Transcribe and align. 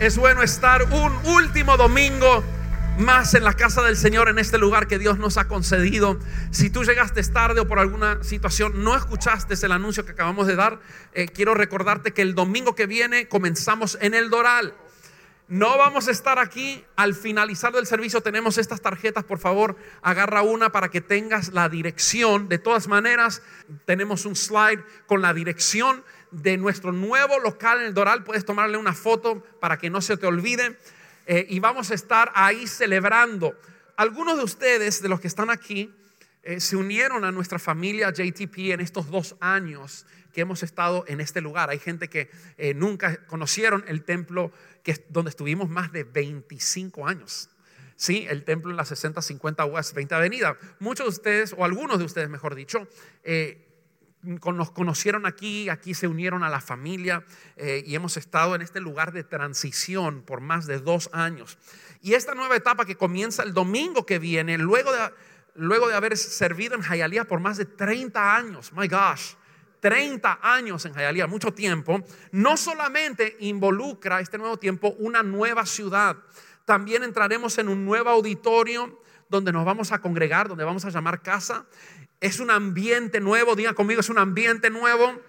Es 0.00 0.18
bueno 0.18 0.42
estar 0.42 0.82
un 0.92 1.14
último 1.24 1.76
domingo 1.76 2.42
más 2.98 3.34
en 3.34 3.44
la 3.44 3.52
casa 3.52 3.80
del 3.80 3.96
Señor, 3.96 4.28
en 4.28 4.40
este 4.40 4.58
lugar 4.58 4.88
que 4.88 4.98
Dios 4.98 5.18
nos 5.18 5.36
ha 5.36 5.46
concedido. 5.46 6.18
Si 6.50 6.68
tú 6.68 6.82
llegaste 6.82 7.22
tarde 7.22 7.60
o 7.60 7.68
por 7.68 7.78
alguna 7.78 8.22
situación 8.24 8.82
no 8.82 8.96
escuchaste 8.96 9.54
el 9.64 9.70
anuncio 9.70 10.04
que 10.04 10.10
acabamos 10.10 10.48
de 10.48 10.56
dar, 10.56 10.80
eh, 11.12 11.28
quiero 11.28 11.54
recordarte 11.54 12.12
que 12.12 12.22
el 12.22 12.34
domingo 12.34 12.74
que 12.74 12.86
viene 12.86 13.28
comenzamos 13.28 13.96
en 14.00 14.14
el 14.14 14.30
Doral. 14.30 14.74
No 15.46 15.78
vamos 15.78 16.08
a 16.08 16.10
estar 16.10 16.40
aquí. 16.40 16.84
Al 16.96 17.14
finalizar 17.14 17.72
del 17.72 17.86
servicio 17.86 18.20
tenemos 18.20 18.58
estas 18.58 18.80
tarjetas. 18.80 19.24
Por 19.24 19.38
favor, 19.38 19.76
agarra 20.02 20.42
una 20.42 20.72
para 20.72 20.90
que 20.90 21.02
tengas 21.02 21.52
la 21.52 21.68
dirección. 21.68 22.48
De 22.48 22.58
todas 22.58 22.88
maneras, 22.88 23.42
tenemos 23.84 24.24
un 24.24 24.34
slide 24.34 24.82
con 25.06 25.22
la 25.22 25.34
dirección 25.34 26.02
de 26.42 26.56
nuestro 26.56 26.92
nuevo 26.92 27.38
local 27.40 27.80
en 27.80 27.86
el 27.86 27.94
Doral. 27.94 28.24
Puedes 28.24 28.44
tomarle 28.44 28.76
una 28.76 28.94
foto 28.94 29.42
para 29.60 29.78
que 29.78 29.90
no 29.90 30.00
se 30.00 30.16
te 30.16 30.26
olvide. 30.26 30.76
Eh, 31.26 31.46
y 31.48 31.60
vamos 31.60 31.90
a 31.90 31.94
estar 31.94 32.32
ahí 32.34 32.66
celebrando. 32.66 33.58
Algunos 33.96 34.36
de 34.36 34.44
ustedes, 34.44 35.00
de 35.00 35.08
los 35.08 35.20
que 35.20 35.28
están 35.28 35.50
aquí, 35.50 35.92
eh, 36.42 36.60
se 36.60 36.76
unieron 36.76 37.24
a 37.24 37.32
nuestra 37.32 37.58
familia 37.58 38.10
JTP 38.10 38.72
en 38.72 38.80
estos 38.80 39.10
dos 39.10 39.36
años 39.40 40.04
que 40.32 40.42
hemos 40.42 40.62
estado 40.62 41.04
en 41.06 41.20
este 41.20 41.40
lugar. 41.40 41.70
Hay 41.70 41.78
gente 41.78 42.08
que 42.08 42.28
eh, 42.58 42.74
nunca 42.74 43.24
conocieron 43.26 43.84
el 43.86 44.02
templo 44.02 44.52
que, 44.82 45.02
donde 45.08 45.30
estuvimos 45.30 45.70
más 45.70 45.92
de 45.92 46.04
25 46.04 47.06
años. 47.06 47.48
Sí, 47.96 48.26
el 48.28 48.42
templo 48.42 48.72
en 48.72 48.76
la 48.76 48.84
6050 48.84 49.64
West 49.66 49.94
20 49.94 50.14
Avenida. 50.16 50.58
Muchos 50.80 51.06
de 51.06 51.10
ustedes, 51.10 51.54
o 51.56 51.64
algunos 51.64 51.98
de 51.98 52.04
ustedes, 52.04 52.28
mejor 52.28 52.56
dicho, 52.56 52.88
nos 54.24 54.70
conocieron 54.70 55.26
aquí, 55.26 55.68
aquí 55.68 55.94
se 55.94 56.08
unieron 56.08 56.42
a 56.42 56.48
la 56.48 56.60
familia 56.60 57.24
eh, 57.56 57.82
y 57.86 57.94
hemos 57.94 58.16
estado 58.16 58.54
en 58.54 58.62
este 58.62 58.80
lugar 58.80 59.12
de 59.12 59.24
transición 59.24 60.22
por 60.22 60.40
más 60.40 60.66
de 60.66 60.78
dos 60.78 61.10
años. 61.12 61.58
Y 62.00 62.14
esta 62.14 62.34
nueva 62.34 62.56
etapa 62.56 62.84
que 62.84 62.96
comienza 62.96 63.42
el 63.42 63.54
domingo 63.54 64.06
que 64.06 64.18
viene, 64.18 64.58
luego 64.58 64.92
de, 64.92 64.98
luego 65.54 65.88
de 65.88 65.94
haber 65.94 66.16
servido 66.16 66.74
en 66.74 66.82
Jayalía 66.82 67.24
por 67.24 67.40
más 67.40 67.56
de 67.56 67.64
30 67.64 68.36
años, 68.36 68.72
my 68.72 68.88
gosh, 68.88 69.34
30 69.80 70.38
años 70.42 70.84
en 70.86 70.94
Jayalía, 70.94 71.26
mucho 71.26 71.52
tiempo, 71.52 72.02
no 72.32 72.56
solamente 72.56 73.36
involucra 73.40 74.20
este 74.20 74.38
nuevo 74.38 74.58
tiempo 74.58 74.94
una 74.98 75.22
nueva 75.22 75.66
ciudad, 75.66 76.16
también 76.64 77.02
entraremos 77.02 77.58
en 77.58 77.68
un 77.68 77.84
nuevo 77.84 78.08
auditorio 78.08 79.02
donde 79.28 79.52
nos 79.52 79.64
vamos 79.64 79.92
a 79.92 80.00
congregar, 80.00 80.48
donde 80.48 80.64
vamos 80.64 80.84
a 80.84 80.90
llamar 80.90 81.22
casa 81.22 81.66
es 82.24 82.40
un 82.40 82.50
ambiente 82.50 83.20
nuevo, 83.20 83.54
digan 83.54 83.74
conmigo, 83.74 84.00
es 84.00 84.08
un 84.08 84.16
ambiente 84.16 84.70
nuevo. 84.70 85.20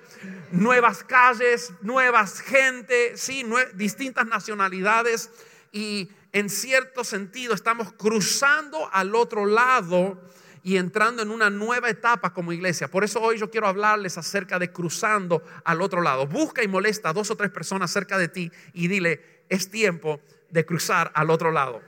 Nuevas 0.52 1.04
calles, 1.04 1.74
nuevas 1.82 2.40
gente, 2.40 3.18
sí, 3.18 3.46
distintas 3.74 4.26
nacionalidades. 4.26 5.30
Y 5.74 6.10
en 6.32 6.50
cierto 6.50 7.04
sentido 7.04 7.54
estamos 7.54 7.92
cruzando 7.92 8.90
al 8.94 9.14
otro 9.14 9.46
lado 9.46 10.22
y 10.64 10.78
entrando 10.78 11.22
en 11.22 11.32
una 11.32 11.50
nueva 11.50 11.90
etapa 11.90 12.34
como 12.34 12.54
iglesia. 12.54 12.88
Por 12.88 13.04
eso 13.04 13.22
hoy 13.22 13.38
yo 13.38 13.52
quiero 13.52 13.68
hablarles 13.68 14.18
acerca 14.18 14.58
de 14.58 14.72
cruzando 14.72 15.44
al 15.66 15.82
otro 15.82 16.02
lado. 16.02 16.28
Busca 16.28 16.64
y 16.64 16.70
molesta 16.70 17.10
a 17.10 17.14
dos 17.14 17.30
o 17.30 17.36
tres 17.36 17.52
personas 17.52 17.92
cerca 17.92 18.18
de 18.18 18.30
ti 18.30 18.50
y 18.72 18.88
dile, 18.88 19.44
es 19.50 19.70
tiempo 19.70 20.22
de 20.50 20.66
cruzar 20.66 21.12
al 21.14 21.30
otro 21.30 21.52
lado. 21.52 21.82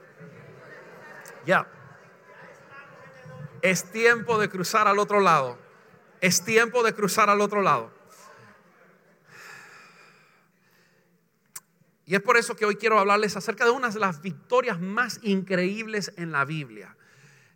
Ya. 1.46 1.77
Es 3.62 3.90
tiempo 3.90 4.38
de 4.38 4.48
cruzar 4.48 4.88
al 4.88 4.98
otro 4.98 5.20
lado. 5.20 5.58
Es 6.20 6.44
tiempo 6.44 6.82
de 6.82 6.94
cruzar 6.94 7.30
al 7.30 7.40
otro 7.40 7.62
lado. 7.62 7.92
Y 12.08 12.14
es 12.14 12.22
por 12.22 12.38
eso 12.38 12.56
que 12.56 12.64
hoy 12.64 12.76
quiero 12.76 12.98
hablarles 12.98 13.36
acerca 13.36 13.66
de 13.66 13.70
una 13.70 13.90
de 13.90 13.98
las 14.00 14.22
victorias 14.22 14.80
más 14.80 15.20
increíbles 15.22 16.10
en 16.16 16.32
la 16.32 16.46
Biblia. 16.46 16.96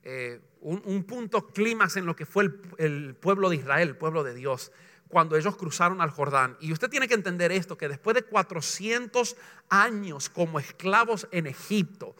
Eh, 0.04 0.40
un, 0.60 1.04
punto 1.04 1.48
clímax 1.48 1.96
en 1.96 2.06
lo 2.06 2.14
que 2.14 2.26
fue 2.26 2.50
el, 2.76 3.14
pueblo 3.14 3.48
de 3.48 3.56
Israel, 3.56 3.88
el 3.88 3.96
pueblo 3.96 4.22
de 4.22 4.34
Dios, 4.34 4.70
cuando 5.08 5.36
ellos 5.36 5.56
cruzaron 5.56 6.00
al 6.00 6.10
Jordán. 6.10 6.56
Y 6.60 6.70
usted 6.72 6.90
tiene 6.90 7.08
que 7.08 7.14
entender 7.14 7.50
esto, 7.50 7.78
que 7.78 7.88
después 7.88 8.14
de 8.14 8.22
400 8.24 9.36
años 9.70 10.28
como 10.28 10.58
esclavos 10.58 11.26
en 11.30 11.46
Egipto, 11.46 12.14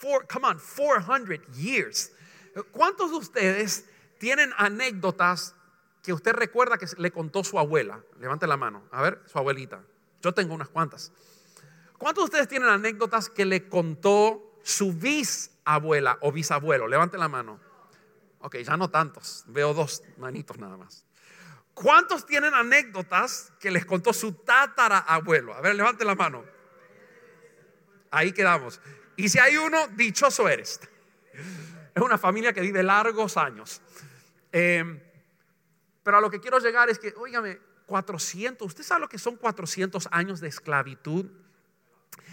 come 0.00 0.46
on, 0.46 0.58
400 0.58 1.38
years, 1.54 2.12
¿Cuántos 2.72 3.10
de 3.10 3.16
ustedes 3.16 3.86
tienen 4.18 4.52
anécdotas 4.56 5.54
que 6.02 6.12
usted 6.12 6.32
recuerda 6.32 6.78
que 6.78 6.86
le 6.98 7.10
contó 7.10 7.42
su 7.42 7.58
abuela? 7.58 8.00
Levante 8.18 8.46
la 8.46 8.56
mano. 8.56 8.84
A 8.90 9.02
ver, 9.02 9.22
su 9.26 9.38
abuelita. 9.38 9.82
Yo 10.22 10.32
tengo 10.32 10.54
unas 10.54 10.68
cuantas. 10.68 11.12
¿Cuántos 11.98 12.24
de 12.24 12.26
ustedes 12.26 12.48
tienen 12.48 12.68
anécdotas 12.68 13.28
que 13.28 13.44
le 13.44 13.68
contó 13.68 14.58
su 14.62 14.92
bisabuela 14.92 16.18
o 16.20 16.32
bisabuelo? 16.32 16.88
Levante 16.88 17.18
la 17.18 17.28
mano. 17.28 17.60
Ok, 18.40 18.56
ya 18.58 18.76
no 18.76 18.90
tantos. 18.90 19.44
Veo 19.46 19.74
dos 19.74 20.02
manitos 20.18 20.58
nada 20.58 20.76
más. 20.76 21.04
¿Cuántos 21.72 22.24
tienen 22.24 22.54
anécdotas 22.54 23.52
que 23.58 23.70
les 23.70 23.84
contó 23.84 24.12
su 24.12 24.32
tatarabuelo? 24.32 25.54
A 25.54 25.60
ver, 25.60 25.74
levante 25.74 26.04
la 26.04 26.14
mano. 26.14 26.44
Ahí 28.10 28.32
quedamos. 28.32 28.80
Y 29.16 29.28
si 29.28 29.38
hay 29.38 29.56
uno, 29.56 29.88
dichoso 29.88 30.48
eres. 30.48 30.80
Es 31.94 32.02
una 32.02 32.18
familia 32.18 32.52
que 32.52 32.60
vive 32.60 32.82
largos 32.82 33.36
años. 33.36 33.80
Em, 34.50 35.00
pero 36.02 36.18
a 36.18 36.20
lo 36.20 36.30
que 36.30 36.40
quiero 36.40 36.58
llegar 36.58 36.90
es 36.90 36.98
que, 36.98 37.14
óigame, 37.16 37.58
400, 37.86 38.66
¿usted 38.66 38.82
sabe 38.82 39.02
lo 39.02 39.08
que 39.08 39.18
son 39.18 39.36
400 39.36 40.08
años 40.10 40.40
de 40.40 40.48
esclavitud? 40.48 41.26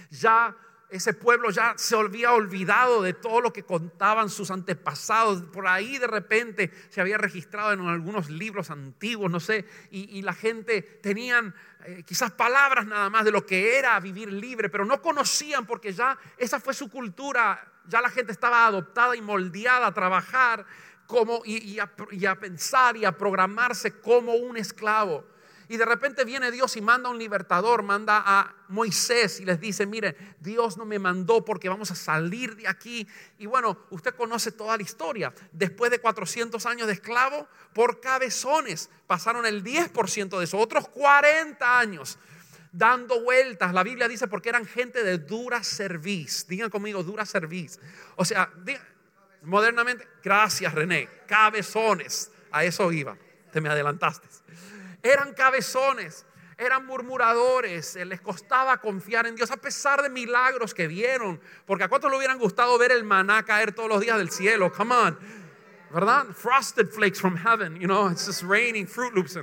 Ya 0.10 0.56
ese 0.90 1.14
pueblo 1.14 1.50
ya 1.52 1.74
se 1.78 1.96
había 1.96 2.34
olvidado 2.34 3.02
de 3.02 3.14
todo 3.14 3.40
lo 3.40 3.54
que 3.54 3.64
contaban 3.64 4.30
sus 4.30 4.52
antepasados. 4.52 5.42
Por 5.44 5.66
ahí 5.68 5.98
de 5.98 6.08
repente 6.08 6.70
se 6.90 7.00
había 7.00 7.18
registrado 7.18 7.72
en 7.72 7.88
algunos 7.88 8.30
libros 8.30 8.70
antiguos, 8.70 9.32
no 9.32 9.40
sé, 9.40 9.66
y, 9.90 10.22
la 10.22 10.34
gente 10.34 10.82
tenían 10.82 11.56
eh, 11.86 12.04
quizás 12.06 12.32
palabras 12.32 12.86
nada 12.86 13.10
más 13.10 13.24
de 13.24 13.32
lo 13.32 13.46
que 13.46 13.78
era 13.78 14.00
vivir 14.02 14.32
libre, 14.34 14.70
pero 14.70 14.84
no 14.84 15.02
conocían 15.02 15.66
porque 15.66 15.94
ya 15.94 16.18
esa 16.38 16.60
fue 16.60 16.74
su 16.74 16.90
cultura 16.90 17.71
ya 17.88 18.02
la 18.02 18.10
gente 18.10 18.32
estaba 18.32 18.66
adoptada 18.66 19.16
y 19.16 19.22
moldeada 19.22 19.88
a 19.88 19.94
trabajar 19.94 20.66
como, 21.08 21.42
y, 21.46 21.80
a, 21.80 22.36
pensar 22.40 22.96
y 22.96 23.06
a 23.06 23.18
programarse 23.18 24.00
como 24.00 24.34
un 24.34 24.58
esclavo. 24.58 25.26
Y 25.68 25.78
de 25.78 25.86
repente 25.86 26.26
viene 26.26 26.52
Dios 26.52 26.76
y 26.76 26.82
manda 26.82 27.08
a 27.08 27.12
un 27.12 27.18
libertador, 27.18 27.82
manda 27.82 28.22
a 28.26 28.54
Moisés 28.68 29.40
y 29.40 29.46
les 29.46 29.60
dice, 29.60 29.86
mire, 29.86 30.18
Dios 30.42 30.78
no 30.78 30.84
me 30.84 31.00
mandó 31.00 31.46
porque 31.46 31.70
vamos 31.70 31.92
a 31.92 31.96
salir 31.96 32.58
de 32.58 32.68
aquí. 32.68 33.08
Y 33.38 33.46
bueno, 33.46 33.78
usted 33.90 34.14
conoce 34.16 34.52
toda 34.52 34.76
la 34.76 34.84
historia. 34.84 35.34
Después 35.54 35.90
de 35.90 36.00
400 36.00 36.66
años 36.66 36.88
de 36.88 36.94
esclavo, 36.94 37.48
por 37.74 38.02
cabezones, 38.02 38.90
pasaron 39.08 39.46
el 39.46 39.64
10% 39.64 40.38
de 40.38 40.44
eso, 40.44 40.58
otros 40.58 40.90
40 40.90 41.80
años 41.80 42.18
dando 42.72 43.22
vueltas. 43.22 43.74
La 43.74 43.84
Biblia 43.84 44.08
dice 44.08 44.28
porque 44.28 44.50
eran 44.50 44.66
gente 44.66 45.04
de 45.04 45.18
dura 45.18 45.64
serviz. 45.64 46.48
Digan 46.48 46.70
conmigo, 46.70 47.04
dura 47.04 47.26
serviz. 47.26 47.80
O 48.16 48.26
sea, 48.26 48.52
modernamente, 49.42 50.08
gracias 50.24 50.74
René, 50.74 51.10
cabezones. 51.28 52.32
A 52.52 52.66
eso 52.66 52.92
iba, 52.92 53.18
te 53.52 53.62
me 53.62 53.70
adelantaste. 53.70 54.28
Eran 55.04 55.34
cabezones, 55.34 56.26
eran 56.58 56.86
murmuradores, 56.86 57.96
les 57.96 58.20
costaba 58.20 58.78
confiar 58.78 59.26
en 59.26 59.36
Dios 59.36 59.50
a 59.52 59.58
pesar 59.58 60.02
de 60.02 60.10
milagros 60.10 60.74
que 60.74 60.88
vieron. 60.88 61.40
Porque 61.66 61.86
a 61.86 61.88
cuántos 61.88 62.12
le 62.12 62.18
hubieran 62.18 62.38
gustado 62.38 62.78
ver 62.78 62.92
el 62.92 63.04
maná 63.04 63.44
caer 63.44 63.72
todos 63.72 63.90
los 63.90 64.02
días 64.02 64.18
del 64.18 64.32
cielo. 64.32 64.72
Come 64.72 64.94
on. 64.94 65.18
¿Verdad? 65.94 66.28
Frosted 66.34 66.90
flakes 66.90 67.20
from 67.20 67.36
heaven, 67.36 67.76
you 67.76 67.88
know, 67.88 68.10
it's 68.10 68.26
just 68.26 68.44
raining 68.44 68.88
Fruit 68.88 69.14
Loops. 69.14 69.38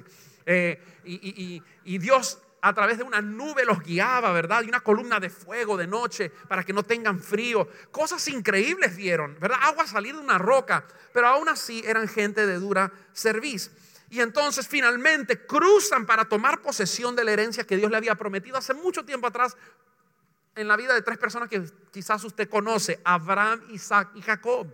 Eh, 0.46 0.80
y 1.04 1.98
Dios 1.98 2.38
a 2.60 2.74
través 2.74 2.98
de 2.98 3.04
una 3.04 3.20
nube 3.20 3.64
los 3.64 3.82
guiaba, 3.82 4.32
¿verdad? 4.32 4.62
Y 4.62 4.68
una 4.68 4.80
columna 4.80 5.20
de 5.20 5.30
fuego 5.30 5.76
de 5.76 5.86
noche 5.86 6.30
para 6.48 6.64
que 6.64 6.72
no 6.72 6.82
tengan 6.82 7.20
frío. 7.20 7.68
Cosas 7.90 8.26
increíbles 8.28 8.96
vieron, 8.96 9.38
¿verdad? 9.40 9.58
Agua 9.62 9.86
salir 9.86 10.14
de 10.14 10.20
una 10.20 10.38
roca, 10.38 10.84
pero 11.12 11.28
aún 11.28 11.48
así 11.48 11.82
eran 11.86 12.08
gente 12.08 12.46
de 12.46 12.58
dura 12.58 12.90
serviz. 13.12 13.70
Y 14.10 14.20
entonces 14.20 14.66
finalmente 14.66 15.44
cruzan 15.46 16.06
para 16.06 16.24
tomar 16.24 16.62
posesión 16.62 17.14
de 17.14 17.24
la 17.24 17.32
herencia 17.32 17.64
que 17.64 17.76
Dios 17.76 17.90
le 17.90 17.96
había 17.96 18.14
prometido 18.14 18.56
hace 18.56 18.74
mucho 18.74 19.04
tiempo 19.04 19.26
atrás 19.26 19.56
en 20.54 20.66
la 20.66 20.76
vida 20.76 20.94
de 20.94 21.02
tres 21.02 21.18
personas 21.18 21.48
que 21.48 21.62
quizás 21.92 22.24
usted 22.24 22.48
conoce, 22.48 23.00
Abraham, 23.04 23.62
Isaac 23.70 24.10
y 24.14 24.22
Jacob. 24.22 24.66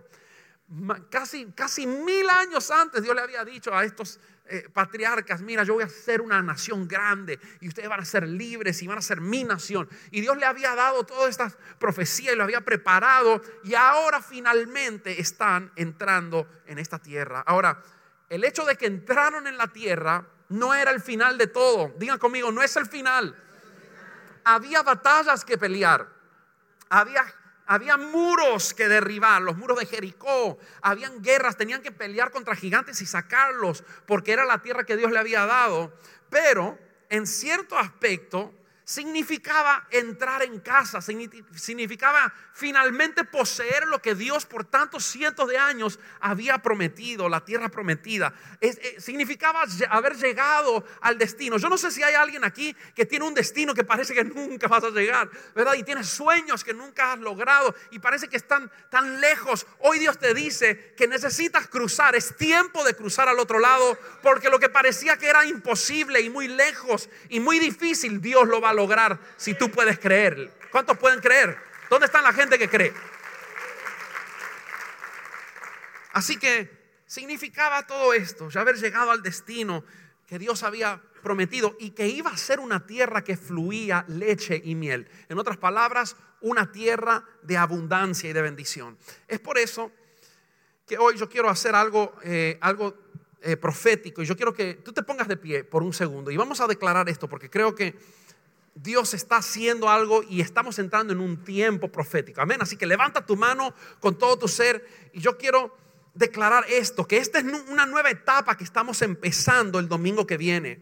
Casi, 1.11 1.45
casi 1.51 1.85
mil 1.85 2.27
años 2.27 2.71
antes 2.71 3.03
Dios 3.03 3.13
le 3.13 3.21
había 3.21 3.45
dicho 3.45 3.71
a 3.75 3.83
estos 3.83 4.19
eh, 4.47 4.69
patriarcas, 4.71 5.41
mira, 5.41 5.63
yo 5.63 5.73
voy 5.73 5.83
a 5.83 5.89
ser 5.89 6.21
una 6.21 6.41
nación 6.41 6.87
grande 6.87 7.39
y 7.61 7.67
ustedes 7.67 7.89
van 7.89 7.99
a 7.99 8.05
ser 8.05 8.27
libres 8.27 8.81
y 8.83 8.87
van 8.87 8.99
a 8.99 9.01
ser 9.01 9.19
mi 9.19 9.43
nación. 9.43 9.89
Y 10.11 10.21
Dios 10.21 10.37
le 10.37 10.45
había 10.45 10.75
dado 10.75 11.03
todas 11.03 11.29
estas 11.29 11.57
profecías 11.79 12.33
y 12.33 12.37
lo 12.37 12.43
había 12.43 12.61
preparado 12.61 13.41
y 13.63 13.73
ahora 13.73 14.21
finalmente 14.21 15.19
están 15.19 15.71
entrando 15.75 16.47
en 16.67 16.77
esta 16.77 16.99
tierra. 16.99 17.43
Ahora, 17.45 17.81
el 18.29 18.43
hecho 18.43 18.65
de 18.65 18.75
que 18.75 18.85
entraron 18.85 19.47
en 19.47 19.57
la 19.57 19.67
tierra 19.67 20.27
no 20.49 20.73
era 20.73 20.91
el 20.91 21.01
final 21.01 21.37
de 21.37 21.47
todo. 21.47 21.93
Digan 21.97 22.19
conmigo, 22.19 22.51
no 22.51 22.61
es 22.61 22.75
el 22.75 22.85
final. 22.85 23.35
Había 24.43 24.83
batallas 24.83 25.43
que 25.43 25.57
pelear. 25.57 26.07
Había 26.89 27.25
había 27.65 27.97
muros 27.97 28.73
que 28.73 28.87
derribar, 28.87 29.41
los 29.41 29.57
muros 29.57 29.79
de 29.79 29.85
Jericó, 29.85 30.57
habían 30.81 31.21
guerras, 31.21 31.57
tenían 31.57 31.81
que 31.81 31.91
pelear 31.91 32.31
contra 32.31 32.55
gigantes 32.55 33.01
y 33.01 33.05
sacarlos, 33.05 33.83
porque 34.05 34.33
era 34.33 34.45
la 34.45 34.61
tierra 34.61 34.85
que 34.85 34.97
Dios 34.97 35.11
le 35.11 35.19
había 35.19 35.45
dado. 35.45 35.93
Pero 36.29 36.77
en 37.09 37.27
cierto 37.27 37.77
aspecto, 37.77 38.53
significaba 38.85 39.87
entrar 39.89 40.43
en 40.43 40.59
casa, 40.59 41.01
significaba 41.01 42.31
finalmente 42.53 43.23
poseer 43.23 43.87
lo 43.87 43.99
que 43.99 44.13
Dios 44.13 44.45
por 44.45 44.63
tantos 44.63 45.03
cientos 45.03 45.49
de 45.49 45.57
años 45.57 45.99
había 46.19 46.59
prometido, 46.59 47.27
la 47.27 47.43
tierra 47.43 47.69
prometida. 47.69 48.33
Eh, 48.61 48.97
significaba 48.99 49.63
haber 49.89 50.15
llegado 50.15 50.85
al 51.01 51.17
destino. 51.17 51.57
Yo 51.57 51.67
no 51.67 51.77
sé 51.77 51.89
si 51.89 52.03
hay 52.03 52.13
alguien 52.13 52.43
aquí 52.43 52.75
que 52.95 53.05
tiene 53.07 53.25
un 53.25 53.33
destino 53.33 53.73
que 53.73 53.83
parece 53.83 54.13
que 54.13 54.23
nunca 54.23 54.67
vas 54.67 54.83
a 54.83 54.91
llegar, 54.91 55.29
¿verdad? 55.55 55.73
Y 55.73 55.83
tienes 55.83 56.07
sueños 56.07 56.63
que 56.63 56.73
nunca 56.73 57.13
has 57.13 57.19
logrado 57.19 57.73
y 57.89 57.97
parece 57.97 58.27
que 58.27 58.37
están 58.37 58.71
tan 58.91 59.19
lejos. 59.19 59.65
Hoy 59.79 59.97
Dios 59.97 60.19
te 60.19 60.35
dice 60.35 60.93
que 60.95 61.07
necesitas 61.07 61.67
cruzar, 61.67 62.15
es 62.15 62.37
tiempo 62.37 62.83
de 62.83 62.93
cruzar 62.95 63.27
al 63.29 63.39
otro 63.39 63.57
lado, 63.57 63.97
porque 64.21 64.49
lo 64.49 64.59
que 64.59 64.69
parecía 64.69 65.17
que 65.17 65.27
era 65.27 65.43
imposible 65.43 66.21
y 66.21 66.29
muy 66.29 66.47
lejos 66.47 67.09
y 67.29 67.39
muy 67.39 67.57
difícil, 67.57 68.21
Dios 68.21 68.47
lo 68.47 68.61
va 68.61 68.69
a 68.69 68.74
lograr 68.75 69.19
si 69.37 69.55
tú 69.55 69.71
puedes 69.71 69.97
creer. 69.97 70.51
¿Cuántos 70.71 70.97
pueden 70.97 71.19
creer? 71.19 71.57
¿Dónde 71.89 72.05
está 72.05 72.21
la 72.21 72.33
gente 72.33 72.59
que 72.59 72.69
cree? 72.69 72.93
Así 76.13 76.37
que 76.37 77.01
significaba 77.05 77.85
todo 77.87 78.13
esto, 78.13 78.49
ya 78.49 78.61
haber 78.61 78.75
llegado 78.75 79.11
al 79.11 79.21
destino 79.21 79.83
que 80.27 80.39
Dios 80.39 80.63
había 80.63 81.01
prometido 81.21 81.75
y 81.79 81.91
que 81.91 82.07
iba 82.07 82.29
a 82.29 82.37
ser 82.37 82.59
una 82.59 82.85
tierra 82.85 83.23
que 83.23 83.37
fluía 83.37 84.05
leche 84.07 84.61
y 84.63 84.75
miel. 84.75 85.09
En 85.27 85.39
otras 85.39 85.57
palabras, 85.57 86.15
una 86.41 86.71
tierra 86.71 87.23
de 87.41 87.57
abundancia 87.57 88.29
y 88.29 88.33
de 88.33 88.41
bendición. 88.41 88.97
Es 89.27 89.39
por 89.39 89.57
eso 89.57 89.91
que 90.85 90.97
hoy 90.97 91.17
yo 91.17 91.27
quiero 91.27 91.49
hacer 91.49 91.75
algo, 91.75 92.15
eh, 92.23 92.57
algo 92.61 92.95
eh, 93.41 93.57
profético 93.57 94.21
y 94.21 94.25
yo 94.25 94.35
quiero 94.35 94.53
que 94.53 94.75
tú 94.75 94.93
te 94.93 95.03
pongas 95.03 95.27
de 95.27 95.37
pie 95.37 95.63
por 95.63 95.83
un 95.83 95.93
segundo 95.93 96.31
y 96.31 96.37
vamos 96.37 96.61
a 96.61 96.67
declarar 96.67 97.09
esto 97.09 97.27
porque 97.27 97.49
creo 97.49 97.75
que 97.75 97.95
Dios 98.75 99.13
está 99.13 99.37
haciendo 99.37 99.89
algo 99.89 100.21
y 100.21 100.41
estamos 100.41 100.77
entrando 100.79 101.13
en 101.13 101.21
un 101.21 101.43
tiempo 101.43 101.89
profético. 101.89 102.41
Amén. 102.41 102.59
Así 102.61 102.75
que 102.75 102.85
levanta 102.85 103.25
tu 103.25 103.37
mano 103.37 103.73
con 104.01 104.17
todo 104.17 104.37
tu 104.37 104.49
ser 104.49 104.85
y 105.13 105.21
yo 105.21 105.37
quiero 105.37 105.75
declarar 106.13 106.65
esto, 106.69 107.07
que 107.07 107.17
esta 107.17 107.39
es 107.39 107.45
una 107.69 107.85
nueva 107.85 108.09
etapa 108.09 108.57
que 108.57 108.65
estamos 108.65 109.01
empezando 109.01 109.79
el 109.79 109.87
domingo 109.87 110.27
que 110.27 110.37
viene. 110.37 110.81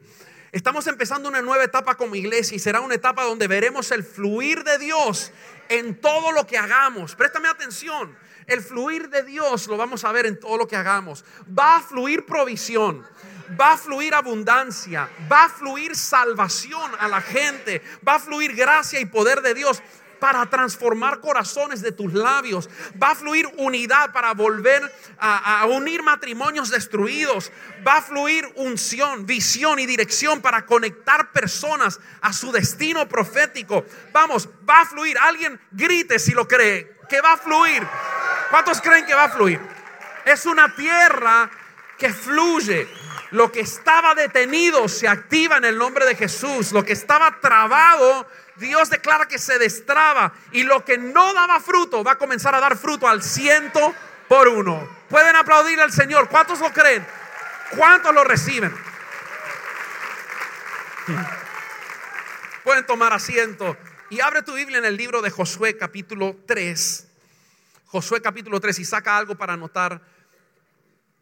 Estamos 0.52 0.86
empezando 0.88 1.30
una 1.30 1.42
nueva 1.42 1.64
etapa 1.64 1.96
como 1.96 2.16
iglesia 2.16 2.56
y 2.56 2.60
será 2.60 2.82
una 2.82 2.96
etapa 2.96 3.24
donde 3.24 3.48
veremos 3.48 3.92
el 3.92 4.04
fluir 4.04 4.64
de 4.64 4.80
Dios 4.80 5.32
en 5.70 6.00
todo 6.00 6.32
lo 6.32 6.48
que 6.48 6.58
hagamos. 6.58 7.16
Préstame 7.16 7.48
atención. 7.48 8.16
El 8.48 8.62
fluir 8.62 9.10
de 9.10 9.24
Dios 9.24 9.68
lo 9.68 9.78
vamos 9.78 10.04
a 10.04 10.12
ver 10.12 10.26
en 10.26 10.40
todo 10.40 10.58
lo 10.58 10.68
que 10.68 10.76
hagamos. 10.76 11.24
Va 11.48 11.78
a 11.78 11.82
fluir 11.82 12.26
provisión 12.26 13.06
va 13.60 13.74
a 13.74 13.78
fluir 13.78 14.14
abundancia, 14.14 15.10
va 15.32 15.46
a 15.46 15.50
fluir 15.50 15.96
salvación 15.96 16.92
a 17.00 17.08
la 17.08 17.22
gente, 17.22 17.82
va 18.08 18.16
a 18.16 18.20
fluir 18.20 18.56
gracia 18.56 19.00
y 19.00 19.06
poder 19.06 19.42
de 19.42 19.54
Dios 19.54 19.82
para 20.24 20.46
transformar 20.46 21.20
corazones 21.20 21.82
de 21.82 21.92
tus 21.92 22.14
labios. 22.14 22.70
Va 23.02 23.12
a 23.12 23.16
fluir 23.16 23.46
unidad 23.58 24.14
para 24.14 24.34
volver 24.34 24.90
a, 25.20 25.66
unir 25.66 26.02
matrimonios 26.02 26.70
destruidos. 26.70 27.52
Va 27.86 27.98
a 27.98 28.02
fluir 28.02 28.50
unción, 28.56 29.26
visión 29.26 29.80
y 29.80 29.86
dirección 29.86 30.42
para 30.42 30.66
conectar 30.66 31.34
personas 31.34 32.00
a 32.22 32.32
su 32.32 32.54
destino 32.54 33.06
profético. 33.10 33.84
Vamos, 34.14 34.48
va 34.68 34.84
a 34.84 34.86
fluir. 34.86 35.18
Alguien 35.18 35.60
grite 35.72 36.18
si 36.20 36.32
lo 36.32 36.48
cree, 36.48 36.96
que 37.10 37.20
va 37.20 37.34
a 37.34 37.38
fluir. 37.38 37.86
¿Cuántos 38.50 38.80
creen 38.80 39.06
que 39.06 39.14
va 39.14 39.26
a 39.26 39.30
fluir? 39.30 39.60
Es 40.24 40.46
una 40.46 40.74
tierra 40.74 41.52
que 41.98 42.14
fluye. 42.14 42.88
Lo 43.34 43.52
que 43.52 43.62
estaba 43.62 44.14
detenido 44.14 44.88
se 44.88 45.08
activa 45.08 45.58
en 45.58 45.66
el 45.66 45.76
nombre 45.76 46.06
de 46.06 46.14
Jesús. 46.14 46.72
Lo 46.72 46.86
que 46.86 46.94
estaba 46.94 47.40
trabado, 47.42 48.28
Dios 48.58 48.92
declara 48.92 49.28
que 49.28 49.40
se 49.40 49.58
destraba. 49.58 50.34
Y 50.52 50.62
lo 50.62 50.86
que 50.86 51.00
no 51.00 51.34
daba 51.34 51.60
fruto 51.60 52.04
va 52.04 52.12
a 52.12 52.18
comenzar 52.20 52.54
a 52.54 52.60
dar 52.60 52.78
fruto 52.78 53.08
al 53.08 53.24
ciento 53.24 53.96
por 54.28 54.48
uno. 54.48 54.88
Pueden 55.10 55.36
aplaudir 55.36 55.82
al 55.82 55.92
Señor. 55.92 56.30
¿Cuántos 56.30 56.60
lo 56.60 56.72
creen? 56.72 57.04
¿Cuántos 57.76 58.14
lo 58.14 58.24
reciben? 58.24 58.72
Pueden 62.64 62.86
tomar 62.86 63.14
asiento. 63.14 63.76
Y 64.12 64.22
abre 64.22 64.44
tu 64.44 64.54
Biblia 64.54 64.78
en 64.78 64.86
el 64.86 64.96
libro 64.96 65.24
de 65.24 65.32
Josué 65.32 65.76
capítulo 65.76 66.38
3. 66.46 67.08
Josué 67.88 68.22
capítulo 68.22 68.60
3 68.60 68.78
y 68.78 68.86
saca 68.86 69.18
algo 69.18 69.34
para 69.34 69.54
anotar 69.54 70.00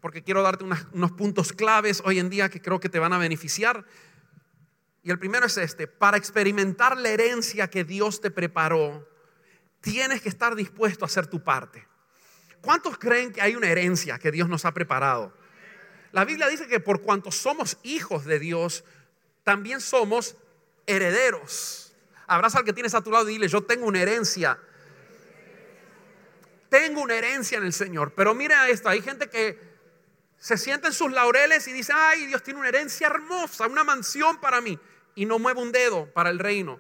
porque 0.02 0.24
quiero 0.24 0.42
darte 0.42 0.64
unos 0.64 1.12
puntos 1.12 1.54
claves 1.54 2.02
hoy 2.04 2.20
en 2.20 2.30
día 2.30 2.50
que 2.50 2.62
creo 2.62 2.80
que 2.80 2.90
te 2.90 3.00
van 3.00 3.14
a 3.14 3.20
beneficiar. 3.20 3.86
Y 5.04 5.12
el 5.12 5.20
primero 5.20 5.46
es 5.46 5.58
este, 5.58 5.88
para 5.88 6.18
experimentar 6.18 6.98
la 6.98 7.10
herencia 7.10 7.70
que 7.70 7.84
Dios 7.84 8.20
te 8.20 8.32
preparó, 8.32 9.08
tienes 9.80 10.22
que 10.22 10.30
estar 10.30 10.56
dispuesto 10.56 11.06
a 11.06 11.08
hacer 11.08 11.28
tu 11.28 11.44
parte. 11.44 11.88
¿Cuántos 12.62 12.98
creen 12.98 13.32
que 13.32 13.42
hay 13.42 13.56
una 13.56 13.70
herencia 13.70 14.20
que 14.20 14.32
Dios 14.32 14.50
nos 14.50 14.66
ha 14.66 14.74
preparado? 14.74 15.34
La 16.12 16.26
Biblia 16.26 16.48
dice 16.48 16.68
que 16.68 16.80
por 16.80 17.02
cuanto 17.02 17.32
somos 17.32 17.78
hijos 17.84 18.26
de 18.26 18.40
Dios, 18.40 18.84
también 19.44 19.82
somos 19.82 20.36
herederos. 20.86 21.94
Abraza 22.28 22.60
al 22.60 22.66
que 22.66 22.74
tienes 22.74 22.94
a 22.94 23.02
tu 23.02 23.12
lado 23.12 23.30
y 23.30 23.34
dile, 23.34 23.48
yo 23.48 23.64
tengo 23.64 23.86
una 23.86 24.02
herencia. 24.02 24.60
Tengo 26.70 27.02
una 27.02 27.16
herencia 27.16 27.58
en 27.58 27.66
el 27.66 27.74
Señor. 27.74 28.14
Pero 28.16 28.34
mira 28.34 28.70
esto, 28.70 28.90
hay 28.90 29.02
gente 29.02 29.30
que 29.30 29.71
se 30.42 30.58
sienta 30.58 30.88
en 30.88 30.94
sus 30.94 31.12
laureles 31.12 31.68
y 31.68 31.72
dice, 31.72 31.94
ay, 31.96 32.26
Dios 32.26 32.42
tiene 32.42 32.60
una 32.60 32.70
herencia 32.70 33.06
hermosa, 33.06 33.68
una 33.68 33.84
mansión 33.84 34.42
para 34.42 34.60
mí, 34.60 34.80
y 35.14 35.28
no 35.28 35.38
mueve 35.38 35.62
un 35.62 35.72
dedo 35.72 36.12
para 36.14 36.32
el 36.32 36.40
reino. 36.40 36.80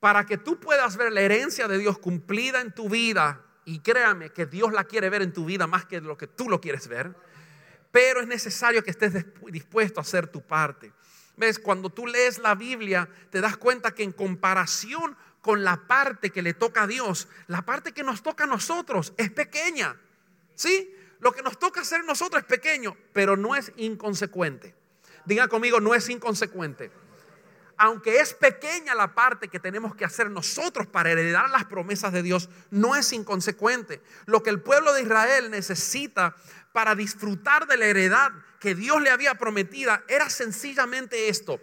Para 0.00 0.24
que 0.24 0.38
tú 0.38 0.58
puedas 0.58 0.96
ver 0.96 1.12
la 1.12 1.20
herencia 1.20 1.68
de 1.68 1.76
Dios 1.76 1.98
cumplida 1.98 2.62
en 2.62 2.74
tu 2.74 2.88
vida, 2.88 3.44
y 3.66 3.80
créame 3.80 4.30
que 4.30 4.46
Dios 4.46 4.72
la 4.72 4.84
quiere 4.84 5.10
ver 5.10 5.20
en 5.20 5.34
tu 5.34 5.44
vida 5.44 5.66
más 5.66 5.84
que 5.84 6.00
lo 6.00 6.16
que 6.16 6.26
tú 6.26 6.48
lo 6.48 6.58
quieres 6.58 6.88
ver, 6.88 7.14
pero 7.90 8.22
es 8.22 8.26
necesario 8.26 8.82
que 8.82 8.92
estés 8.92 9.12
dispuesto 9.48 10.00
a 10.00 10.02
hacer 10.02 10.26
tu 10.26 10.40
parte. 10.40 10.90
¿Ves? 11.36 11.58
Cuando 11.58 11.90
tú 11.90 12.06
lees 12.06 12.38
la 12.38 12.54
Biblia, 12.54 13.10
te 13.28 13.42
das 13.42 13.58
cuenta 13.58 13.94
que 13.94 14.04
en 14.04 14.12
comparación 14.12 15.18
con 15.42 15.64
la 15.64 15.86
parte 15.86 16.30
que 16.30 16.40
le 16.40 16.54
toca 16.54 16.84
a 16.84 16.86
Dios, 16.86 17.28
la 17.46 17.60
parte 17.60 17.92
que 17.92 18.02
nos 18.02 18.22
toca 18.22 18.44
a 18.44 18.46
nosotros 18.46 19.12
es 19.18 19.30
pequeña. 19.30 20.00
¿Sí? 20.54 20.96
Lo 21.22 21.32
que 21.32 21.42
nos 21.42 21.56
toca 21.56 21.82
hacer 21.82 22.04
nosotros 22.04 22.42
es 22.42 22.48
pequeño, 22.48 22.96
pero 23.12 23.36
no 23.36 23.54
es 23.54 23.70
inconsecuente. 23.76 24.74
Diga 25.24 25.46
conmigo, 25.46 25.78
no 25.80 25.94
es 25.94 26.08
inconsecuente. 26.08 26.90
Aunque 27.76 28.18
es 28.18 28.34
pequeña 28.34 28.96
la 28.96 29.14
parte 29.14 29.46
que 29.46 29.60
tenemos 29.60 29.94
que 29.94 30.04
hacer 30.04 30.28
nosotros 30.32 30.88
para 30.88 31.12
heredar 31.12 31.48
las 31.48 31.64
promesas 31.66 32.12
de 32.12 32.24
Dios, 32.24 32.48
no 32.70 32.96
es 32.96 33.12
inconsecuente. 33.12 34.02
Lo 34.26 34.42
que 34.42 34.50
el 34.50 34.62
pueblo 34.62 34.92
de 34.92 35.02
Israel 35.02 35.48
necesita 35.52 36.34
para 36.72 36.96
disfrutar 36.96 37.68
de 37.68 37.76
la 37.76 37.86
heredad 37.86 38.32
que 38.58 38.74
Dios 38.74 39.00
le 39.00 39.10
había 39.10 39.36
prometida 39.36 40.02
era 40.08 40.28
sencillamente 40.28 41.28
esto, 41.28 41.60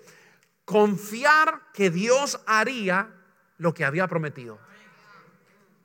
confiar 0.63 1.63
que 1.73 1.89
Dios 1.89 2.39
haría 2.45 3.09
lo 3.57 3.73
que 3.73 3.83
había 3.83 4.07
prometido. 4.07 4.57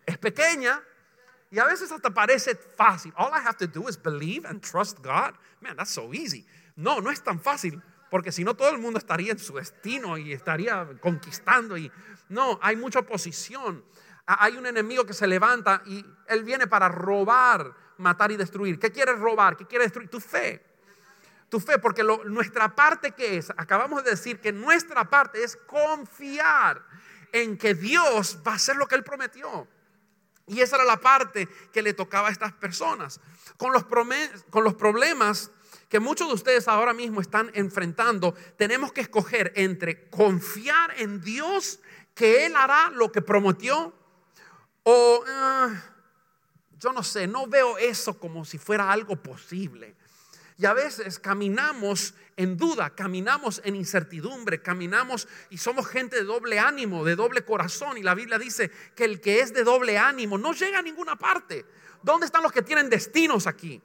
Es 0.06 0.16
pequeña, 0.16 0.80
y 1.54 1.58
a 1.60 1.66
veces 1.66 1.92
hasta 1.92 2.10
parece 2.10 2.56
fácil. 2.56 3.12
All 3.16 3.30
I 3.30 3.46
have 3.46 3.56
to 3.58 3.68
do 3.68 3.88
is 3.88 3.96
believe 3.96 4.44
and 4.44 4.60
trust 4.60 4.98
God. 5.00 5.34
Man, 5.60 5.76
that's 5.76 5.92
so 5.92 6.12
easy. 6.12 6.44
No, 6.74 7.00
no 7.00 7.12
es 7.12 7.22
tan 7.22 7.38
fácil, 7.38 7.80
porque 8.10 8.32
si 8.32 8.42
no 8.42 8.54
todo 8.54 8.70
el 8.70 8.78
mundo 8.78 8.98
estaría 8.98 9.30
en 9.30 9.38
su 9.38 9.54
destino 9.54 10.18
y 10.18 10.32
estaría 10.32 10.84
conquistando. 11.00 11.76
Y 11.76 11.92
no, 12.28 12.58
hay 12.60 12.74
mucha 12.74 12.98
oposición. 12.98 13.84
Hay 14.26 14.56
un 14.56 14.66
enemigo 14.66 15.06
que 15.06 15.14
se 15.14 15.28
levanta 15.28 15.80
y 15.86 16.04
él 16.26 16.42
viene 16.42 16.66
para 16.66 16.88
robar, 16.88 17.72
matar 17.98 18.32
y 18.32 18.36
destruir. 18.36 18.80
¿Qué 18.80 18.90
quiere 18.90 19.12
robar? 19.12 19.56
¿Qué 19.56 19.64
quiere 19.64 19.84
destruir? 19.84 20.10
Tu 20.10 20.18
fe. 20.18 20.60
Tu 21.48 21.60
fe, 21.60 21.78
porque 21.78 22.02
nuestra 22.24 22.74
parte 22.74 23.12
que 23.12 23.36
es, 23.36 23.50
acabamos 23.50 24.02
de 24.02 24.10
decir 24.10 24.40
que 24.40 24.50
nuestra 24.50 25.04
parte 25.04 25.44
es 25.44 25.56
confiar 25.56 26.82
en 27.30 27.56
que 27.56 27.74
Dios 27.74 28.40
va 28.44 28.52
a 28.52 28.56
hacer 28.56 28.74
lo 28.74 28.88
que 28.88 28.96
Él 28.96 29.04
prometió. 29.04 29.68
Y 30.46 30.60
esa 30.60 30.76
era 30.76 30.84
la 30.84 31.00
parte 31.00 31.48
que 31.72 31.82
le 31.82 31.94
tocaba 31.94 32.28
a 32.28 32.32
estas 32.32 32.52
personas. 32.52 33.20
Con 33.56 33.72
los, 33.72 33.84
con 34.50 34.64
los 34.64 34.74
problemas 34.74 35.50
que 35.88 36.00
muchos 36.00 36.28
de 36.28 36.34
ustedes 36.34 36.68
ahora 36.68 36.92
mismo 36.92 37.20
están 37.20 37.50
enfrentando, 37.54 38.34
tenemos 38.56 38.92
que 38.92 39.00
escoger 39.00 39.52
entre 39.56 40.08
confiar 40.10 40.94
en 40.98 41.20
Dios 41.20 41.80
que 42.14 42.46
Él 42.46 42.56
hará 42.56 42.90
lo 42.90 43.10
que 43.12 43.22
prometió 43.22 43.92
o 44.84 45.24
ah, 45.26 45.82
yo 46.78 46.92
no 46.92 47.02
sé, 47.02 47.26
no 47.26 47.46
veo 47.46 47.78
eso 47.78 48.18
como 48.18 48.44
si 48.44 48.58
fuera 48.58 48.92
algo 48.92 49.16
posible. 49.16 49.96
Y 50.56 50.66
a 50.66 50.72
veces 50.72 51.18
caminamos 51.18 52.14
en 52.36 52.56
duda, 52.56 52.90
caminamos 52.90 53.60
en 53.64 53.74
incertidumbre, 53.74 54.62
caminamos 54.62 55.26
y 55.50 55.58
somos 55.58 55.86
gente 55.88 56.16
de 56.16 56.24
doble 56.24 56.58
ánimo, 56.58 57.04
de 57.04 57.16
doble 57.16 57.44
corazón. 57.44 57.98
Y 57.98 58.02
la 58.02 58.14
Biblia 58.14 58.38
dice 58.38 58.70
que 58.94 59.04
el 59.04 59.20
que 59.20 59.40
es 59.40 59.52
de 59.52 59.64
doble 59.64 59.98
ánimo 59.98 60.38
no 60.38 60.52
llega 60.52 60.78
a 60.78 60.82
ninguna 60.82 61.16
parte. 61.16 61.64
¿Dónde 62.02 62.26
están 62.26 62.42
los 62.42 62.52
que 62.52 62.62
tienen 62.62 62.88
destinos 62.88 63.46
aquí? 63.46 63.80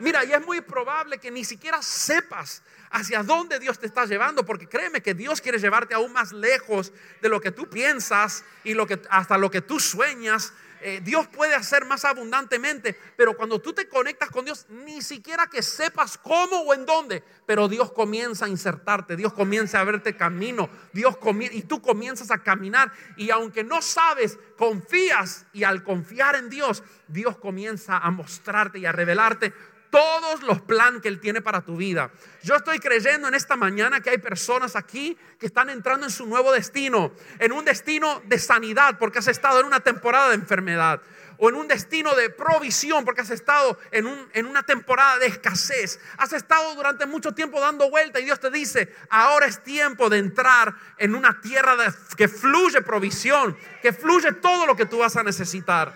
Mira, 0.00 0.24
y 0.24 0.32
es 0.32 0.44
muy 0.44 0.62
probable 0.62 1.18
que 1.18 1.30
ni 1.30 1.44
siquiera 1.44 1.82
sepas 1.82 2.62
hacia 2.90 3.22
dónde 3.22 3.58
Dios 3.58 3.78
te 3.78 3.86
está 3.86 4.06
llevando, 4.06 4.44
porque 4.44 4.66
créeme 4.66 5.02
que 5.02 5.14
Dios 5.14 5.40
quiere 5.40 5.58
llevarte 5.58 5.94
aún 5.94 6.12
más 6.12 6.32
lejos 6.32 6.92
de 7.20 7.28
lo 7.28 7.40
que 7.40 7.52
tú 7.52 7.68
piensas 7.68 8.44
y 8.64 8.74
hasta 9.10 9.38
lo 9.38 9.50
que 9.50 9.60
tú 9.60 9.78
sueñas. 9.78 10.54
Eh, 10.82 11.00
Dios 11.02 11.26
puede 11.28 11.54
hacer 11.54 11.84
más 11.84 12.04
abundantemente, 12.04 12.98
pero 13.16 13.36
cuando 13.36 13.60
tú 13.60 13.72
te 13.72 13.88
conectas 13.88 14.30
con 14.30 14.44
Dios, 14.44 14.66
ni 14.70 15.02
siquiera 15.02 15.46
que 15.46 15.62
sepas 15.62 16.16
cómo 16.16 16.60
o 16.60 16.74
en 16.74 16.86
dónde, 16.86 17.22
pero 17.46 17.68
Dios 17.68 17.92
comienza 17.92 18.46
a 18.46 18.48
insertarte, 18.48 19.16
Dios 19.16 19.32
comienza 19.32 19.80
a 19.80 19.84
verte 19.84 20.16
camino, 20.16 20.70
Dios 20.92 21.16
y 21.52 21.62
tú 21.62 21.82
comienzas 21.82 22.30
a 22.30 22.42
caminar 22.42 22.92
y 23.16 23.30
aunque 23.30 23.62
no 23.62 23.82
sabes, 23.82 24.38
confías 24.56 25.46
y 25.52 25.64
al 25.64 25.82
confiar 25.84 26.36
en 26.36 26.48
Dios, 26.48 26.82
Dios 27.08 27.36
comienza 27.38 27.98
a 27.98 28.10
mostrarte 28.10 28.78
y 28.78 28.86
a 28.86 28.92
revelarte 28.92 29.52
todos 29.90 30.42
los 30.42 30.60
planes 30.62 31.02
que 31.02 31.08
Él 31.08 31.20
tiene 31.20 31.42
para 31.42 31.62
tu 31.62 31.76
vida. 31.76 32.10
Yo 32.42 32.56
estoy 32.56 32.78
creyendo 32.78 33.28
en 33.28 33.34
esta 33.34 33.56
mañana 33.56 34.00
que 34.00 34.10
hay 34.10 34.18
personas 34.18 34.76
aquí 34.76 35.16
que 35.38 35.46
están 35.46 35.70
entrando 35.70 36.06
en 36.06 36.12
su 36.12 36.26
nuevo 36.26 36.52
destino, 36.52 37.12
en 37.38 37.52
un 37.52 37.64
destino 37.64 38.22
de 38.26 38.38
sanidad 38.38 38.98
porque 38.98 39.18
has 39.18 39.28
estado 39.28 39.60
en 39.60 39.66
una 39.66 39.80
temporada 39.80 40.30
de 40.30 40.36
enfermedad 40.36 41.02
o 41.42 41.48
en 41.48 41.54
un 41.54 41.66
destino 41.66 42.14
de 42.14 42.28
provisión 42.28 43.04
porque 43.04 43.22
has 43.22 43.30
estado 43.30 43.78
en, 43.90 44.06
un, 44.06 44.28
en 44.34 44.46
una 44.46 44.62
temporada 44.62 45.18
de 45.18 45.26
escasez. 45.26 45.98
Has 46.18 46.34
estado 46.34 46.74
durante 46.74 47.06
mucho 47.06 47.32
tiempo 47.32 47.58
dando 47.60 47.90
vuelta 47.90 48.20
y 48.20 48.24
Dios 48.24 48.38
te 48.40 48.50
dice, 48.50 48.94
ahora 49.08 49.46
es 49.46 49.62
tiempo 49.64 50.10
de 50.10 50.18
entrar 50.18 50.74
en 50.98 51.14
una 51.14 51.40
tierra 51.40 51.76
que 52.16 52.28
fluye 52.28 52.82
provisión, 52.82 53.56
que 53.80 53.92
fluye 53.92 54.32
todo 54.32 54.66
lo 54.66 54.76
que 54.76 54.84
tú 54.84 54.98
vas 54.98 55.16
a 55.16 55.22
necesitar. 55.22 55.94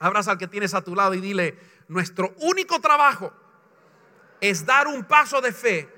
Abraza 0.00 0.32
al 0.32 0.38
que 0.38 0.48
tienes 0.48 0.74
a 0.74 0.82
tu 0.82 0.94
lado 0.94 1.14
y 1.14 1.20
dile, 1.20 1.56
nuestro 1.88 2.34
único 2.40 2.80
trabajo 2.80 3.32
es 4.40 4.64
dar 4.64 4.86
un 4.86 5.04
paso 5.04 5.40
de 5.40 5.52
fe 5.52 5.88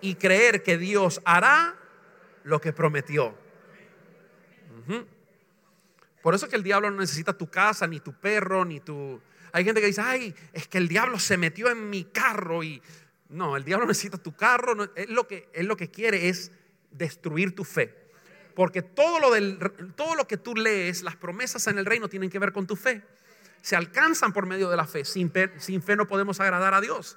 y 0.00 0.16
creer 0.16 0.62
que 0.62 0.76
Dios 0.76 1.20
hará 1.24 1.76
lo 2.42 2.60
que 2.60 2.72
prometió. 2.72 3.36
Por 6.20 6.34
eso 6.34 6.46
es 6.46 6.50
que 6.50 6.56
el 6.56 6.62
diablo 6.62 6.90
no 6.90 6.98
necesita 7.00 7.36
tu 7.36 7.50
casa, 7.50 7.86
ni 7.86 8.00
tu 8.00 8.12
perro, 8.12 8.64
ni 8.64 8.80
tu... 8.80 9.20
Hay 9.52 9.64
gente 9.64 9.80
que 9.80 9.86
dice, 9.86 10.00
ay, 10.00 10.34
es 10.52 10.66
que 10.66 10.78
el 10.78 10.88
diablo 10.88 11.18
se 11.18 11.36
metió 11.36 11.68
en 11.68 11.88
mi 11.90 12.04
carro 12.04 12.62
y... 12.62 12.82
No, 13.28 13.56
el 13.56 13.64
diablo 13.64 13.86
necesita 13.86 14.18
tu 14.18 14.34
carro. 14.34 14.74
lo 14.74 15.28
que, 15.28 15.48
él 15.52 15.66
lo 15.66 15.76
que 15.76 15.90
quiere 15.90 16.28
es 16.28 16.50
destruir 16.90 17.54
tu 17.54 17.64
fe. 17.64 17.94
Porque 18.54 18.82
todo 18.82 19.20
lo, 19.20 19.30
del, 19.32 19.58
todo 19.96 20.14
lo 20.14 20.26
que 20.26 20.36
tú 20.36 20.54
lees, 20.54 21.02
las 21.02 21.16
promesas 21.16 21.66
en 21.66 21.78
el 21.78 21.86
reino 21.86 22.08
tienen 22.08 22.30
que 22.30 22.38
ver 22.38 22.52
con 22.52 22.66
tu 22.66 22.76
fe 22.76 23.02
se 23.64 23.76
alcanzan 23.76 24.34
por 24.34 24.44
medio 24.44 24.68
de 24.68 24.76
la 24.76 24.86
fe. 24.86 25.06
Sin 25.06 25.30
fe, 25.32 25.96
no 25.96 26.06
podemos 26.06 26.38
agradar 26.38 26.74
a 26.74 26.82
Dios. 26.82 27.16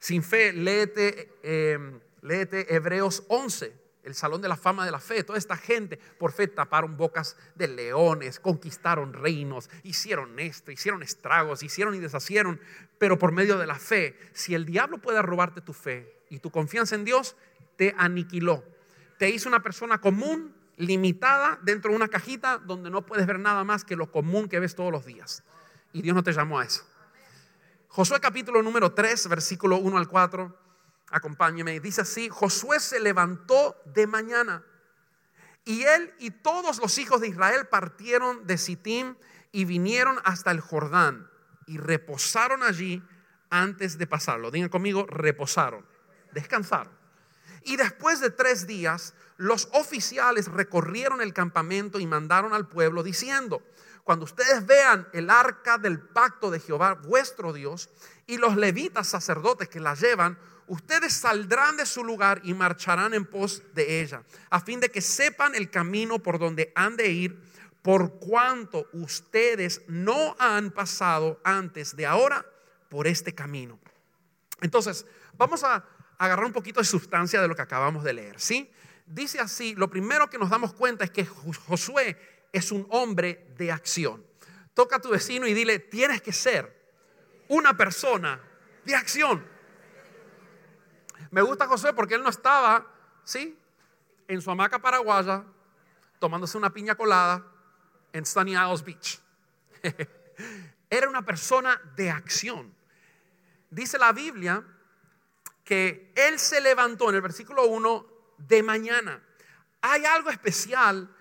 Sin 0.00 0.24
fe, 0.24 0.52
léete, 0.52 1.32
em, 1.44 2.00
léete 2.20 2.74
Hebreos 2.74 3.22
11, 3.28 3.72
el 4.02 4.16
salón 4.16 4.42
de 4.42 4.48
la 4.48 4.56
fama 4.56 4.84
de 4.84 4.90
la 4.90 4.98
fe. 4.98 5.22
Toda 5.22 5.38
esta 5.38 5.56
gente 5.56 5.96
por 6.18 6.32
fe 6.32 6.48
taparon 6.48 6.96
bocas 6.96 7.36
de 7.54 7.68
leones, 7.68 8.40
conquistaron 8.40 9.12
reinos, 9.12 9.70
hicieron 9.84 10.40
esto, 10.40 10.72
hicieron 10.72 11.04
estragos, 11.04 11.62
hicieron 11.62 11.94
y 11.94 12.00
deshacieron. 12.00 12.60
Pero 12.98 13.16
por 13.16 13.30
medio 13.30 13.56
de 13.56 13.68
la 13.68 13.76
fe, 13.76 14.18
si 14.32 14.56
el 14.56 14.64
diablo 14.64 14.98
puede 14.98 15.22
robarte 15.22 15.60
tu 15.60 15.74
fe 15.74 16.12
y 16.28 16.40
tu 16.40 16.50
confianza 16.50 16.96
en 16.96 17.04
Dios, 17.04 17.36
te 17.76 17.94
aniquiló. 17.96 18.64
Te 19.16 19.30
hizo 19.30 19.48
una 19.48 19.62
persona 19.62 20.00
común, 20.00 20.56
limitada, 20.76 21.60
dentro 21.62 21.92
de 21.92 21.96
una 21.96 22.08
cajita 22.08 22.58
donde 22.58 22.90
no 22.90 23.06
puedes 23.06 23.28
ver 23.28 23.38
nada 23.38 23.62
más 23.62 23.84
que 23.84 23.94
lo 23.94 24.10
común 24.10 24.48
que 24.48 24.58
ves 24.58 24.74
todos 24.74 24.90
los 24.90 25.06
días. 25.06 25.44
Y 25.92 26.02
Dios 26.02 26.14
no 26.14 26.22
te 26.22 26.32
llamó 26.32 26.58
a 26.58 26.64
eso. 26.64 26.84
Josué 27.88 28.20
capítulo 28.20 28.62
número 28.62 28.92
3, 28.92 29.28
versículo 29.28 29.78
1 29.78 29.98
al 29.98 30.08
4. 30.08 30.58
Acompáñeme. 31.10 31.80
Dice 31.80 32.02
así, 32.02 32.28
Josué 32.28 32.80
se 32.80 33.00
levantó 33.00 33.76
de 33.86 34.06
mañana 34.06 34.64
y 35.68 35.82
él 35.82 36.14
y 36.18 36.30
todos 36.30 36.78
los 36.78 36.96
hijos 36.96 37.20
de 37.20 37.28
Israel 37.28 37.66
partieron 37.66 38.46
de 38.46 38.56
Sittim 38.56 39.16
y 39.52 39.66
vinieron 39.66 40.18
hasta 40.24 40.50
el 40.50 40.60
Jordán 40.60 41.28
y 41.66 41.76
reposaron 41.76 42.62
allí 42.62 43.02
antes 43.50 43.98
de 43.98 44.06
pasarlo. 44.06 44.50
Digan 44.50 44.70
conmigo, 44.70 45.04
reposaron, 45.06 45.84
descansaron. 46.32 46.90
Y 47.64 47.76
después 47.76 48.20
de 48.20 48.30
tres 48.30 48.66
días, 48.66 49.12
los 49.36 49.68
oficiales 49.72 50.48
recorrieron 50.48 51.20
el 51.20 51.34
campamento 51.34 52.00
y 52.00 52.06
mandaron 52.06 52.54
al 52.54 52.66
pueblo 52.66 53.02
diciendo, 53.02 53.62
cuando 54.08 54.24
ustedes 54.24 54.64
vean 54.64 55.06
el 55.12 55.28
arca 55.28 55.76
del 55.76 56.00
pacto 56.00 56.50
de 56.50 56.60
Jehová, 56.60 56.94
vuestro 56.94 57.52
Dios, 57.52 57.90
y 58.26 58.38
los 58.38 58.56
levitas 58.56 59.06
sacerdotes 59.06 59.68
que 59.68 59.80
la 59.80 59.94
llevan, 59.94 60.38
ustedes 60.66 61.12
saldrán 61.12 61.76
de 61.76 61.84
su 61.84 62.02
lugar 62.02 62.40
y 62.42 62.54
marcharán 62.54 63.12
en 63.12 63.26
pos 63.26 63.62
de 63.74 64.00
ella, 64.00 64.22
a 64.48 64.60
fin 64.60 64.80
de 64.80 64.90
que 64.90 65.02
sepan 65.02 65.54
el 65.54 65.68
camino 65.68 66.20
por 66.20 66.38
donde 66.38 66.72
han 66.74 66.96
de 66.96 67.08
ir, 67.10 67.38
por 67.82 68.18
cuanto 68.18 68.88
ustedes 68.94 69.82
no 69.88 70.34
han 70.38 70.70
pasado 70.70 71.38
antes 71.44 71.94
de 71.94 72.06
ahora 72.06 72.46
por 72.88 73.06
este 73.06 73.34
camino. 73.34 73.78
Entonces, 74.62 75.04
vamos 75.36 75.64
a 75.64 75.84
agarrar 76.16 76.46
un 76.46 76.54
poquito 76.54 76.80
de 76.80 76.86
sustancia 76.86 77.42
de 77.42 77.48
lo 77.48 77.54
que 77.54 77.60
acabamos 77.60 78.04
de 78.04 78.14
leer, 78.14 78.40
¿sí? 78.40 78.72
Dice 79.04 79.38
así, 79.38 79.74
lo 79.74 79.90
primero 79.90 80.30
que 80.30 80.38
nos 80.38 80.48
damos 80.48 80.72
cuenta 80.72 81.04
es 81.04 81.10
que 81.10 81.26
Josué 81.26 82.37
es 82.52 82.72
un 82.72 82.86
hombre 82.90 83.46
de 83.56 83.72
acción. 83.72 84.24
Toca 84.74 84.96
a 84.96 85.00
tu 85.00 85.10
vecino 85.10 85.46
y 85.46 85.54
dile, 85.54 85.78
tienes 85.78 86.22
que 86.22 86.32
ser 86.32 86.92
una 87.48 87.76
persona 87.76 88.40
de 88.84 88.94
acción. 88.94 89.44
Me 91.30 91.42
gusta 91.42 91.66
José 91.66 91.92
porque 91.92 92.14
él 92.14 92.22
no 92.22 92.30
estaba, 92.30 92.86
¿sí? 93.24 93.58
En 94.26 94.40
su 94.40 94.50
hamaca 94.50 94.78
paraguaya, 94.78 95.44
tomándose 96.18 96.56
una 96.56 96.70
piña 96.70 96.94
colada 96.94 97.44
en 98.12 98.24
Sunny 98.24 98.52
Isles 98.52 98.84
Beach. 98.84 99.20
Era 100.90 101.08
una 101.08 101.22
persona 101.22 101.80
de 101.96 102.10
acción. 102.10 102.74
Dice 103.70 103.98
la 103.98 104.12
Biblia 104.12 104.64
que 105.64 106.12
él 106.16 106.38
se 106.38 106.60
levantó 106.60 107.10
en 107.10 107.16
el 107.16 107.20
versículo 107.20 107.66
1 107.66 108.06
de 108.38 108.62
mañana. 108.62 109.22
Hay 109.82 110.04
algo 110.06 110.30
especial 110.30 111.14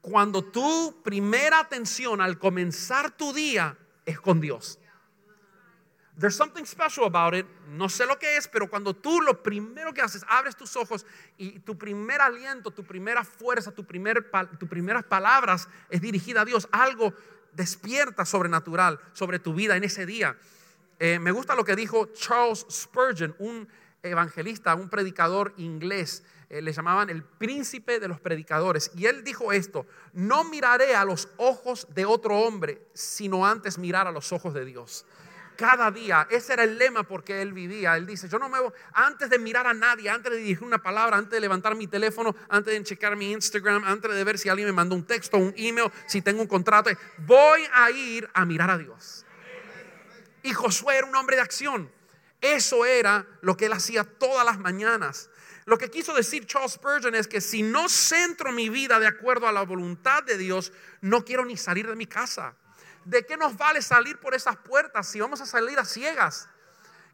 cuando 0.00 0.44
tu 0.44 1.02
primera 1.02 1.60
atención 1.60 2.20
al 2.20 2.38
comenzar 2.38 3.10
tu 3.10 3.32
día 3.32 3.76
es 4.04 4.20
con 4.20 4.40
Dios. 4.40 4.78
There's 6.18 6.36
something 6.36 6.66
special 6.66 7.06
about 7.06 7.34
it. 7.34 7.46
No 7.68 7.88
sé 7.88 8.04
lo 8.04 8.18
que 8.18 8.36
es, 8.36 8.46
pero 8.46 8.68
cuando 8.68 8.94
tú 8.94 9.22
lo 9.22 9.42
primero 9.42 9.94
que 9.94 10.02
haces, 10.02 10.22
abres 10.28 10.54
tus 10.54 10.76
ojos 10.76 11.06
y 11.38 11.60
tu 11.60 11.78
primer 11.78 12.20
aliento, 12.20 12.70
tu 12.70 12.84
primera 12.84 13.24
fuerza, 13.24 13.72
tu 13.72 13.86
primer, 13.86 14.30
tus 14.58 14.68
primeras 14.68 15.04
palabras 15.04 15.66
es 15.88 16.00
dirigida 16.02 16.42
a 16.42 16.44
Dios, 16.44 16.68
algo 16.72 17.14
despierta 17.52 18.26
sobrenatural 18.26 19.00
sobre 19.14 19.38
tu 19.38 19.54
vida 19.54 19.76
en 19.76 19.84
ese 19.84 20.04
día. 20.04 20.36
Eh, 20.98 21.18
me 21.18 21.30
gusta 21.30 21.54
lo 21.54 21.64
que 21.64 21.74
dijo 21.74 22.12
Charles 22.12 22.66
Spurgeon, 22.70 23.34
un 23.38 23.66
evangelista, 24.02 24.74
un 24.74 24.90
predicador 24.90 25.54
inglés. 25.56 26.22
Eh, 26.50 26.60
le 26.60 26.72
llamaban 26.72 27.08
el 27.10 27.22
príncipe 27.22 28.00
de 28.00 28.08
los 28.08 28.20
predicadores. 28.20 28.90
Y 28.96 29.06
él 29.06 29.22
dijo 29.22 29.52
esto, 29.52 29.86
no 30.12 30.42
miraré 30.42 30.96
a 30.96 31.04
los 31.04 31.28
ojos 31.36 31.86
de 31.94 32.04
otro 32.04 32.40
hombre, 32.40 32.82
sino 32.92 33.46
antes 33.46 33.78
mirar 33.78 34.08
a 34.08 34.10
los 34.10 34.32
ojos 34.32 34.52
de 34.52 34.64
Dios. 34.64 35.06
Cada 35.56 35.92
día, 35.92 36.26
ese 36.28 36.54
era 36.54 36.64
el 36.64 36.76
lema 36.76 37.04
porque 37.04 37.40
él 37.40 37.52
vivía. 37.52 37.96
Él 37.96 38.04
dice, 38.04 38.28
yo 38.28 38.40
no 38.40 38.48
me 38.48 38.58
voy, 38.58 38.72
antes 38.94 39.30
de 39.30 39.38
mirar 39.38 39.68
a 39.68 39.74
nadie, 39.74 40.10
antes 40.10 40.32
de 40.32 40.38
dirigir 40.38 40.64
una 40.64 40.82
palabra, 40.82 41.18
antes 41.18 41.30
de 41.30 41.40
levantar 41.40 41.76
mi 41.76 41.86
teléfono, 41.86 42.34
antes 42.48 42.74
de 42.74 42.82
checar 42.82 43.14
mi 43.14 43.30
Instagram, 43.30 43.84
antes 43.84 44.12
de 44.12 44.24
ver 44.24 44.36
si 44.36 44.48
alguien 44.48 44.66
me 44.66 44.72
mandó 44.72 44.96
un 44.96 45.04
texto, 45.04 45.36
un 45.36 45.54
email, 45.56 45.92
si 46.06 46.20
tengo 46.20 46.42
un 46.42 46.48
contrato, 46.48 46.90
voy 47.18 47.60
a 47.72 47.92
ir 47.92 48.28
a 48.34 48.44
mirar 48.44 48.70
a 48.70 48.78
Dios. 48.78 49.24
Y 50.42 50.52
Josué 50.52 50.96
era 50.96 51.06
un 51.06 51.14
hombre 51.14 51.36
de 51.36 51.42
acción. 51.42 51.92
Eso 52.40 52.84
era 52.84 53.24
lo 53.42 53.56
que 53.56 53.66
él 53.66 53.72
hacía 53.72 54.02
todas 54.02 54.44
las 54.44 54.58
mañanas. 54.58 55.30
Lo 55.70 55.78
que 55.78 55.88
quiso 55.88 56.12
decir 56.12 56.46
Charles 56.46 56.72
Spurgeon 56.72 57.14
es 57.14 57.28
que 57.28 57.40
si 57.40 57.62
no 57.62 57.88
centro 57.88 58.50
mi 58.50 58.68
vida 58.68 58.98
de 58.98 59.06
acuerdo 59.06 59.46
a 59.46 59.52
la 59.52 59.62
voluntad 59.62 60.24
de 60.24 60.36
Dios, 60.36 60.72
no 61.00 61.24
quiero 61.24 61.44
ni 61.44 61.56
salir 61.56 61.86
de 61.86 61.94
mi 61.94 62.06
casa. 62.06 62.56
¿De 63.04 63.24
qué 63.24 63.36
nos 63.36 63.56
vale 63.56 63.80
salir 63.80 64.18
por 64.18 64.34
esas 64.34 64.56
puertas 64.56 65.06
si 65.06 65.20
vamos 65.20 65.40
a 65.40 65.46
salir 65.46 65.78
a 65.78 65.84
ciegas? 65.84 66.48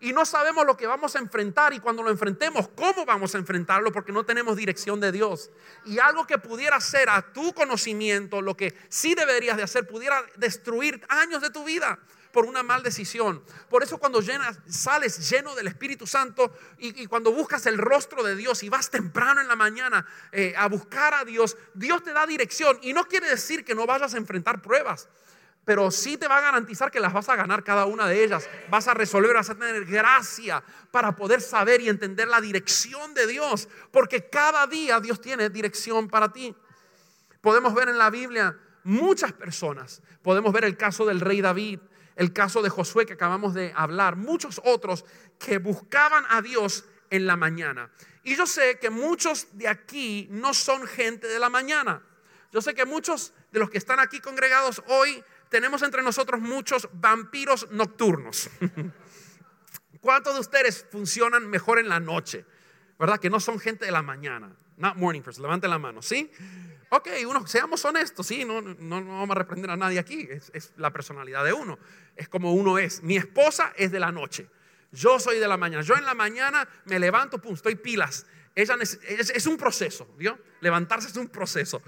Y 0.00 0.14
no 0.14 0.25
sabemos 0.25 0.64
lo 0.64 0.75
que 0.75 0.86
vamos 0.86 1.14
a 1.16 1.18
enfrentar 1.18 1.75
y 1.75 1.80
cuando 1.80 2.02
lo 2.02 2.08
enfrentemos, 2.08 2.66
cómo 2.68 3.04
vamos 3.04 3.34
a 3.34 3.38
enfrentarlo 3.38 3.92
porque 3.92 4.10
no 4.10 4.25
tenemos 4.25 4.56
dirección 4.56 5.00
de 5.00 5.12
Dios. 5.12 5.50
Y 5.84 5.98
algo 5.98 6.26
que 6.26 6.38
pudiera 6.38 6.80
ser 6.80 7.10
a 7.10 7.34
tu 7.34 7.52
conocimiento, 7.52 8.40
lo 8.40 8.56
que 8.56 8.75
sí 8.88 9.14
deberías 9.14 9.58
de 9.58 9.64
hacer, 9.64 9.86
pudiera 9.86 10.25
destruir 10.36 11.04
años 11.10 11.42
de 11.42 11.50
tu 11.50 11.62
vida 11.62 11.98
por 12.37 12.45
una 12.45 12.62
mal 12.62 12.83
decisión. 12.83 13.43
Por 13.71 13.83
eso 13.83 13.97
cuando 13.97 14.21
sales 14.69 15.31
lleno 15.31 15.55
del 15.55 15.69
Espíritu 15.69 16.07
Santo 16.07 16.52
y, 16.76 17.07
cuando 17.07 17.33
buscas 17.33 17.64
el 17.64 17.78
rostro 17.78 18.23
de 18.23 18.37
Dios 18.37 18.62
y 18.62 18.69
vas 18.69 18.90
temprano 18.90 19.40
en 19.40 19.49
la 19.49 19.57
mañana 19.57 20.07
eh, 20.33 20.52
a 20.55 20.69
buscar 20.69 21.14
a 21.14 21.25
Dios, 21.25 21.57
Dios 21.73 22.05
te 22.05 22.12
da 22.12 22.26
dirección. 22.26 22.78
Y 22.83 22.93
no 22.93 23.05
quiere 23.05 23.31
decir 23.31 23.64
que 23.64 23.75
no 23.75 23.87
vayas 23.87 24.12
a 24.12 24.19
enfrentar 24.19 24.61
pruebas 24.61 25.09
pero 25.64 25.90
sí 25.90 26.16
te 26.16 26.28
va 26.28 26.38
a 26.38 26.43
garantizar 26.43 26.93
que 26.93 27.00
las 27.00 27.12
vas 27.12 27.28
a 27.28 27.35
ganar 27.35 27.64
cada 27.64 27.87
una 27.87 28.07
de 28.07 28.23
ellas. 28.23 28.49
Vas 28.71 28.87
a 28.87 28.95
resolver, 28.95 29.35
vas 29.35 29.50
a 29.50 29.57
tener 29.57 29.85
gracia 29.87 30.62
para 30.93 31.16
poder 31.16 31.40
saber 31.40 31.81
y 31.81 31.88
entender 31.88 32.28
la 32.28 32.40
dirección 32.40 33.14
de 33.14 33.26
Dios, 33.26 33.69
porque 33.90 34.28
cada 34.28 34.69
día 34.69 35.00
Dios 35.00 35.21
tiene 35.21 35.50
dirección 35.50 36.07
para 36.07 36.33
ti. 36.33 36.55
Podemos 37.40 37.75
ver 37.75 37.88
en 37.88 37.99
la 37.99 38.11
Biblia 38.11 38.57
muchas 38.85 39.33
personas. 39.33 40.02
Podemos 40.23 40.52
ver 40.52 40.64
el 40.64 40.76
caso 40.76 41.05
del 41.05 41.21
rey 41.21 41.40
David, 41.40 41.81
el 42.16 42.32
caso 42.32 42.62
de 42.62 42.70
Josué 42.70 43.06
que 43.06 43.12
acabamos 43.12 43.54
de 43.54 43.73
hablar, 43.76 44.16
muchos 44.16 44.61
otros 44.64 45.04
que 45.38 45.58
buscaban 45.58 46.25
a 46.30 46.42
Dios 46.42 46.85
en 47.11 47.26
la 47.26 47.37
mañana. 47.37 47.90
Y 48.25 48.35
yo 48.35 48.46
sé 48.46 48.78
que 48.80 48.90
muchos 48.90 49.46
de 49.52 49.68
aquí 49.68 50.26
no 50.30 50.52
son 50.52 50.87
gente 50.87 51.28
de 51.28 51.38
la 51.38 51.49
mañana. 51.49 52.02
Yo 52.52 52.61
sé 52.61 52.75
que 52.75 52.85
muchos 52.85 53.32
de 53.52 53.61
los 53.61 53.70
que 53.70 53.78
están 53.78 54.00
aquí 54.00 54.20
congregados 54.20 54.82
hoy 54.88 55.23
tenemos 55.49 55.82
entre 55.82 56.02
nosotros 56.02 56.40
muchos 56.40 56.88
vampiros 56.92 57.70
nocturnos. 57.70 58.50
¿Cuántos 60.00 60.35
de 60.35 60.40
ustedes 60.40 60.87
funcionan 60.90 61.49
mejor 61.49 61.78
en 61.78 61.88
la 61.88 62.00
noche? 62.00 62.44
¿Verdad? 62.99 63.20
Que 63.20 63.30
no 63.30 63.40
son 63.40 63.58
gente 63.58 63.85
de 63.85 63.92
la 63.92 64.02
mañana. 64.02 64.56
Not 64.76 64.97
morning 64.97 65.23
person. 65.23 65.42
Levanten 65.42 65.71
la 65.71 65.78
mano, 65.78 66.02
¿sí? 66.02 66.30
Ok, 66.90 67.09
uno, 67.28 67.47
seamos 67.47 67.85
honestos, 67.85 68.26
sí, 68.26 68.45
no, 68.45 68.61
no, 68.62 69.04
vamos 69.04 69.30
a 69.30 69.38
reprender 69.38 69.71
a 69.71 69.76
nadie 69.76 69.99
aquí. 69.99 70.28
Es, 70.30 70.50
es 70.54 70.73
la 70.76 70.92
personalidad 70.92 71.45
de 71.45 71.52
uno. 71.52 71.78
Es 72.14 72.28
como 72.28 72.52
uno 72.52 72.78
es. 72.78 73.02
Mi 73.02 73.16
esposa 73.16 73.73
es 73.76 73.90
de 73.90 74.00
la 74.00 74.12
noche. 74.12 74.49
Yo 74.92 75.18
soy 75.18 75.38
de 75.38 75.49
la 75.49 75.56
mañana. 75.56 75.83
Yo 75.83 75.97
en 75.97 76.04
la 76.04 76.14
mañana 76.14 76.68
me 76.85 76.99
levanto, 76.99 77.38
pum, 77.38 77.54
estoy 77.54 77.75
pilas. 77.75 78.26
Ella 78.56 78.75
es, 78.80 79.46
un 79.46 79.58
proceso, 79.58 80.08
¿vio? 80.16 80.38
Levantarse 80.62 81.08
es 81.08 81.16
un 81.18 81.28
proceso. 81.28 81.82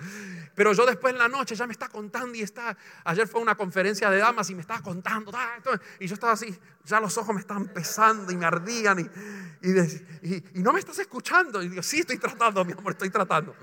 Pero 0.54 0.75
yo 0.75 0.84
después 0.84 1.14
en 1.14 1.18
la 1.18 1.26
noche 1.26 1.54
ya 1.54 1.66
me 1.66 1.72
está 1.72 1.88
contando 1.88 2.37
y 2.37 2.42
está. 2.42 2.76
Ayer 3.04 3.26
fue 3.26 3.40
una 3.40 3.54
conferencia 3.54 4.10
de 4.10 4.18
damas 4.18 4.50
y 4.50 4.54
me 4.54 4.60
estaba 4.60 4.82
contando. 4.82 5.32
Y 5.98 6.06
yo 6.06 6.12
estaba 6.12 6.34
así, 6.34 6.54
ya 6.84 7.00
los 7.00 7.16
ojos 7.16 7.34
me 7.34 7.40
estaban 7.40 7.68
pesando 7.68 8.30
y 8.30 8.37
me 8.37 8.44
ardían. 8.44 9.10
Y, 9.62 10.28
y, 10.28 10.62
no 10.62 10.75
me 10.75 10.80
estás 10.80 10.98
escuchando. 10.98 11.62
Y 11.62 11.70
digo, 11.70 11.82
sí, 11.82 12.00
estoy 12.00 12.18
tratando, 12.18 12.62
mi 12.66 12.72
amor, 12.72 12.92
estoy 12.92 13.08
tratando. 13.08 13.56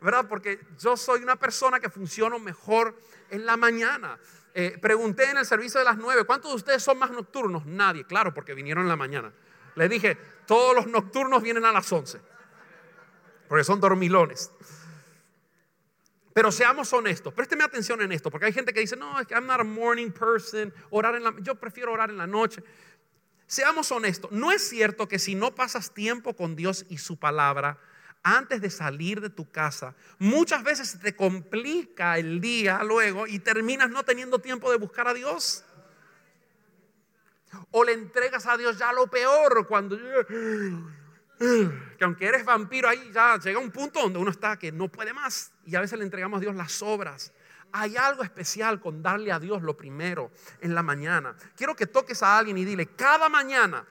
¿Verdad? 0.00 0.26
Porque 0.28 0.60
yo 0.78 0.96
soy 0.96 1.24
una 1.24 1.34
persona 1.34 1.80
que 1.80 1.90
funciona 1.90 2.38
mejor 2.38 2.96
en 3.30 3.44
la 3.44 3.56
mañana. 3.56 4.16
Eh, 4.54 4.78
pregunté 4.80 5.28
en 5.28 5.38
el 5.38 5.44
servicio 5.44 5.80
de 5.80 5.86
las 5.86 5.96
nueve, 5.96 6.22
¿cuántos 6.22 6.52
de 6.52 6.56
ustedes 6.58 6.84
son 6.84 7.00
más 7.00 7.10
nocturnos? 7.10 7.66
Nadie, 7.66 8.04
claro, 8.04 8.32
porque 8.32 8.54
vinieron 8.54 8.84
en 8.84 8.90
la 8.90 8.96
mañana. 8.96 9.32
Le 9.74 9.88
dije, 9.88 10.16
todos 10.46 10.72
los 10.72 10.86
nocturnos 10.86 11.42
vienen 11.42 11.64
a 11.64 11.72
las 11.72 11.92
once 11.92 12.20
porque 13.48 13.64
son 13.64 13.80
dormilones. 13.80 14.50
Pero 16.34 16.50
seamos 16.50 16.92
honestos, 16.92 17.32
présteme 17.32 17.62
atención 17.62 18.02
en 18.02 18.10
esto, 18.10 18.30
porque 18.30 18.46
hay 18.46 18.52
gente 18.52 18.72
que 18.72 18.80
dice, 18.80 18.96
no, 18.96 19.20
I'm 19.30 19.46
not 19.46 19.60
a 19.60 19.64
morning 19.64 20.10
person, 20.10 20.74
orar 20.90 21.14
en 21.14 21.22
la, 21.22 21.32
yo 21.40 21.54
prefiero 21.54 21.92
orar 21.92 22.10
en 22.10 22.18
la 22.18 22.26
noche. 22.26 22.62
Seamos 23.46 23.92
honestos, 23.92 24.32
no 24.32 24.50
es 24.50 24.68
cierto 24.68 25.06
que 25.06 25.20
si 25.20 25.36
no 25.36 25.54
pasas 25.54 25.94
tiempo 25.94 26.34
con 26.34 26.56
Dios 26.56 26.86
y 26.88 26.98
su 26.98 27.18
palabra 27.18 27.78
antes 28.24 28.62
de 28.62 28.70
salir 28.70 29.20
de 29.20 29.28
tu 29.30 29.50
casa, 29.50 29.94
muchas 30.18 30.64
veces 30.64 30.98
te 30.98 31.14
complica 31.14 32.18
el 32.18 32.40
día 32.40 32.82
luego 32.82 33.26
y 33.26 33.38
terminas 33.38 33.90
no 33.90 34.02
teniendo 34.02 34.38
tiempo 34.40 34.70
de 34.70 34.78
buscar 34.78 35.06
a 35.06 35.14
Dios. 35.14 35.62
O 37.70 37.84
le 37.84 37.92
entregas 37.92 38.46
a 38.46 38.56
Dios 38.56 38.78
ya 38.78 38.92
lo 38.92 39.06
peor 39.06 39.68
cuando 39.68 39.96
que 41.38 42.04
aunque 42.04 42.26
eres 42.26 42.44
vampiro 42.44 42.88
ahí 42.88 43.10
ya 43.12 43.38
llega 43.38 43.58
un 43.58 43.70
punto 43.70 44.00
donde 44.00 44.18
uno 44.18 44.30
está 44.30 44.56
que 44.56 44.70
no 44.70 44.88
puede 44.88 45.12
más 45.12 45.52
y 45.66 45.74
a 45.74 45.80
veces 45.80 45.98
le 45.98 46.04
entregamos 46.04 46.38
a 46.38 46.40
Dios 46.40 46.54
las 46.54 46.82
obras. 46.82 47.32
Hay 47.72 47.96
algo 47.96 48.22
especial 48.22 48.80
con 48.80 49.02
darle 49.02 49.32
a 49.32 49.40
Dios 49.40 49.62
lo 49.62 49.76
primero 49.76 50.30
en 50.60 50.74
la 50.74 50.82
mañana. 50.82 51.34
Quiero 51.56 51.74
que 51.74 51.86
toques 51.86 52.22
a 52.22 52.38
alguien 52.38 52.56
y 52.56 52.64
dile, 52.64 52.86
cada 52.86 53.28
mañana 53.28 53.84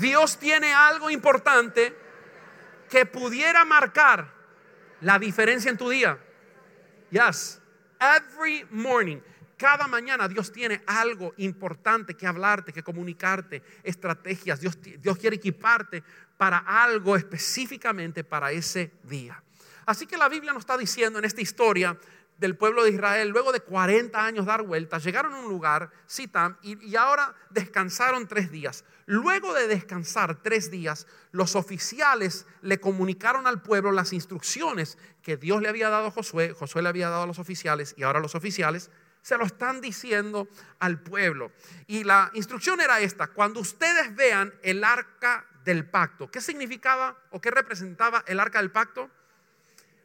Dios 0.00 0.38
tiene 0.38 0.72
algo 0.72 1.10
importante 1.10 1.94
que 2.88 3.04
pudiera 3.04 3.64
marcar 3.64 4.32
la 5.02 5.18
diferencia 5.18 5.70
en 5.70 5.76
tu 5.76 5.90
día. 5.90 6.18
Yes, 7.10 7.60
every 8.00 8.66
morning. 8.70 9.20
Cada 9.58 9.88
mañana 9.88 10.28
Dios 10.28 10.52
tiene 10.52 10.82
algo 10.86 11.34
importante 11.38 12.14
que 12.14 12.28
hablarte, 12.28 12.72
que 12.72 12.84
comunicarte, 12.84 13.60
estrategias. 13.82 14.60
Dios, 14.60 14.78
Dios 14.80 15.18
quiere 15.18 15.36
equiparte 15.36 16.04
para 16.36 16.58
algo 16.58 17.16
específicamente 17.16 18.22
para 18.22 18.52
ese 18.52 18.92
día. 19.02 19.42
Así 19.84 20.06
que 20.06 20.16
la 20.16 20.28
Biblia 20.28 20.52
nos 20.52 20.60
está 20.60 20.78
diciendo 20.78 21.18
en 21.18 21.24
esta 21.24 21.40
historia 21.40 21.98
del 22.38 22.56
pueblo 22.56 22.84
de 22.84 22.90
Israel, 22.90 23.30
luego 23.30 23.50
de 23.50 23.58
40 23.58 24.24
años 24.24 24.46
dar 24.46 24.62
vueltas, 24.62 25.02
llegaron 25.02 25.34
a 25.34 25.38
un 25.38 25.48
lugar, 25.48 25.90
Sitam, 26.06 26.56
y, 26.62 26.78
y, 26.86 26.94
ahora 26.94 27.34
descansaron 27.50 28.28
tres 28.28 28.52
días. 28.52 28.84
Luego 29.06 29.52
de 29.54 29.66
descansar 29.66 30.40
tres 30.40 30.70
días, 30.70 31.08
los 31.32 31.56
oficiales 31.56 32.46
le 32.62 32.78
comunicaron 32.78 33.48
al 33.48 33.60
pueblo 33.60 33.90
las 33.90 34.12
instrucciones 34.12 34.98
que 35.20 35.36
Dios 35.36 35.60
le 35.62 35.68
había 35.68 35.88
dado 35.88 36.06
a 36.06 36.10
Josué, 36.12 36.52
Josué 36.52 36.82
le 36.82 36.90
había 36.90 37.10
dado 37.10 37.24
a 37.24 37.26
los 37.26 37.40
oficiales, 37.40 37.94
y 37.96 38.04
ahora 38.04 38.20
los 38.20 38.36
oficiales 38.36 38.88
se 39.28 39.36
lo 39.36 39.44
están 39.44 39.82
diciendo 39.82 40.48
al 40.78 41.02
pueblo. 41.02 41.52
Y 41.86 42.02
la 42.02 42.30
instrucción 42.32 42.80
era 42.80 42.98
esta, 43.00 43.26
cuando 43.26 43.60
ustedes 43.60 44.16
vean 44.16 44.54
el 44.62 44.82
arca 44.82 45.44
del 45.66 45.84
pacto, 45.84 46.30
¿qué 46.30 46.40
significaba 46.40 47.14
o 47.30 47.38
qué 47.38 47.50
representaba 47.50 48.24
el 48.26 48.40
arca 48.40 48.58
del 48.58 48.70
pacto? 48.70 49.10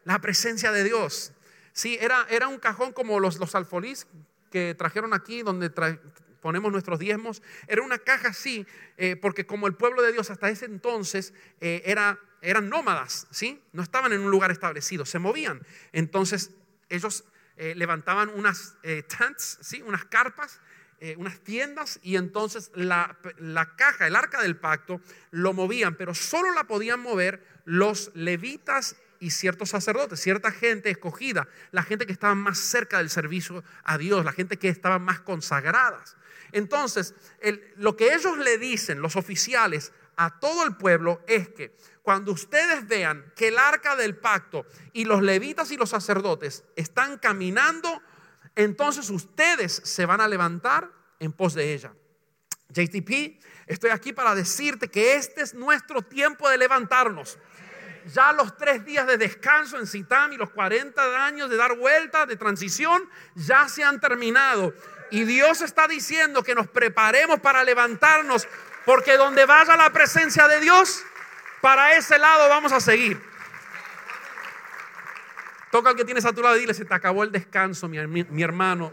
La 0.03 0.19
presencia 0.19 0.73
de 0.73 0.83
Dios. 0.83 1.31
Sí, 1.71 1.97
era, 2.01 2.27
era 2.29 2.49
un 2.49 2.59
cajón 2.59 2.91
como 2.91 3.21
los, 3.21 3.39
los 3.39 3.55
alfolís 3.55 4.07
que 4.51 4.75
trajeron 4.77 5.13
aquí, 5.13 5.41
donde 5.41 5.69
ponemos 6.41 6.69
nuestros 6.73 6.99
diezmos. 6.99 7.41
Era 7.69 7.81
una 7.81 7.99
caja 7.99 8.27
así, 8.27 8.67
eh, 8.97 9.15
porque 9.15 9.45
como 9.45 9.67
el 9.67 9.75
pueblo 9.75 10.01
de 10.01 10.12
Dios 10.12 10.31
hasta 10.31 10.49
ese 10.49 10.65
entonces 10.65 11.33
eh, 11.62 11.81
era, 11.86 12.19
eran 12.41 12.67
nómadas, 12.67 13.27
¿sí? 13.31 13.62
No 13.71 13.83
estaban 13.83 14.12
en 14.12 14.19
un 14.19 14.31
lugar 14.31 14.51
establecido, 14.51 15.05
se 15.05 15.17
movían. 15.17 15.65
Entonces 15.93 16.51
ellos 16.89 17.23
eh, 17.57 17.75
levantaban 17.75 18.29
unas 18.29 18.75
eh, 18.83 19.03
tents, 19.03 19.59
¿sí? 19.61 19.81
unas 19.81 20.05
carpas, 20.05 20.59
eh, 20.99 21.15
unas 21.17 21.39
tiendas, 21.39 21.99
y 22.01 22.15
entonces 22.15 22.71
la, 22.73 23.17
la, 23.37 23.75
caja, 23.75 24.07
el 24.07 24.15
arca 24.15 24.41
del 24.41 24.55
pacto, 24.55 25.01
lo 25.31 25.53
movían, 25.53 25.95
pero 25.95 26.15
solo 26.15 26.53
la 26.53 26.63
podían 26.63 26.99
mover 26.99 27.45
los 27.65 28.11
levitas 28.15 28.95
y 29.19 29.29
ciertos 29.31 29.69
sacerdotes, 29.69 30.19
cierta 30.19 30.51
gente 30.51 30.89
escogida, 30.89 31.47
la 31.71 31.83
gente 31.83 32.05
que 32.05 32.13
estaba 32.13 32.35
más 32.35 32.57
cerca 32.57 32.97
del 32.97 33.09
servicio 33.09 33.63
a 33.83 33.97
Dios, 33.97 34.25
la 34.25 34.33
gente 34.33 34.57
que 34.57 34.69
estaba 34.69 34.99
más 34.99 35.19
consagradas. 35.21 36.17
Entonces, 36.51 37.13
lo 37.77 37.95
que 37.95 38.13
ellos 38.13 38.37
le 38.37 38.57
dicen, 38.57 39.01
los 39.01 39.15
oficiales, 39.15 39.91
a 40.15 40.39
todo 40.39 40.65
el 40.65 40.75
pueblo 40.75 41.21
es 41.27 41.49
que 41.49 41.75
cuando 42.03 42.33
ustedes 42.33 42.85
vean 42.85 43.31
que 43.35 43.47
el 43.47 43.57
arca 43.57 43.95
del 43.95 44.17
pacto 44.17 44.65
y 44.91 45.05
los 45.05 45.23
levitas 45.23 45.71
y 45.71 45.77
los 45.77 45.89
sacerdotes 45.89 46.65
están 46.75 47.17
caminando, 47.17 48.01
entonces 48.55 49.09
ustedes 49.09 49.81
se 49.83 50.05
van 50.05 50.19
a 50.19 50.27
levantar 50.27 50.91
en 51.19 51.31
pos 51.31 51.53
de 51.53 51.73
ella. 51.73 51.93
JTP, 52.69 53.41
estoy 53.67 53.91
aquí 53.91 54.11
para 54.11 54.35
decirte 54.35 54.89
que 54.89 55.15
este 55.15 55.41
es 55.41 55.53
nuestro 55.53 56.01
tiempo 56.01 56.49
de 56.49 56.57
levantarnos. 56.57 57.39
Ya 58.13 58.33
los 58.33 58.57
tres 58.57 58.83
días 58.83 59.07
de 59.07 59.17
descanso 59.17 59.79
en 59.79 59.87
Sitam 59.87 60.33
y 60.33 60.37
los 60.37 60.49
40 60.49 61.25
años 61.25 61.49
de 61.49 61.55
dar 61.55 61.77
vuelta, 61.77 62.25
de 62.25 62.35
transición, 62.35 63.09
ya 63.35 63.69
se 63.69 63.81
han 63.81 64.01
terminado. 64.01 64.73
Y 65.09 65.23
Dios 65.23 65.61
está 65.61 65.87
diciendo 65.87 66.43
que 66.43 66.53
nos 66.53 66.67
preparemos 66.67 67.39
para 67.39 67.63
levantarnos, 67.63 68.45
porque 68.85 69.15
donde 69.15 69.45
vaya 69.45 69.77
la 69.77 69.93
presencia 69.93 70.49
de 70.49 70.59
Dios, 70.59 71.05
para 71.63 71.95
ese 71.95 72.19
lado 72.19 72.49
vamos 72.49 72.73
a 72.73 72.82
seguir. 72.82 73.21
Toca 75.71 75.91
al 75.91 75.95
que 75.95 76.04
tienes 76.04 76.26
a 76.26 76.34
tu 76.34 76.41
lado 76.41 76.58
y 76.58 76.60
dile, 76.60 76.73
se 76.73 76.84
te 76.84 76.93
acabó 76.93 77.23
el 77.23 77.32
descanso, 77.32 77.88
mi, 77.88 78.43
hermano. 78.43 78.91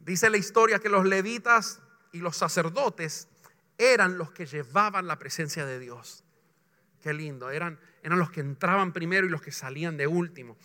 Dice 0.00 0.28
la 0.28 0.36
historia 0.36 0.80
que 0.80 0.90
los 0.90 1.06
levitas 1.06 1.80
y 2.12 2.18
los 2.18 2.36
sacerdotes 2.36 3.28
eran 3.78 4.18
los 4.18 4.32
que 4.32 4.44
llevaban 4.44 5.06
la 5.06 5.18
presencia 5.18 5.64
de 5.64 5.78
Dios. 5.78 6.24
Qué 7.02 7.14
lindo, 7.14 7.48
eran, 7.48 7.80
eran 8.02 8.18
los 8.18 8.30
que 8.30 8.40
entraban 8.40 8.92
primero 8.92 9.26
y 9.26 9.30
los 9.30 9.40
que 9.40 9.50
salían 9.50 9.96
de 9.96 10.06
último. 10.06 10.58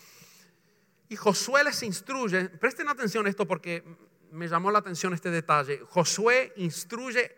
Y 1.12 1.18
Josué 1.18 1.66
les 1.66 1.84
instruye, 1.84 2.48
presten 2.48 2.88
atención 2.88 3.26
a 3.26 3.30
esto 3.30 3.46
porque 3.46 3.84
me 4.32 4.48
llamó 4.48 4.72
la 4.72 4.80
atención 4.80 5.14
este 5.14 5.30
detalle. 5.30 5.82
Josué 5.90 6.54
instruye 6.56 7.36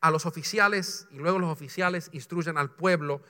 a 0.00 0.10
los 0.10 0.26
oficiales 0.26 1.06
y 1.12 1.18
luego 1.18 1.38
los 1.38 1.48
oficiales 1.48 2.10
instruyen 2.10 2.58
al 2.58 2.74
pueblo 2.74 3.22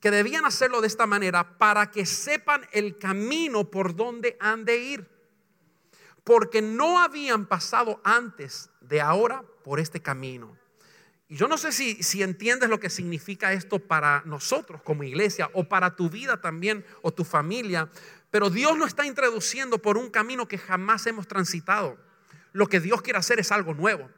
que 0.00 0.10
debían 0.10 0.46
hacerlo 0.46 0.80
de 0.80 0.86
esta 0.86 1.04
manera 1.04 1.58
para 1.58 1.90
que 1.90 2.06
sepan 2.06 2.66
el 2.72 2.96
camino 2.96 3.70
por 3.70 3.94
donde 3.94 4.38
han 4.40 4.64
de 4.64 4.78
ir. 4.78 5.08
Porque 6.24 6.62
no 6.62 6.98
habían 6.98 7.44
pasado 7.44 8.00
antes 8.04 8.70
de 8.80 9.02
ahora 9.02 9.44
por 9.62 9.80
este 9.80 10.00
camino. 10.00 10.56
Y 11.28 11.36
yo 11.36 11.48
no 11.48 11.58
sé 11.58 11.72
si, 11.72 12.02
si 12.02 12.22
entiendes 12.22 12.70
lo 12.70 12.78
que 12.78 12.88
significa 12.88 13.52
esto 13.52 13.80
para 13.80 14.22
nosotros 14.26 14.80
como 14.82 15.02
iglesia 15.02 15.50
o 15.54 15.64
para 15.64 15.96
tu 15.96 16.08
vida 16.08 16.40
también 16.40 16.86
o 17.02 17.12
tu 17.12 17.24
familia, 17.24 17.90
pero 18.30 18.50
Dios 18.50 18.76
nos 18.76 18.88
está 18.88 19.06
introduciendo 19.06 19.78
por 19.78 19.96
un 19.96 20.10
camino 20.10 20.48
que 20.48 20.58
jamás 20.58 21.06
hemos 21.06 21.26
transitado. 21.26 21.96
Lo 22.52 22.66
que 22.66 22.80
Dios 22.80 23.02
quiere 23.02 23.18
hacer 23.18 23.38
es 23.40 23.52
algo 23.52 23.74
nuevo 23.74 24.08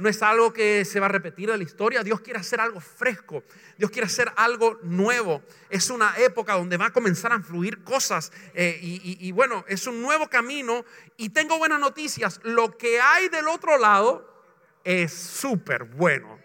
no 0.00 0.08
es 0.08 0.22
algo 0.22 0.52
que 0.52 0.84
se 0.84 0.98
va 0.98 1.06
a 1.06 1.10
repetir 1.10 1.50
de 1.50 1.58
la 1.58 1.62
historia. 1.62 2.02
Dios 2.02 2.20
quiere 2.20 2.40
hacer 2.40 2.60
algo 2.60 2.80
fresco. 2.80 3.44
Dios 3.76 3.90
quiere 3.90 4.06
hacer 4.06 4.32
algo 4.34 4.78
nuevo. 4.82 5.42
Es 5.68 5.90
una 5.90 6.14
época 6.16 6.54
donde 6.54 6.78
va 6.78 6.86
a 6.86 6.92
comenzar 6.92 7.32
a 7.32 7.40
fluir 7.40 7.84
cosas. 7.84 8.32
Eh, 8.54 8.78
y, 8.80 9.30
bueno, 9.32 9.64
es 9.68 9.86
un 9.86 10.00
nuevo 10.00 10.28
camino. 10.28 10.84
Y 11.18 11.28
tengo 11.28 11.58
buenas 11.58 11.78
noticias. 11.78 12.40
Lo 12.42 12.76
que 12.76 12.98
hay 13.00 13.28
del 13.28 13.46
otro 13.46 13.76
lado 13.76 14.42
es 14.84 15.12
súper 15.12 15.84
bueno. 15.84 16.38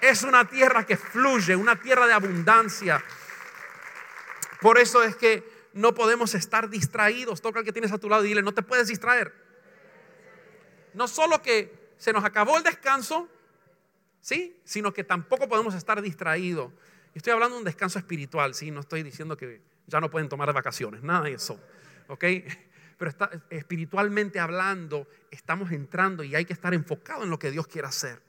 Es 0.00 0.22
una 0.22 0.48
tierra 0.48 0.86
que 0.86 0.96
fluye, 0.96 1.56
una 1.56 1.80
tierra 1.80 2.06
de 2.06 2.12
abundancia. 2.12 3.02
Por 4.60 4.78
eso 4.78 5.02
es 5.02 5.16
que 5.16 5.51
no 5.74 5.94
podemos 5.94 6.34
estar 6.34 6.68
distraídos. 6.68 7.40
Toca 7.40 7.60
al 7.60 7.64
que 7.64 7.72
tienes 7.72 7.92
a 7.92 7.98
tu 7.98 8.08
lado 8.08 8.24
y 8.24 8.28
dile, 8.28 8.42
no 8.42 8.52
te 8.52 8.62
puedes 8.62 8.88
distraer. 8.88 9.32
No 10.94 11.08
solo 11.08 11.42
que 11.42 11.92
se 11.96 12.12
nos 12.12 12.24
acabó 12.24 12.56
el 12.58 12.64
descanso, 12.64 13.28
¿sí? 14.20 14.60
Sino 14.64 14.92
que 14.92 15.04
tampoco 15.04 15.48
podemos 15.48 15.74
estar 15.74 16.00
distraídos. 16.02 16.72
Estoy 17.14 17.32
hablando 17.32 17.56
de 17.56 17.60
un 17.60 17.64
descanso 17.64 17.98
espiritual, 17.98 18.54
¿sí? 18.54 18.70
No 18.70 18.80
estoy 18.80 19.02
diciendo 19.02 19.36
que 19.36 19.60
ya 19.86 20.00
no 20.00 20.10
pueden 20.10 20.28
tomar 20.28 20.52
vacaciones, 20.52 21.02
nada 21.02 21.24
de 21.24 21.34
eso, 21.34 21.60
¿ok? 22.08 22.24
Pero 22.98 23.12
espiritualmente 23.50 24.40
hablando, 24.40 25.08
estamos 25.30 25.72
entrando 25.72 26.22
y 26.24 26.34
hay 26.34 26.44
que 26.44 26.52
estar 26.52 26.72
enfocado 26.72 27.24
en 27.24 27.30
lo 27.30 27.38
que 27.38 27.50
Dios 27.50 27.66
quiere 27.66 27.88
hacer, 27.88 28.22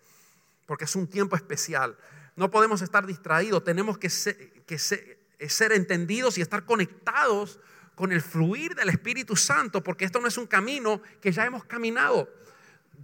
porque 0.65 0.85
es 0.85 0.95
un 0.95 1.07
tiempo 1.07 1.35
especial. 1.35 1.97
No 2.35 2.49
podemos 2.49 2.81
estar 2.81 3.05
distraídos, 3.05 3.63
tenemos 3.63 3.97
que 3.97 4.09
que 4.65 4.77
ser 5.49 5.71
entendidos 5.71 6.37
y 6.37 6.41
estar 6.41 6.65
conectados 6.65 7.59
con 7.95 8.11
el 8.11 8.21
fluir 8.21 8.75
del 8.75 8.89
Espíritu 8.89 9.35
Santo, 9.35 9.83
porque 9.83 10.05
esto 10.05 10.19
no 10.19 10.27
es 10.27 10.37
un 10.37 10.47
camino 10.47 11.01
que 11.21 11.31
ya 11.31 11.45
hemos 11.45 11.63
caminado. 11.65 12.29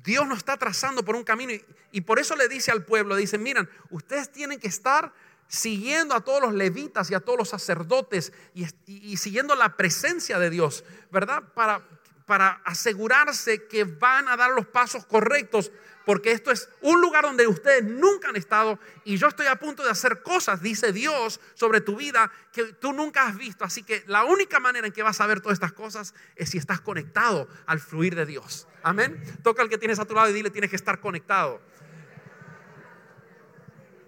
Dios 0.03 0.27
nos 0.27 0.39
está 0.39 0.57
trazando 0.57 1.03
por 1.03 1.15
un 1.15 1.23
camino 1.23 1.53
y, 1.91 2.01
por 2.01 2.19
eso 2.19 2.35
le 2.35 2.47
dice 2.47 2.71
al 2.71 2.85
pueblo, 2.85 3.15
dice, 3.15 3.37
miren, 3.37 3.69
ustedes 3.89 4.31
tienen 4.31 4.59
que 4.59 4.67
estar 4.67 5.13
siguiendo 5.47 6.15
a 6.15 6.21
todos 6.21 6.41
los 6.41 6.53
levitas 6.53 7.09
y 7.09 7.15
a 7.15 7.19
todos 7.19 7.37
los 7.37 7.49
sacerdotes 7.49 8.31
y, 8.53 9.17
siguiendo 9.17 9.55
la 9.55 9.75
presencia 9.75 10.39
de 10.39 10.49
Dios, 10.49 10.83
¿verdad? 11.11 11.43
Para, 11.53 11.87
para 12.29 12.61
asegurarse 12.63 13.65
que 13.65 13.85
van 13.85 14.27
a 14.27 14.37
dar 14.37 14.51
los 14.51 14.67
pasos 14.67 15.03
correctos 15.03 15.71
porque 16.05 16.31
esto 16.31 16.51
es 16.51 16.69
un 16.81 17.01
lugar 17.01 17.23
donde 17.23 17.47
ustedes 17.47 17.83
nunca 17.83 18.29
han 18.29 18.35
estado 18.35 18.79
y 19.03 19.17
yo 19.17 19.27
estoy 19.27 19.47
a 19.47 19.55
punto 19.55 19.83
de 19.83 19.89
hacer 19.89 20.21
cosas, 20.21 20.61
dice 20.61 20.93
Dios, 20.93 21.39
sobre 21.55 21.81
tu 21.81 21.95
vida 21.95 22.31
que 22.51 22.65
tú 22.73 22.93
nunca 22.93 23.27
has 23.27 23.35
visto. 23.35 23.65
Así 23.65 23.81
que 23.81 24.03
la 24.05 24.25
única 24.25 24.59
manera 24.59 24.85
en 24.85 24.93
que 24.93 25.01
vas 25.01 25.19
a 25.21 25.25
ver 25.25 25.41
todas 25.41 25.55
estas 25.55 25.73
cosas 25.73 26.13
es 26.35 26.49
si 26.49 26.59
estás 26.59 26.81
conectado 26.81 27.47
al 27.65 27.79
fluir 27.79 28.15
de 28.15 28.27
Dios. 28.27 28.67
Amén. 28.83 29.23
Toca 29.43 29.63
al 29.63 29.69
que 29.69 29.79
tienes 29.79 29.99
a 29.99 30.05
tu 30.05 30.13
lado 30.13 30.29
y 30.29 30.33
dile, 30.33 30.51
tienes 30.51 30.69
que 30.69 30.75
estar 30.75 30.99
conectado. 30.99 31.61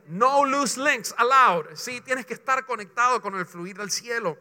No 0.08 0.46
loose 0.46 0.80
links 0.80 1.14
allowed. 1.18 1.76
Sí, 1.76 2.02
tienes 2.02 2.28
que 2.28 2.36
estar 2.36 2.66
conectado 2.66 3.20
con 3.22 3.36
el 3.36 3.48
fluir 3.48 3.78
del 3.78 3.90
cielo. 3.90 4.38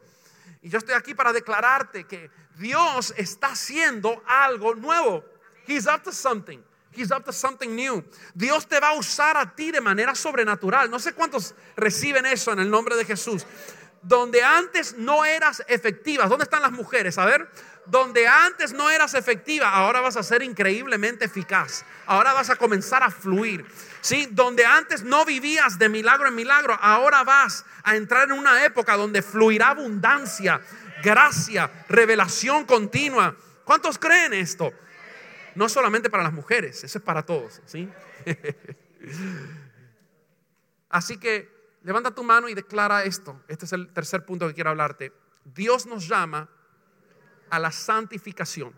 Y 0.62 0.68
yo 0.68 0.78
estoy 0.78 0.94
aquí 0.94 1.14
para 1.14 1.32
declararte 1.32 2.04
que 2.04 2.30
Dios 2.56 3.14
está 3.16 3.48
haciendo 3.48 4.22
algo 4.26 4.74
nuevo. 4.74 5.24
He's 5.66 5.86
up 5.86 6.02
to 6.02 6.12
something. 6.12 6.62
He's 6.92 7.10
up 7.10 7.24
to 7.24 7.32
something 7.32 7.74
new. 7.74 8.04
Dios 8.34 8.66
te 8.66 8.80
va 8.80 8.88
a 8.88 8.94
usar 8.94 9.36
a 9.36 9.54
ti 9.54 9.70
de 9.70 9.80
manera 9.80 10.14
sobrenatural. 10.14 10.90
No 10.90 10.98
sé 10.98 11.12
cuántos 11.12 11.54
reciben 11.76 12.26
eso 12.26 12.52
en 12.52 12.58
el 12.58 12.70
nombre 12.70 12.96
de 12.96 13.04
Jesús. 13.04 13.46
Donde 14.02 14.42
antes 14.42 14.96
no 14.96 15.24
eras 15.24 15.62
efectiva. 15.68 16.26
¿Dónde 16.26 16.44
están 16.44 16.62
las 16.62 16.72
mujeres? 16.72 17.16
A 17.16 17.24
ver. 17.24 17.48
Donde 17.86 18.26
antes 18.26 18.72
no 18.72 18.90
eras 18.90 19.14
efectiva, 19.14 19.70
ahora 19.70 20.00
vas 20.00 20.16
a 20.16 20.22
ser 20.22 20.42
increíblemente 20.42 21.24
eficaz. 21.24 21.84
Ahora 22.06 22.32
vas 22.32 22.50
a 22.50 22.56
comenzar 22.56 23.02
a 23.02 23.10
fluir. 23.10 23.64
¿Sí? 24.00 24.28
Donde 24.30 24.64
antes 24.64 25.02
no 25.02 25.24
vivías 25.24 25.78
de 25.78 25.88
milagro 25.88 26.28
en 26.28 26.34
milagro, 26.34 26.78
ahora 26.80 27.24
vas 27.24 27.64
a 27.82 27.96
entrar 27.96 28.24
en 28.24 28.32
una 28.32 28.64
época 28.64 28.96
donde 28.96 29.22
fluirá 29.22 29.70
abundancia, 29.70 30.60
gracia, 31.02 31.70
revelación 31.88 32.64
continua. 32.64 33.36
¿Cuántos 33.64 33.98
creen 33.98 34.32
esto? 34.32 34.72
no 35.54 35.68
solamente 35.68 36.10
para 36.10 36.22
las 36.22 36.32
mujeres, 36.32 36.82
eso 36.84 36.98
es 36.98 37.04
para 37.04 37.24
todos, 37.24 37.60
¿sí? 37.66 37.88
Así 40.88 41.18
que 41.18 41.76
levanta 41.82 42.14
tu 42.14 42.24
mano 42.24 42.48
y 42.48 42.54
declara 42.54 43.04
esto. 43.04 43.42
Este 43.48 43.64
es 43.64 43.72
el 43.72 43.92
tercer 43.92 44.24
punto 44.24 44.46
que 44.48 44.54
quiero 44.54 44.70
hablarte. 44.70 45.12
Dios 45.44 45.86
nos 45.86 46.08
llama 46.08 46.48
a 47.48 47.58
la 47.58 47.70
santificación. 47.70 48.74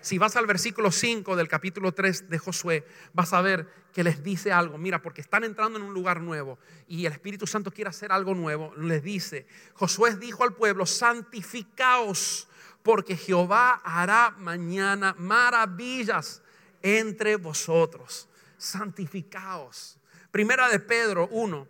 Si 0.00 0.16
vas 0.16 0.36
al 0.36 0.46
versículo 0.46 0.90
5 0.90 1.36
del 1.36 1.48
capítulo 1.48 1.92
3 1.92 2.30
de 2.30 2.38
Josué, 2.38 2.86
vas 3.12 3.32
a 3.34 3.42
ver 3.42 3.68
que 3.92 4.02
les 4.02 4.22
dice 4.22 4.50
algo. 4.50 4.78
Mira, 4.78 5.02
porque 5.02 5.20
están 5.20 5.44
entrando 5.44 5.78
en 5.78 5.84
un 5.84 5.92
lugar 5.92 6.20
nuevo 6.20 6.58
y 6.88 7.04
el 7.04 7.12
Espíritu 7.12 7.46
Santo 7.46 7.70
quiere 7.70 7.90
hacer 7.90 8.10
algo 8.10 8.34
nuevo. 8.34 8.72
Les 8.76 9.02
dice, 9.02 9.46
Josué 9.74 10.16
dijo 10.16 10.42
al 10.42 10.54
pueblo, 10.54 10.86
santificaos 10.86 12.48
porque 12.82 13.16
Jehová 13.16 13.82
hará 13.84 14.34
mañana 14.38 15.14
maravillas 15.18 16.42
entre 16.82 17.36
vosotros. 17.36 18.26
Santificaos. 18.56 19.98
Primera 20.30 20.68
de 20.68 20.80
Pedro 20.80 21.28
1, 21.30 21.68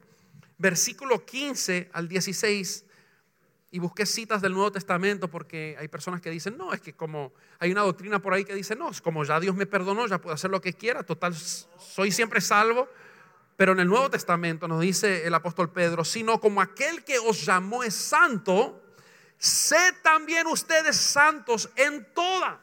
versículo 0.58 1.24
15 1.24 1.90
al 1.92 2.08
16. 2.08 2.84
Y 3.72 3.78
busqué 3.78 4.04
citas 4.04 4.42
del 4.42 4.52
Nuevo 4.52 4.72
Testamento 4.72 5.28
porque 5.28 5.76
hay 5.78 5.86
personas 5.86 6.20
que 6.20 6.30
dicen, 6.30 6.58
no, 6.58 6.72
es 6.72 6.80
que 6.80 6.94
como 6.94 7.32
hay 7.60 7.70
una 7.70 7.82
doctrina 7.82 8.20
por 8.20 8.34
ahí 8.34 8.44
que 8.44 8.54
dice, 8.54 8.74
no, 8.74 8.90
es 8.90 9.00
como 9.00 9.22
ya 9.24 9.38
Dios 9.38 9.54
me 9.54 9.66
perdonó, 9.66 10.08
ya 10.08 10.18
puedo 10.20 10.34
hacer 10.34 10.50
lo 10.50 10.60
que 10.60 10.72
quiera, 10.72 11.04
total, 11.04 11.34
soy 11.34 12.10
siempre 12.10 12.40
salvo. 12.40 12.88
Pero 13.56 13.72
en 13.72 13.80
el 13.80 13.88
Nuevo 13.88 14.10
Testamento 14.10 14.66
nos 14.66 14.80
dice 14.80 15.26
el 15.26 15.34
apóstol 15.34 15.70
Pedro, 15.70 16.04
sino 16.04 16.40
como 16.40 16.60
aquel 16.60 17.04
que 17.04 17.18
os 17.18 17.44
llamó 17.44 17.84
es 17.84 17.94
santo, 17.94 18.82
sed 19.36 19.94
también 20.02 20.46
ustedes 20.46 20.96
santos 20.96 21.70
en 21.76 22.12
toda 22.12 22.60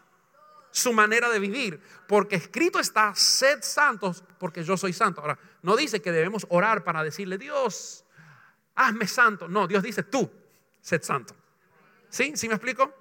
su 0.71 0.93
manera 0.93 1.29
de 1.29 1.39
vivir, 1.39 1.79
porque 2.07 2.35
escrito 2.35 2.79
está, 2.79 3.13
sed 3.15 3.59
santos 3.61 4.23
porque 4.39 4.63
yo 4.63 4.75
soy 4.75 4.91
santo. 4.91 5.21
Ahora, 5.21 5.39
no 5.61 5.75
dice 5.75 6.01
que 6.01 6.11
debemos 6.11 6.45
orar 6.49 6.83
para 6.83 7.03
decirle, 7.03 7.37
Dios, 7.37 8.03
hazme 8.75 9.07
santo. 9.07 9.47
No, 9.47 9.67
Dios 9.67 9.83
dice, 9.83 10.03
tú, 10.03 10.29
sed 10.81 11.01
santo. 11.03 11.35
¿Sí? 12.09 12.33
¿Sí 12.35 12.47
me 12.47 12.55
explico? 12.55 12.93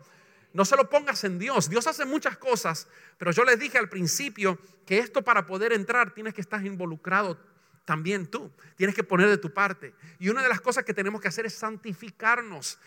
No 0.52 0.64
se 0.64 0.76
lo 0.76 0.88
pongas 0.88 1.22
en 1.24 1.38
Dios. 1.38 1.68
Dios 1.68 1.86
hace 1.86 2.04
muchas 2.04 2.38
cosas, 2.38 2.88
pero 3.18 3.30
yo 3.30 3.44
les 3.44 3.58
dije 3.58 3.78
al 3.78 3.88
principio 3.88 4.58
que 4.86 4.98
esto 4.98 5.22
para 5.22 5.46
poder 5.46 5.72
entrar 5.72 6.14
tienes 6.14 6.34
que 6.34 6.40
estar 6.40 6.64
involucrado 6.64 7.38
también 7.84 8.26
tú. 8.26 8.50
Tienes 8.76 8.94
que 8.94 9.04
poner 9.04 9.28
de 9.28 9.38
tu 9.38 9.52
parte. 9.52 9.94
Y 10.18 10.28
una 10.28 10.42
de 10.42 10.48
las 10.48 10.60
cosas 10.60 10.84
que 10.84 10.94
tenemos 10.94 11.20
que 11.20 11.28
hacer 11.28 11.46
es 11.46 11.54
santificarnos 11.54 12.78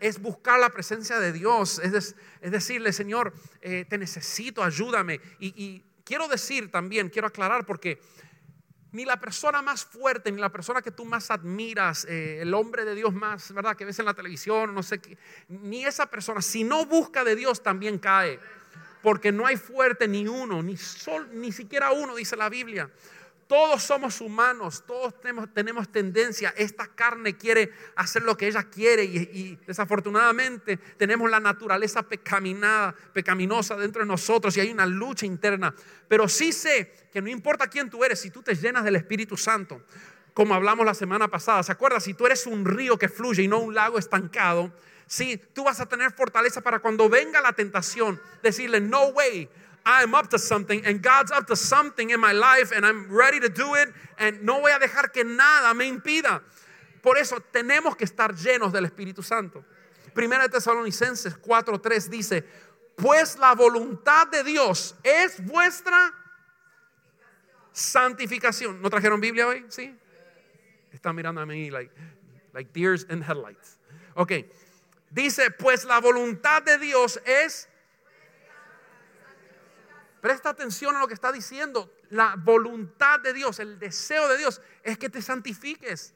es 0.00 0.20
buscar 0.20 0.58
la 0.60 0.70
presencia 0.70 1.18
de 1.18 1.32
Dios, 1.32 1.78
es, 1.78 2.14
decirle, 2.40 2.92
Señor, 2.92 3.32
eh, 3.60 3.84
te 3.88 3.98
necesito, 3.98 4.62
ayúdame. 4.62 5.20
Y, 5.38 5.82
quiero 6.04 6.28
decir 6.28 6.70
también, 6.70 7.08
quiero 7.08 7.26
aclarar, 7.26 7.66
porque 7.66 8.00
ni 8.96 9.04
la 9.04 9.20
persona 9.20 9.60
más 9.60 9.84
fuerte, 9.84 10.32
ni 10.32 10.40
la 10.40 10.48
persona 10.48 10.80
que 10.80 10.90
tú 10.90 11.04
más 11.04 11.30
admiras, 11.30 12.06
eh, 12.06 12.38
el 12.40 12.54
hombre 12.54 12.86
de 12.86 12.94
Dios 12.94 13.12
más, 13.12 13.52
¿verdad? 13.52 13.76
Que 13.76 13.84
ves 13.84 13.98
en 13.98 14.06
la 14.06 14.14
televisión, 14.14 14.74
no 14.74 14.82
sé 14.82 15.00
qué, 15.00 15.18
ni 15.48 15.84
esa 15.84 16.06
persona, 16.06 16.40
si 16.40 16.64
no 16.64 16.86
busca 16.86 17.22
de 17.22 17.36
Dios, 17.36 17.62
también 17.62 17.98
cae. 17.98 18.40
Porque 19.02 19.32
no 19.32 19.46
hay 19.46 19.58
fuerte 19.58 20.08
ni 20.08 20.26
uno, 20.26 20.62
ni, 20.62 20.78
sol, 20.78 21.28
ni 21.34 21.52
siquiera 21.52 21.92
uno, 21.92 22.16
dice 22.16 22.36
la 22.36 22.48
Biblia. 22.48 22.90
Todos 23.46 23.82
somos 23.82 24.20
humanos, 24.20 24.82
todos 24.86 25.14
tenemos, 25.20 25.92
tendencia, 25.92 26.52
esta 26.56 26.88
carne 26.88 27.36
quiere 27.36 27.70
hacer 27.94 28.22
lo 28.22 28.36
que 28.36 28.48
ella 28.48 28.64
quiere 28.64 29.04
y, 29.04 29.18
y 29.18 29.58
desafortunadamente 29.66 30.76
tenemos 30.96 31.30
la 31.30 31.38
naturaleza 31.38 32.02
pecaminosa 32.02 33.76
dentro 33.76 34.02
de 34.02 34.08
nosotros 34.08 34.56
y 34.56 34.60
hay 34.60 34.72
una 34.72 34.84
lucha 34.84 35.26
interna. 35.26 35.72
Pero 36.08 36.28
sí 36.28 36.52
sé 36.52 37.08
que 37.12 37.22
no 37.22 37.28
importa 37.28 37.68
quién 37.68 37.88
tú 37.88 38.02
eres, 38.02 38.20
si 38.20 38.30
tú 38.30 38.42
te 38.42 38.56
llenas 38.56 38.82
del 38.82 38.96
Espíritu 38.96 39.36
Santo, 39.36 39.80
como 40.36 40.54
hablamos 40.54 40.84
la 40.84 40.92
semana 40.92 41.28
pasada, 41.28 41.62
¿se 41.62 41.72
acuerda? 41.72 41.98
Si 41.98 42.14
tú 42.14 42.26
eres 42.26 42.46
un 42.46 42.66
río 42.66 42.98
que 42.98 43.08
fluye 43.08 43.44
y 43.44 43.48
no 43.48 43.58
un 43.60 43.74
lago 43.74 43.96
estancado, 43.96 44.70
sí, 45.06 45.40
tú 45.54 45.64
vas 45.64 45.80
a 45.80 45.86
tener 45.86 46.12
fortaleza 46.12 46.60
para 46.60 46.80
cuando 46.80 47.08
venga 47.08 47.40
la 47.40 47.54
tentación, 47.54 48.20
decirle, 48.42 48.80
no 48.80 49.06
way, 49.06 49.48
I'm 49.88 50.16
up 50.16 50.28
to 50.30 50.38
something 50.38 50.84
and 50.84 51.00
God's 51.00 51.30
up 51.30 51.46
to 51.46 51.54
something 51.54 52.10
in 52.10 52.20
my 52.20 52.32
life 52.32 52.72
and 52.72 52.84
I'm 52.84 53.08
ready 53.08 53.38
to 53.38 53.48
do 53.48 53.74
it 53.76 53.94
and 54.18 54.42
no 54.42 54.60
voy 54.60 54.72
a 54.72 54.80
dejar 54.80 55.12
que 55.12 55.22
nada 55.22 55.72
me 55.74 55.88
impida. 55.88 56.42
Por 57.00 57.16
eso 57.16 57.36
tenemos 57.52 57.96
que 57.96 58.04
estar 58.04 58.34
llenos 58.34 58.72
del 58.72 58.84
Espíritu 58.84 59.22
Santo. 59.22 59.64
Primera 60.12 60.42
de 60.42 60.48
Tesalonicenses 60.48 61.36
4:3 61.36 62.10
dice, 62.10 62.44
"Pues 62.96 63.38
la 63.38 63.54
voluntad 63.54 64.26
de 64.26 64.42
Dios 64.42 64.96
es 65.04 65.40
vuestra 65.46 66.12
santificación." 67.72 68.82
¿No 68.82 68.90
trajeron 68.90 69.20
Biblia 69.20 69.46
hoy? 69.46 69.64
Sí. 69.68 69.96
Están 70.90 71.14
mirando 71.14 71.40
a 71.40 71.46
mí 71.46 71.70
like 71.70 71.92
like 72.52 72.72
deers 72.72 73.06
in 73.08 73.22
headlights. 73.22 73.78
Ok. 74.14 74.32
Dice, 75.10 75.52
"Pues 75.52 75.84
la 75.84 76.00
voluntad 76.00 76.64
de 76.64 76.76
Dios 76.78 77.20
es 77.24 77.68
Presta 80.26 80.48
atención 80.48 80.96
a 80.96 80.98
lo 80.98 81.06
que 81.06 81.14
está 81.14 81.30
diciendo. 81.30 81.88
La 82.10 82.34
voluntad 82.36 83.20
de 83.20 83.32
Dios, 83.32 83.60
el 83.60 83.78
deseo 83.78 84.26
de 84.26 84.36
Dios 84.36 84.60
es 84.82 84.98
que 84.98 85.08
te 85.08 85.22
santifiques. 85.22 86.14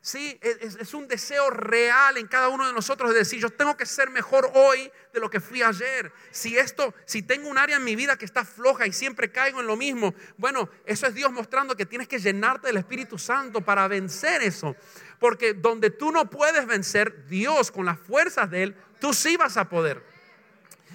Sí, 0.00 0.40
es, 0.40 0.94
un 0.94 1.06
deseo 1.06 1.50
real 1.50 2.16
en 2.16 2.26
cada 2.26 2.48
uno 2.48 2.66
de 2.66 2.72
nosotros 2.72 3.12
de 3.12 3.18
decir, 3.18 3.38
yo 3.38 3.50
tengo 3.50 3.76
que 3.76 3.84
ser 3.84 4.08
mejor 4.08 4.50
hoy 4.54 4.90
de 5.12 5.20
lo 5.20 5.28
que 5.28 5.40
fui 5.40 5.62
ayer. 5.62 6.10
Si 6.30 6.56
esto, 6.56 6.94
si 7.04 7.20
tengo 7.20 7.50
un 7.50 7.58
área 7.58 7.76
en 7.76 7.84
mi 7.84 7.96
vida 7.96 8.16
que 8.16 8.24
está 8.24 8.46
floja 8.46 8.86
y 8.86 8.94
siempre 8.94 9.30
caigo 9.30 9.60
en 9.60 9.66
lo 9.66 9.76
mismo, 9.76 10.14
bueno, 10.38 10.70
eso 10.86 11.06
es 11.06 11.12
Dios 11.12 11.30
mostrando 11.30 11.76
que 11.76 11.84
tienes 11.84 12.08
que 12.08 12.20
llenarte 12.20 12.68
del 12.68 12.78
Espíritu 12.78 13.18
Santo 13.18 13.60
para 13.60 13.88
vencer 13.88 14.40
eso. 14.40 14.74
Porque 15.18 15.52
donde 15.52 15.90
tú 15.90 16.12
no 16.12 16.30
puedes 16.30 16.66
vencer, 16.66 17.26
Dios 17.26 17.70
con 17.70 17.84
las 17.84 17.98
fuerzas 17.98 18.50
de 18.50 18.62
Él, 18.62 18.76
tú 18.98 19.12
sí 19.12 19.36
vas 19.36 19.58
a 19.58 19.68
poder. 19.68 20.02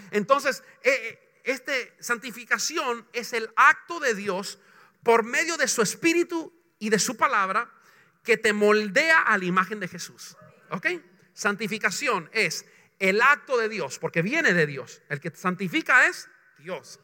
Entonces, 0.10 0.64
eh, 0.82 1.20
esta 1.44 1.74
santificación 2.00 3.08
es 3.14 3.34
el 3.34 3.50
acto 3.56 4.00
de 4.00 4.16
Dios 4.16 4.60
por 5.04 5.24
medio 5.24 5.58
de 5.58 5.68
su 5.68 5.82
espíritu 5.82 6.54
y 6.80 6.90
de 6.90 7.00
su 7.00 7.18
palabra 7.18 7.70
que 8.24 8.38
te 8.38 8.54
moldea 8.54 9.20
a 9.22 9.38
la 9.38 9.46
imagen 9.46 9.80
de 9.80 9.88
Jesús. 9.88 10.38
¿Ok? 10.70 10.88
Santificación 11.34 12.30
es 12.32 12.66
el 13.00 13.22
acto 13.22 13.58
de 13.58 13.68
Dios, 13.68 14.00
porque 14.00 14.22
viene 14.22 14.54
de 14.54 14.66
Dios. 14.66 15.02
El 15.10 15.20
que 15.20 15.32
santifica 15.32 16.08
es 16.08 16.30
Dios 16.60 17.00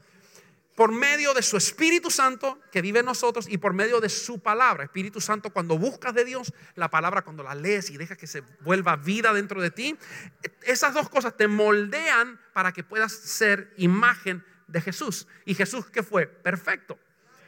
por 0.80 0.94
medio 0.94 1.34
de 1.34 1.42
su 1.42 1.58
Espíritu 1.58 2.10
Santo 2.10 2.58
que 2.72 2.82
vive 2.82 3.00
en 3.00 3.06
nosotros 3.06 3.48
y 3.50 3.58
por 3.58 3.74
medio 3.74 4.00
de 4.00 4.08
su 4.08 4.40
palabra. 4.40 4.86
Espíritu 4.86 5.20
Santo, 5.20 5.50
cuando 5.50 5.78
buscas 5.78 6.14
de 6.14 6.24
Dios, 6.24 6.54
la 6.76 6.90
palabra 6.90 7.22
cuando 7.22 7.44
la 7.44 7.54
lees 7.54 7.90
y 7.90 7.98
dejas 7.98 8.18
que 8.18 8.28
se 8.28 8.44
vuelva 8.62 8.96
vida 8.96 9.34
dentro 9.34 9.62
de 9.62 9.72
ti, 9.72 9.98
esas 10.64 10.94
dos 10.94 11.10
cosas 11.10 11.36
te 11.36 11.50
moldean 11.50 12.40
para 12.54 12.72
que 12.72 12.86
puedas 12.86 13.12
ser 13.12 13.74
imagen 13.76 14.42
de 14.68 14.80
Jesús. 14.80 15.28
Y 15.44 15.54
Jesús 15.54 15.86
que 15.88 16.02
fue 16.02 16.28
perfecto. 16.28 16.98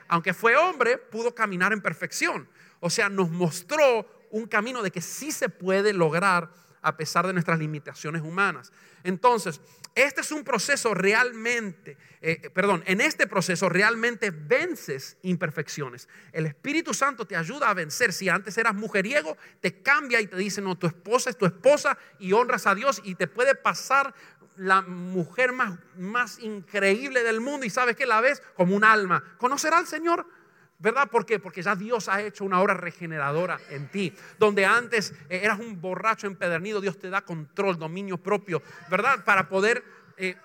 Aunque 0.10 0.34
fue 0.34 0.58
hombre, 0.58 0.98
pudo 0.98 1.34
caminar 1.34 1.72
en 1.72 1.80
perfección. 1.80 2.50
O 2.82 2.90
sea, 2.90 3.08
nos 3.08 3.30
mostró 3.30 4.28
un 4.32 4.46
camino 4.46 4.84
de 4.84 4.92
que 4.92 5.00
sí 5.00 5.32
se 5.32 5.48
puede 5.48 5.94
lograr 5.94 6.52
a 6.82 6.98
pesar 6.98 7.28
de 7.28 7.34
nuestras 7.34 7.60
limitaciones 7.60 8.22
humanas. 8.22 8.72
Entonces, 9.04 9.62
este 9.94 10.22
es 10.22 10.32
un 10.32 10.44
proceso 10.44 10.94
realmente, 10.94 11.98
eh, 12.22 12.40
eh, 12.44 12.50
perdón, 12.50 12.84
en 12.86 13.02
este 13.02 13.28
proceso 13.28 13.68
realmente 13.68 14.32
vences 14.32 15.18
imperfecciones. 15.24 16.08
El 16.32 16.46
Espíritu 16.46 16.94
Santo 16.94 17.26
te 17.26 17.36
ayuda 17.36 17.70
a 17.70 17.74
vencer. 17.74 18.14
Si 18.14 18.30
antes 18.30 18.58
eras 18.58 18.74
mujeriego, 18.74 19.38
te 19.60 19.82
cambia 19.82 20.22
y 20.22 20.28
te 20.28 20.38
dice, 20.38 20.62
no, 20.62 20.78
tu 20.78 20.88
esposa 20.88 21.30
es 21.30 21.38
tu 21.38 21.46
esposa 21.46 21.98
y 22.20 22.32
honras 22.32 22.68
a 22.68 22.76
Dios 22.76 23.02
y 23.04 23.16
te 23.16 23.28
puede 23.28 23.54
pasar 23.56 24.14
la 24.56 24.82
mujer 24.82 25.52
más, 25.52 25.78
más 25.98 26.40
increíble 26.40 27.24
del 27.24 27.42
mundo 27.42 27.66
y 27.66 27.70
sabes 27.70 27.96
que 27.96 28.06
la 28.06 28.22
ves 28.22 28.42
como 28.56 28.76
un 28.76 28.84
alma. 28.84 29.24
¿Conocerá 29.38 29.78
al 29.78 29.88
Señor? 29.88 30.26
¿Verdad? 30.82 31.10
¿Por 31.12 31.28
qué? 31.28 31.38
Porque 31.38 31.62
ya 31.62 31.76
Dios 31.76 32.10
ha 32.10 32.22
hecho 32.24 32.44
una 32.44 32.60
obra 32.60 32.74
regeneradora 32.74 33.60
en 33.70 33.88
ti. 33.90 34.14
Donde 34.40 34.66
antes 34.66 35.14
eh, 35.30 35.42
eras 35.44 35.60
un 35.60 35.80
borracho 35.80 36.26
empedernido, 36.26 36.82
Dios 36.82 36.98
te 36.98 37.10
da 37.12 37.22
control, 37.22 37.78
dominio 37.78 38.18
propio, 38.18 38.64
¿verdad? 38.90 39.24
Para 39.24 39.48
poder 39.48 39.84
eh, 40.18 40.36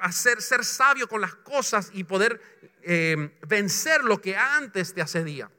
hacer, 0.00 0.40
ser 0.40 0.64
sabio 0.64 1.08
con 1.08 1.20
las 1.20 1.34
cosas 1.34 1.90
y 1.92 2.04
poder 2.04 2.40
eh, 2.82 3.36
vencer 3.48 4.04
lo 4.04 4.20
que 4.20 4.36
antes 4.36 4.94
te 4.94 5.02
asedía. 5.02 5.50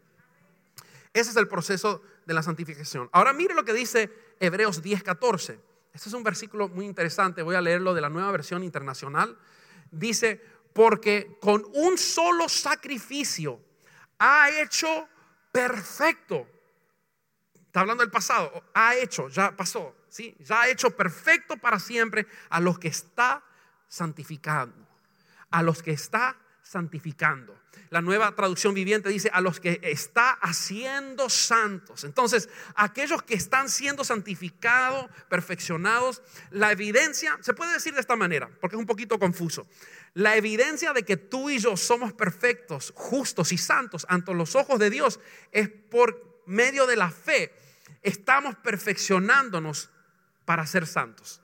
Ese 1.14 1.32
es 1.32 1.36
el 1.36 1.50
proceso 1.50 2.02
de 2.26 2.34
la 2.34 2.44
santificación. 2.44 3.10
Ahora 3.12 3.34
mire 3.34 3.54
lo 3.54 3.66
que 3.66 3.74
dice 3.74 4.10
Hebreos 4.40 4.82
10:14. 4.82 5.60
Este 5.94 6.08
es 6.08 6.14
un 6.14 6.24
versículo 6.24 6.70
muy 6.70 6.86
interesante. 6.86 7.42
Voy 7.42 7.56
a 7.56 7.62
leerlo 7.62 7.94
de 7.94 8.00
la 8.00 8.10
nueva 8.10 8.32
versión 8.32 8.64
internacional. 8.64 9.38
Dice, 9.92 10.42
porque 10.80 11.38
con 11.42 11.66
un 11.74 11.98
solo 11.98 12.48
sacrificio 12.48 13.60
ha 14.18 14.50
hecho 14.50 15.10
perfecto. 15.52 16.48
Está 17.54 17.82
hablando 17.82 18.02
del 18.02 18.10
pasado, 18.10 18.64
ha 18.74 18.96
hecho, 18.96 19.28
ya 19.28 19.58
pasó, 19.58 19.94
¿sí? 20.08 20.38
Ya 20.40 20.62
ha 20.62 20.70
hecho 20.70 20.92
perfecto 20.92 21.58
para 21.58 21.80
siempre 21.80 22.28
a 22.50 22.62
los 22.62 22.80
que 22.80 22.88
está 22.88 23.44
santificando, 23.90 24.88
a 25.52 25.64
los 25.64 25.84
que 25.84 25.92
está 25.92 26.38
santificando. 26.70 27.60
La 27.90 28.00
nueva 28.00 28.36
traducción 28.36 28.76
viviente 28.76 29.10
dice 29.10 29.32
a 29.34 29.42
los 29.42 29.60
que 29.60 29.80
está 29.82 30.34
haciendo 30.34 31.28
santos. 31.28 32.04
Entonces, 32.04 32.48
aquellos 32.76 33.24
que 33.24 33.34
están 33.34 33.70
siendo 33.70 34.04
santificados, 34.04 35.10
perfeccionados, 35.30 36.22
la 36.52 36.72
evidencia, 36.72 37.40
se 37.42 37.56
puede 37.56 37.74
decir 37.74 37.96
de 37.96 38.02
esta 38.02 38.16
manera, 38.16 38.52
porque 38.62 38.76
es 38.76 38.80
un 38.80 38.86
poquito 38.86 39.18
confuso. 39.18 39.66
La 40.14 40.36
evidencia 40.36 40.94
de 40.94 41.04
que 41.04 41.18
tú 41.18 41.50
y 41.50 41.58
yo 41.58 41.76
somos 41.76 42.14
perfectos, 42.14 42.94
justos 42.96 43.52
y 43.52 43.58
santos 43.58 44.06
ante 44.08 44.36
los 44.36 44.56
ojos 44.56 44.78
de 44.78 44.92
Dios 44.92 45.20
es 45.52 45.70
por 45.70 46.44
medio 46.46 46.86
de 46.86 46.98
la 46.98 47.10
fe. 47.10 47.52
Estamos 48.04 48.56
perfeccionándonos 48.58 49.90
para 50.46 50.68
ser 50.68 50.86
santos 50.86 51.42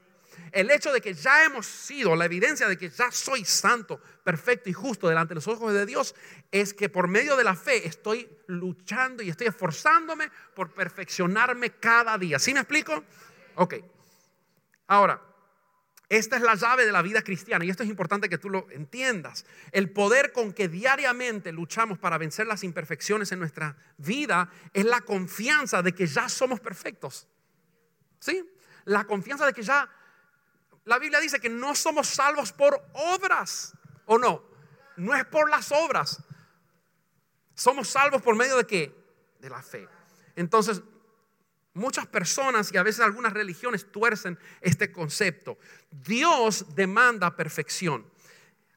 el 0.56 0.72
hecho 0.72 0.94
de 0.94 1.02
que 1.02 1.14
ya 1.14 1.44
hemos 1.44 1.66
sido, 1.66 2.16
la 2.16 2.24
evidencia 2.24 2.70
de 2.70 2.78
que 2.78 2.90
ya 2.90 3.12
soy 3.12 3.44
santo, 3.44 4.00
perfecto 4.24 4.70
y 4.70 4.74
justo 4.74 5.10
delante 5.10 5.32
de 5.32 5.36
los 5.36 5.50
ojos 5.50 5.74
de 5.74 5.86
Dios, 5.86 6.16
es 6.50 6.74
que 6.74 6.88
por 6.88 7.10
medio 7.10 7.36
de 7.36 7.44
la 7.44 7.56
fe 7.56 7.86
estoy 7.86 8.30
luchando 8.48 9.22
y 9.22 9.30
estoy 9.30 9.48
esforzándome 9.48 10.32
por 10.56 10.74
perfeccionarme 10.74 11.72
cada 11.72 12.18
día. 12.18 12.40
¿Sí 12.40 12.54
me 12.54 12.62
explico? 12.62 13.04
Ok. 13.56 13.76
Ahora, 14.88 15.22
esta 16.08 16.38
es 16.38 16.42
la 16.42 16.56
llave 16.56 16.86
de 16.86 16.94
la 16.94 17.02
vida 17.02 17.22
cristiana 17.22 17.66
y 17.66 17.70
esto 17.70 17.84
es 17.84 17.90
importante 17.90 18.30
que 18.30 18.38
tú 18.38 18.50
lo 18.50 18.72
entiendas. 18.72 19.46
El 19.74 19.92
poder 19.92 20.32
con 20.32 20.54
que 20.54 20.70
diariamente 20.70 21.52
luchamos 21.52 22.00
para 22.00 22.18
vencer 22.18 22.48
las 22.48 22.64
imperfecciones 22.64 23.30
en 23.34 23.40
nuestra 23.40 23.76
vida 23.98 24.50
es 24.72 24.86
la 24.86 25.02
confianza 25.02 25.82
de 25.82 25.94
que 25.94 26.08
ya 26.08 26.30
somos 26.30 26.62
perfectos. 26.62 27.28
¿Sí? 28.20 28.50
La 28.86 29.04
confianza 29.04 29.46
de 29.46 29.52
que 29.52 29.62
ya 29.64 29.90
la 30.86 31.00
Biblia 31.00 31.20
dice 31.20 31.40
que 31.40 31.50
no 31.50 31.76
somos 31.76 32.08
salvos 32.08 32.54
por 32.54 32.82
obras, 32.94 33.74
¿o 34.06 34.18
no? 34.18 34.44
No 34.96 35.16
es 35.16 35.26
por 35.26 35.50
las 35.50 35.72
obras. 35.72 36.24
Somos 37.56 37.90
salvos 37.90 38.22
por 38.22 38.36
medio 38.36 38.56
de 38.58 38.66
qué? 38.66 38.96
De 39.40 39.50
la 39.50 39.62
fe. 39.62 39.88
Entonces, 40.36 40.82
muchas 41.74 42.06
personas 42.06 42.72
y 42.72 42.78
a 42.78 42.84
veces 42.84 43.02
algunas 43.02 43.34
religiones 43.34 43.92
tuercen 43.92 44.38
este 44.62 44.92
concepto. 44.92 45.58
Dios 45.90 46.76
demanda 46.76 47.36
perfección. 47.36 48.06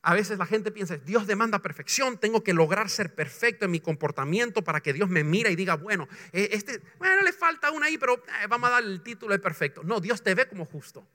A 0.00 0.14
veces 0.14 0.38
la 0.38 0.46
gente 0.46 0.70
piensa, 0.70 0.96
Dios 0.96 1.26
demanda 1.26 1.58
perfección, 1.58 2.18
tengo 2.18 2.42
que 2.42 2.54
lograr 2.54 2.88
ser 2.88 3.14
perfecto 3.14 3.66
en 3.66 3.72
mi 3.72 3.80
comportamiento 3.80 4.62
para 4.62 4.80
que 4.80 4.92
Dios 4.92 5.10
me 5.10 5.24
mire 5.24 5.50
y 5.50 5.56
diga, 5.56 5.74
bueno, 5.74 6.08
eh, 6.32 6.48
este, 6.52 6.80
bueno, 6.98 7.20
le 7.22 7.32
falta 7.32 7.70
una 7.72 7.86
ahí, 7.86 7.98
pero 7.98 8.14
eh, 8.14 8.46
vamos 8.48 8.68
a 8.68 8.74
dar 8.74 8.84
el 8.84 9.02
título 9.02 9.32
de 9.32 9.40
perfecto. 9.40 9.82
No, 9.82 10.00
Dios 10.00 10.22
te 10.22 10.34
ve 10.34 10.48
como 10.48 10.64
justo. 10.64 11.06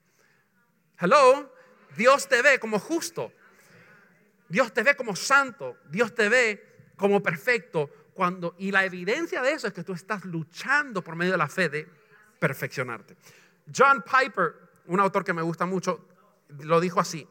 Hello, 1.04 1.52
Dios 1.98 2.30
te 2.30 2.42
ve 2.42 2.60
como 2.60 2.80
justo. 2.80 3.34
Dios 4.48 4.74
te 4.74 4.84
ve 4.84 4.96
como 4.96 5.18
santo. 5.18 5.76
Dios 5.90 6.16
te 6.16 6.30
ve 6.30 6.94
como 6.96 7.22
perfecto. 7.22 7.90
Cuando, 8.14 8.56
y 8.58 8.72
la 8.72 8.86
evidencia 8.86 9.42
de 9.42 9.52
eso 9.52 9.68
es 9.68 9.74
que 9.74 9.84
tú 9.84 9.92
estás 9.92 10.24
luchando 10.24 11.04
por 11.04 11.18
medio 11.18 11.34
de 11.34 11.38
la 11.38 11.50
fe 11.50 11.68
de 11.68 11.90
perfeccionarte. 12.40 13.18
John 13.76 14.02
Piper, 14.02 14.56
un 14.86 15.02
autor 15.02 15.26
que 15.26 15.34
me 15.34 15.42
gusta 15.42 15.66
mucho, 15.66 16.08
lo 16.60 16.80
dijo 16.80 17.02
así. 17.02 17.28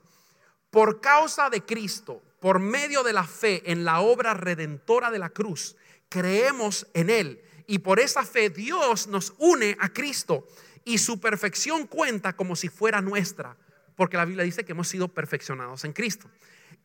Por 0.69 1.01
causa 1.01 1.49
de 1.49 1.63
Cristo, 1.63 2.23
por 2.41 2.59
medio 2.59 3.03
de 3.03 3.15
la 3.15 3.25
fe 3.25 3.63
en 3.73 3.87
la 3.87 4.01
obra 4.01 4.35
redentora 4.35 5.11
de 5.11 5.19
la 5.19 5.31
cruz, 5.31 5.77
creemos 6.11 6.87
en 6.93 7.09
Él 7.09 7.43
y 7.67 7.79
por 7.79 8.01
esa 8.01 8.23
fe 8.23 8.51
Dios 8.51 9.07
nos 9.07 9.33
une 9.39 9.79
a 9.81 9.89
Cristo 9.89 10.47
y 10.85 10.99
su 10.99 11.21
perfección 11.21 11.87
cuenta 11.87 12.35
como 12.35 12.57
si 12.57 12.69
fuera 12.69 13.01
nuestra, 13.01 13.57
porque 13.97 14.17
la 14.17 14.25
Biblia 14.25 14.45
dice 14.45 14.65
que 14.65 14.73
hemos 14.73 14.89
sido 14.89 15.09
perfeccionados 15.09 15.85
en 15.85 15.93
Cristo. 15.93 16.29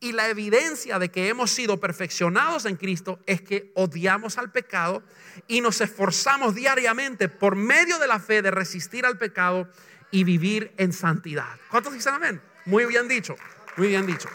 Y 0.00 0.12
la 0.12 0.28
evidencia 0.28 0.98
de 1.00 1.10
que 1.10 1.28
hemos 1.28 1.50
sido 1.50 1.80
perfeccionados 1.80 2.66
en 2.66 2.76
Cristo 2.76 3.18
es 3.26 3.42
que 3.42 3.72
odiamos 3.74 4.38
al 4.38 4.52
pecado 4.52 5.02
y 5.48 5.60
nos 5.60 5.80
esforzamos 5.80 6.54
diariamente 6.54 7.28
por 7.28 7.56
medio 7.56 7.98
de 7.98 8.06
la 8.06 8.20
fe 8.20 8.40
de 8.40 8.52
resistir 8.52 9.04
al 9.04 9.18
pecado 9.18 9.68
y 10.12 10.22
vivir 10.22 10.72
en 10.76 10.92
santidad. 10.92 11.58
¿Cuántos 11.68 11.94
dicen 11.94 12.14
amén? 12.14 12.40
Muy 12.64 12.86
bien 12.86 13.08
dicho, 13.08 13.34
muy 13.76 13.88
bien 13.88 14.06
dicho. 14.06 14.28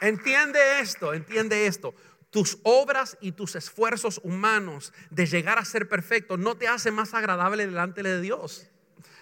Entiende 0.00 0.80
esto, 0.80 1.14
entiende 1.14 1.66
esto. 1.66 1.94
Tus 2.36 2.58
obras 2.64 3.16
y 3.22 3.32
tus 3.32 3.56
esfuerzos 3.56 4.20
humanos 4.22 4.92
de 5.08 5.24
llegar 5.24 5.58
a 5.58 5.64
ser 5.64 5.88
perfecto 5.88 6.36
no 6.36 6.54
te 6.58 6.68
hacen 6.68 6.92
más 6.92 7.14
agradable 7.14 7.64
delante 7.64 8.02
de 8.02 8.20
Dios. 8.20 8.66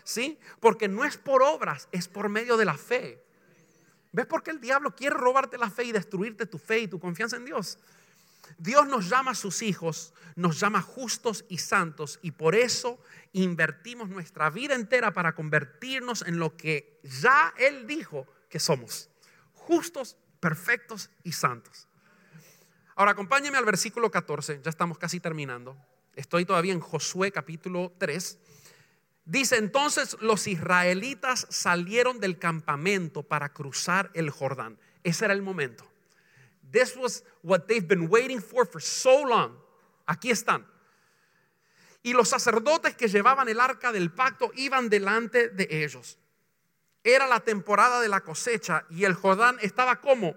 ¿Sí? 0.03 0.37
Porque 0.59 0.89
no 0.89 1.05
es 1.05 1.17
por 1.17 1.41
obras, 1.41 1.89
es 1.93 2.09
por 2.09 2.29
medio 2.29 2.57
de 2.57 2.65
la 2.65 2.77
fe. 2.77 3.23
¿Ves 4.11 4.27
por 4.27 4.43
qué 4.43 4.51
el 4.51 4.61
diablo 4.61 4.97
quiere 4.97 5.15
robarte 5.15 5.59
la 5.59 5.71
fe 5.71 5.85
y 5.85 5.93
destruirte 5.93 6.45
tu 6.45 6.59
fe 6.59 6.81
y 6.81 6.89
tu 6.89 6.99
confianza 6.99 7.37
en 7.37 7.45
Dios? 7.45 7.79
Dios 8.59 8.85
nos 8.89 9.09
llama 9.09 9.31
a 9.31 9.37
sus 9.37 9.63
hijos, 9.63 10.13
nos 10.35 10.59
llama 10.59 10.83
justos 10.83 11.45
y 11.49 11.59
santos 11.59 12.19
y 12.21 12.33
por 12.33 12.57
eso 12.57 12.99
invertimos 13.33 14.09
nuestra 14.09 14.51
vida 14.51 14.75
entera 14.75 15.13
para 15.13 15.37
convertirnos 15.37 16.23
en 16.23 16.41
lo 16.41 16.57
que 16.57 16.99
ya 17.05 17.55
Él 17.59 17.87
dijo 17.87 18.27
que 18.49 18.59
somos, 18.59 19.09
justos 19.53 20.17
perfectos 20.41 21.11
y 21.23 21.31
santos. 21.31 21.87
Ahora 22.97 23.13
acompáñeme 23.13 23.59
al 23.59 23.65
versículo 23.65 24.11
14, 24.11 24.61
ya 24.63 24.71
estamos 24.71 24.99
casi 24.99 25.19
terminando. 25.19 25.77
Estoy 26.15 26.45
todavía 26.45 26.73
en 26.73 26.81
Josué 26.81 27.33
capítulo 27.33 27.93
3. 27.99 28.39
Dice, 29.25 29.57
entonces 29.57 30.17
los 30.21 30.47
israelitas 30.47 31.47
salieron 31.51 32.21
del 32.21 32.39
campamento 32.39 33.25
para 33.25 33.53
cruzar 33.53 34.11
el 34.15 34.31
Jordán. 34.31 34.79
Ese 35.03 35.25
era 35.25 35.35
el 35.35 35.43
momento. 35.43 35.85
This 36.71 36.97
was 36.97 37.25
what 37.43 37.63
they've 37.67 37.87
been 37.87 38.09
waiting 38.09 38.41
for 38.41 38.67
for 38.67 38.81
so 38.81 39.27
long. 39.27 39.57
Aquí 40.07 40.31
están. 40.31 40.65
Y 42.03 42.13
los 42.13 42.29
sacerdotes 42.29 42.95
que 42.95 43.09
llevaban 43.09 43.49
el 43.49 43.61
arca 43.61 43.91
del 43.91 44.13
pacto 44.13 44.53
iban 44.55 44.89
delante 44.89 45.49
de 45.49 45.85
ellos. 45.85 46.19
Era 47.03 47.27
la 47.27 47.41
temporada 47.41 48.01
de 48.01 48.09
la 48.09 48.21
cosecha 48.21 48.85
y 48.91 49.05
el 49.05 49.15
Jordán 49.15 49.57
estaba 49.63 50.01
como 50.01 50.37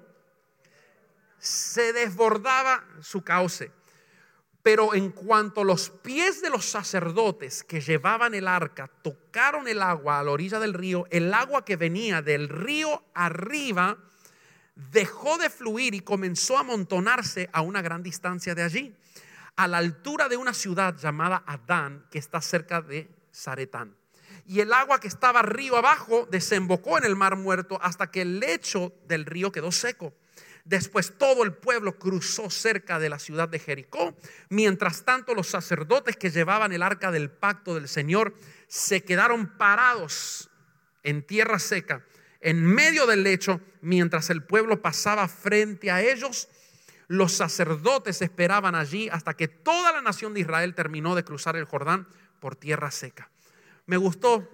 se 1.39 1.93
desbordaba 1.93 2.83
su 3.01 3.23
cauce. 3.23 3.71
Pero 4.63 4.93
en 4.93 5.11
cuanto 5.11 5.63
los 5.63 5.89
pies 5.89 6.41
de 6.41 6.49
los 6.49 6.65
sacerdotes 6.65 7.63
que 7.63 7.79
llevaban 7.79 8.33
el 8.33 8.47
arca 8.47 8.89
tocaron 9.01 9.67
el 9.67 9.81
agua 9.81 10.19
a 10.19 10.23
la 10.23 10.31
orilla 10.31 10.59
del 10.59 10.73
río, 10.73 11.05
el 11.09 11.33
agua 11.33 11.63
que 11.63 11.77
venía 11.77 12.21
del 12.21 12.49
río 12.49 13.03
arriba 13.13 13.97
dejó 14.75 15.37
de 15.37 15.49
fluir 15.49 15.95
y 15.95 16.01
comenzó 16.01 16.57
a 16.57 16.61
amontonarse 16.61 17.49
a 17.53 17.61
una 17.61 17.81
gran 17.81 18.03
distancia 18.03 18.53
de 18.55 18.63
allí, 18.63 18.95
a 19.55 19.67
la 19.67 19.77
altura 19.77 20.27
de 20.27 20.37
una 20.37 20.53
ciudad 20.53 20.97
llamada 20.97 21.43
Adán, 21.47 22.05
que 22.11 22.19
está 22.19 22.41
cerca 22.41 22.81
de 22.81 23.09
Zaretán 23.33 23.95
y 24.47 24.61
el 24.61 24.71
agua 24.73 24.99
que 24.99 25.09
estaba 25.09 25.41
río 25.41 25.75
abajo 25.75 26.25
desembocó 26.31 26.97
en 26.97 27.03
el 27.03 27.15
mar 27.15 27.35
muerto 27.35 27.77
hasta 27.81 28.09
que 28.09 28.21
el 28.21 28.39
lecho 28.39 28.93
del 29.07 29.25
río 29.25 29.51
quedó 29.51 29.71
seco. 29.71 30.13
Después 30.67 31.17
todo 31.17 31.45
el 31.45 31.53
pueblo 31.53 31.97
cruzó 31.97 32.49
cerca 32.49 32.99
de 32.99 33.07
la 33.07 33.19
ciudad 33.19 33.47
de 33.47 33.57
Jericó. 33.57 34.17
Mientras 34.49 35.05
tanto 35.05 35.33
los 35.33 35.47
sacerdotes 35.47 36.17
que 36.17 36.29
llevaban 36.29 36.73
el 36.73 36.83
arca 36.83 37.09
del 37.09 37.29
pacto 37.29 37.73
del 37.73 37.87
Señor 37.87 38.33
se 38.67 39.01
quedaron 39.01 39.57
parados 39.57 40.49
en 41.03 41.23
tierra 41.23 41.57
seca, 41.59 42.03
en 42.41 42.65
medio 42.65 43.07
del 43.07 43.23
lecho, 43.23 43.61
mientras 43.79 44.29
el 44.29 44.43
pueblo 44.43 44.81
pasaba 44.81 45.29
frente 45.29 45.89
a 45.89 46.01
ellos. 46.01 46.49
Los 47.07 47.31
sacerdotes 47.31 48.21
esperaban 48.21 48.75
allí 48.75 49.07
hasta 49.07 49.35
que 49.35 49.47
toda 49.47 49.93
la 49.93 50.01
nación 50.01 50.33
de 50.33 50.41
Israel 50.41 50.75
terminó 50.75 51.15
de 51.15 51.23
cruzar 51.23 51.55
el 51.55 51.63
Jordán 51.63 52.09
por 52.41 52.57
tierra 52.57 52.91
seca. 52.91 53.31
Me 53.85 53.95
gustó 53.95 54.49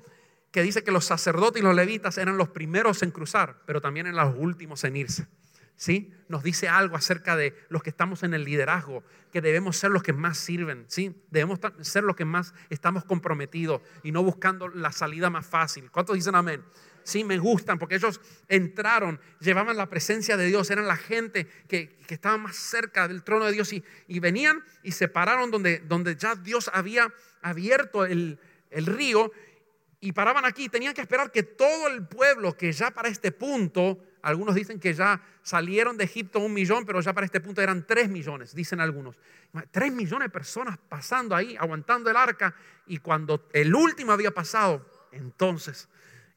que 0.52 0.62
dice 0.62 0.84
que 0.84 0.92
los 0.92 1.06
sacerdotes 1.06 1.60
y 1.60 1.66
los 1.66 1.74
levitas 1.74 2.20
eran 2.20 2.38
los 2.38 2.50
primeros 2.50 3.02
en 3.02 3.10
cruzar, 3.10 3.64
pero 3.66 3.82
también 3.82 4.06
eran 4.06 4.28
los 4.28 4.36
últimos 4.38 4.84
en 4.84 4.96
irse. 4.96 5.28
¿Sí? 5.76 6.14
Nos 6.30 6.44
dice 6.44 6.70
algo 6.70 6.96
acerca 6.96 7.36
de 7.36 7.56
los 7.70 7.84
que 7.84 7.90
estamos 7.90 8.24
en 8.24 8.34
el 8.34 8.46
liderazgo, 8.46 9.04
que 9.32 9.42
debemos 9.42 9.76
ser 9.76 9.92
los 9.92 10.04
que 10.04 10.14
más 10.14 10.38
sirven, 10.38 10.86
¿sí? 10.88 11.16
Debemos 11.30 11.60
ser 11.82 12.04
los 12.04 12.16
que 12.16 12.26
más 12.26 12.54
estamos 12.70 13.04
comprometidos 13.06 13.82
y 14.04 14.12
no 14.12 14.24
buscando 14.24 14.70
la 14.70 14.92
salida 14.92 15.30
más 15.30 15.46
fácil. 15.46 15.90
¿Cuántos 15.92 16.16
dicen 16.16 16.36
amén? 16.36 16.64
Sí, 17.04 17.24
me 17.24 17.38
gustan 17.38 17.80
porque 17.80 17.96
ellos 17.96 18.22
entraron, 18.48 19.20
llevaban 19.40 19.76
la 19.76 19.90
presencia 19.90 20.38
de 20.38 20.46
Dios, 20.46 20.72
eran 20.72 20.88
la 20.88 20.96
gente 20.96 21.48
que, 21.68 21.98
estaba 22.08 22.38
más 22.38 22.56
cerca 22.56 23.08
del 23.08 23.24
trono 23.24 23.46
de 23.46 23.54
Dios 23.54 23.74
y, 23.74 23.84
y, 24.08 24.20
venían 24.20 24.64
y 24.84 24.92
se 24.92 25.08
pararon 25.08 25.50
donde, 25.50 25.80
donde 25.80 26.16
ya 26.16 26.36
Dios 26.36 26.70
había 26.72 27.12
abierto 27.42 28.06
el, 28.06 28.40
el 28.70 28.86
río 28.86 29.32
y 30.00 30.12
paraban 30.12 30.46
aquí. 30.46 30.70
Tenían 30.70 30.94
que 30.94 31.02
esperar 31.02 31.32
que 31.32 31.44
todo 31.44 31.88
el 31.88 32.06
pueblo, 32.06 32.56
que 32.58 32.72
ya 32.72 32.92
para 32.92 33.10
este 33.10 33.32
punto, 33.32 34.00
algunos 34.24 34.56
dicen 34.56 34.80
que 34.80 34.94
ya 34.94 35.22
salieron 35.44 35.98
de 35.98 36.06
Egipto 36.06 36.40
un 36.40 36.54
millón, 36.54 36.86
pero 36.86 37.00
ya 37.02 37.14
para 37.14 37.26
este 37.26 37.40
punto 37.40 37.62
eran 37.62 37.86
tres 37.86 38.10
millones, 38.10 38.56
dicen 38.56 38.80
algunos. 38.80 39.16
Tres 39.70 39.94
millones 39.94 40.28
de 40.28 40.30
personas 40.32 40.80
pasando 40.90 41.36
ahí, 41.36 41.56
aguantando 41.60 42.10
el 42.10 42.16
arca. 42.16 42.56
Y 42.88 42.98
cuando 42.98 43.48
el 43.54 43.76
último 43.76 44.12
había 44.12 44.32
pasado, 44.32 44.86
entonces 45.12 45.90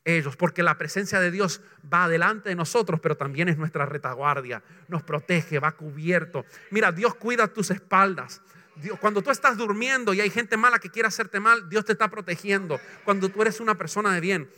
ellos, 0.05 0.37
porque 0.37 0.63
la 0.63 0.77
presencia 0.77 1.19
de 1.19 1.31
Dios 1.31 1.63
va 1.93 2.09
delante 2.09 2.51
de 2.51 2.55
nosotros, 2.55 3.01
pero 3.01 3.17
también 3.17 3.49
es 3.49 3.57
nuestra 3.57 3.87
retaguardia, 3.87 4.63
nos 4.89 5.03
protege, 5.03 5.59
va 5.59 5.73
cubierto. 5.73 6.45
Mira, 6.71 6.93
Dios 6.93 7.15
cuida 7.15 7.49
tus 7.49 7.71
espaldas 7.71 8.43
cuando 9.01 9.23
tú 9.23 9.31
estás 9.31 9.57
durmiendo 9.57 10.13
y 10.13 10.21
hay 10.21 10.31
gente 10.31 10.57
mala 10.57 10.79
que 10.79 10.91
quiere 10.91 11.09
hacerte 11.09 11.41
mal, 11.41 11.69
Dios 11.69 11.85
te 11.85 11.93
está 11.93 12.09
protegiendo. 12.09 12.79
Cuando 13.05 13.29
tú 13.29 13.43
eres 13.43 13.61
una 13.61 13.77
persona 13.77 14.13
de 14.13 14.21
bien. 14.21 14.51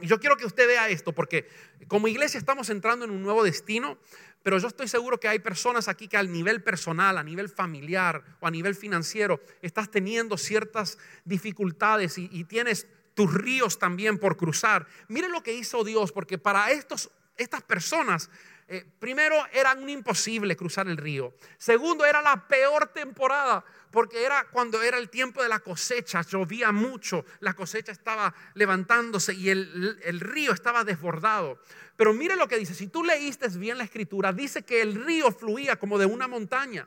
Yo 0.00 0.20
quiero 0.20 0.36
que 0.36 0.46
usted 0.46 0.66
vea 0.66 0.88
esto, 0.88 1.12
porque 1.12 1.48
como 1.86 2.08
iglesia 2.08 2.38
estamos 2.38 2.70
entrando 2.70 3.04
en 3.04 3.10
un 3.10 3.22
nuevo 3.22 3.44
destino, 3.44 3.98
pero 4.42 4.58
yo 4.58 4.68
estoy 4.68 4.88
seguro 4.88 5.18
que 5.18 5.28
hay 5.28 5.38
personas 5.38 5.88
aquí 5.88 6.08
que 6.08 6.16
al 6.16 6.32
nivel 6.32 6.62
personal, 6.62 7.18
a 7.18 7.22
nivel 7.22 7.48
familiar 7.48 8.22
o 8.40 8.46
a 8.46 8.50
nivel 8.50 8.74
financiero, 8.74 9.40
estás 9.62 9.90
teniendo 9.90 10.36
ciertas 10.36 10.98
dificultades 11.24 12.18
y, 12.18 12.28
y 12.32 12.44
tienes 12.44 12.86
tus 13.14 13.34
ríos 13.34 13.78
también 13.78 14.18
por 14.18 14.36
cruzar. 14.36 14.86
Mire 15.08 15.28
lo 15.28 15.42
que 15.42 15.52
hizo 15.52 15.82
Dios, 15.82 16.12
porque 16.12 16.38
para 16.38 16.70
estos, 16.70 17.10
estas 17.36 17.62
personas 17.62 18.30
eh, 18.70 18.84
primero, 18.98 19.34
era 19.50 19.72
un 19.72 19.88
imposible 19.88 20.54
cruzar 20.54 20.88
el 20.88 20.98
río. 20.98 21.34
Segundo, 21.56 22.04
era 22.04 22.20
la 22.20 22.46
peor 22.46 22.88
temporada, 22.88 23.64
porque 23.90 24.22
era 24.22 24.44
cuando 24.50 24.82
era 24.82 24.98
el 24.98 25.08
tiempo 25.08 25.42
de 25.42 25.48
la 25.48 25.60
cosecha, 25.60 26.20
llovía 26.20 26.70
mucho, 26.70 27.24
la 27.40 27.54
cosecha 27.54 27.92
estaba 27.92 28.34
levantándose 28.52 29.32
y 29.32 29.48
el, 29.48 29.98
el 30.04 30.20
río 30.20 30.52
estaba 30.52 30.84
desbordado. 30.84 31.58
Pero 31.96 32.12
mire 32.12 32.36
lo 32.36 32.46
que 32.46 32.58
dice, 32.58 32.74
si 32.74 32.88
tú 32.88 33.02
leíste 33.02 33.48
bien 33.48 33.78
la 33.78 33.84
escritura, 33.84 34.34
dice 34.34 34.62
que 34.62 34.82
el 34.82 35.02
río 35.02 35.32
fluía 35.32 35.76
como 35.76 35.98
de 35.98 36.04
una 36.04 36.28
montaña 36.28 36.86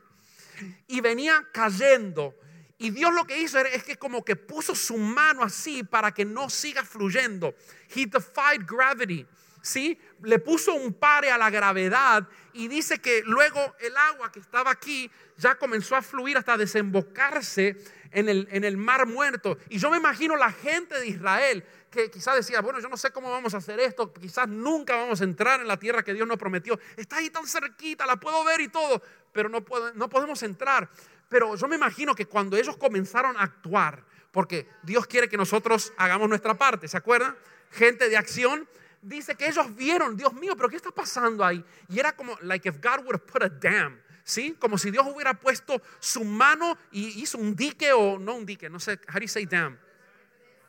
y 0.88 1.02
venía 1.02 1.48
cayendo. 1.52 2.36
Y 2.78 2.92
Dios 2.92 3.14
lo 3.14 3.26
que 3.26 3.40
hizo 3.40 3.60
es 3.60 3.84
que 3.84 3.98
como 3.98 4.24
que 4.24 4.36
puso 4.36 4.76
su 4.76 4.98
mano 4.98 5.44
así 5.44 5.84
para 5.84 6.12
que 6.14 6.26
no 6.26 6.50
siga 6.50 6.84
fluyendo. 6.86 7.56
He 7.96 8.06
defied 8.06 8.66
gravity. 8.68 9.26
¿Sí? 9.62 10.00
Le 10.24 10.40
puso 10.40 10.74
un 10.74 10.94
pare 10.94 11.32
a 11.32 11.38
la 11.38 11.50
gravedad 11.50 12.28
y 12.54 12.68
dice 12.68 13.00
que 13.00 13.24
luego 13.26 13.76
el 13.80 13.96
agua 13.96 14.32
que 14.32 14.40
estaba 14.40 14.72
aquí 14.72 15.10
ya 15.38 15.56
comenzó 15.56 15.96
a 15.96 16.02
fluir 16.02 16.38
hasta 16.38 16.58
desembocarse 16.58 17.78
en 18.12 18.30
el, 18.30 18.48
en 18.52 18.64
el 18.64 18.78
mar 18.78 19.08
muerto. 19.08 19.58
Y 19.70 19.78
yo 19.78 19.90
me 19.90 19.98
imagino 19.98 20.36
la 20.36 20.52
gente 20.52 21.00
de 21.00 21.08
Israel 21.08 21.64
que 21.90 22.10
quizás 22.10 22.36
decía, 22.36 22.62
bueno, 22.62 22.80
yo 22.80 22.88
no 22.88 22.96
sé 22.96 23.12
cómo 23.12 23.30
vamos 23.30 23.54
a 23.54 23.58
hacer 23.58 23.80
esto, 23.80 24.14
quizás 24.14 24.48
nunca 24.48 24.96
vamos 24.96 25.20
a 25.20 25.26
entrar 25.26 25.60
en 25.60 25.68
la 25.68 25.78
tierra 25.78 26.04
que 26.04 26.14
Dios 26.14 26.28
nos 26.28 26.38
prometió. 26.38 26.80
Está 26.96 27.18
ahí 27.18 27.30
tan 27.30 27.46
cerquita, 27.46 28.06
la 28.06 28.16
puedo 28.16 28.44
ver 28.46 28.62
y 28.62 28.70
todo, 28.70 29.02
pero 29.34 29.50
no, 29.50 29.64
no 29.96 30.10
podemos 30.10 30.42
entrar. 30.44 30.90
Pero 31.28 31.56
yo 31.56 31.68
me 31.68 31.76
imagino 31.76 32.16
que 32.16 32.26
cuando 32.26 32.56
ellos 32.56 32.78
comenzaron 32.78 33.36
a 33.38 33.44
actuar, 33.44 34.06
porque 34.32 34.68
Dios 34.84 35.06
quiere 35.06 35.28
que 35.28 35.38
nosotros 35.38 35.92
hagamos 35.98 36.30
nuestra 36.30 36.54
parte, 36.54 36.88
¿se 36.88 36.96
acuerdan? 36.96 37.36
Gente 37.72 38.08
de 38.10 38.18
acción, 38.18 38.68
dice 39.02 39.36
que 39.36 39.48
ellos 39.48 39.76
vieron, 39.76 40.16
Dios 40.16 40.34
mío, 40.34 40.56
pero 40.56 40.70
¿qué 40.70 40.76
está 40.76 40.92
pasando 40.92 41.44
ahí? 41.44 41.64
Y 41.90 42.00
era 42.00 42.16
como, 42.16 42.38
like 42.42 42.68
if 42.68 42.76
God 42.82 43.04
would 43.06 43.16
have 43.16 43.26
put 43.26 43.44
a 43.44 43.50
dam, 43.50 44.00
¿sí? 44.24 44.56
Como 44.60 44.78
si 44.78 44.92
Dios 44.92 45.06
hubiera 45.08 45.34
puesto 45.34 45.82
su 46.00 46.24
mano 46.24 46.78
y 46.92 47.22
hizo 47.22 47.38
un 47.38 47.56
dique 47.56 47.92
o 47.92 48.20
no 48.20 48.36
un 48.36 48.46
dique, 48.46 48.70
no 48.70 48.80
sé, 48.80 49.00
how 49.08 49.16
do 49.16 49.22
you 49.22 49.28
say 49.28 49.46
dam? 49.46 49.78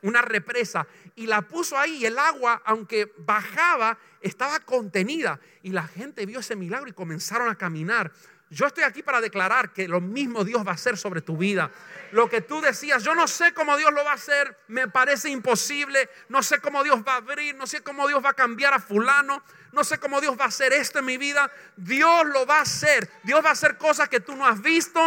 una 0.02 0.20
represa, 0.20 0.86
y 1.14 1.26
la 1.26 1.42
puso 1.42 1.78
ahí 1.78 1.98
y 1.98 2.06
el 2.06 2.18
agua, 2.18 2.60
aunque 2.64 3.12
bajaba, 3.18 3.98
estaba 4.20 4.60
contenida. 4.60 5.40
Y 5.62 5.70
la 5.70 5.86
gente 5.86 6.26
vio 6.26 6.40
ese 6.40 6.56
milagro 6.56 6.88
y 6.88 6.92
comenzaron 6.92 7.48
a 7.48 7.56
caminar. 7.56 8.12
Yo 8.53 8.66
estoy 8.66 8.84
aquí 8.84 9.03
para 9.03 9.22
declarar 9.22 9.72
que 9.72 9.88
lo 9.88 9.98
mismo 9.98 10.44
Dios 10.44 10.62
va 10.66 10.72
a 10.72 10.74
hacer 10.74 10.98
sobre 10.98 11.22
tu 11.22 11.38
vida. 11.38 11.70
Lo 12.11 12.28
que 12.28 12.42
tú 12.42 12.61
decías, 12.61 13.03
yo 13.03 13.14
no 13.14 13.26
sé 13.26 13.55
cómo 13.55 13.78
Dios 13.78 13.90
lo 13.94 14.05
va 14.05 14.11
a 14.11 14.16
hacer, 14.16 14.59
me 14.68 14.88
parece 14.88 15.30
imposible, 15.30 16.11
no 16.28 16.42
sé 16.42 16.61
cómo 16.61 16.84
Dios 16.84 17.03
va 17.03 17.14
a 17.14 17.16
abrir, 17.16 17.55
no 17.55 17.66
sé 17.66 17.82
cómo 17.82 18.07
Dios 18.07 18.22
va 18.22 18.28
a 18.28 18.34
cambiar 18.34 18.74
a 18.74 18.78
fulano, 18.78 19.42
no 19.72 19.84
sé 19.84 19.96
cómo 19.96 20.20
Dios 20.20 20.38
va 20.38 20.44
a 20.44 20.48
hacer 20.48 20.74
esto 20.74 20.98
en 20.98 21.07
mi 21.07 21.16
vida. 21.16 21.50
Dios 21.76 22.26
lo 22.26 22.44
va 22.44 22.59
a 22.59 22.62
hacer. 22.62 23.11
Dios 23.22 23.42
va 23.42 23.48
a 23.48 23.53
hacer 23.53 23.78
cosas 23.78 24.11
que 24.11 24.20
tú 24.20 24.36
no 24.36 24.46
has 24.46 24.61
visto, 24.61 25.00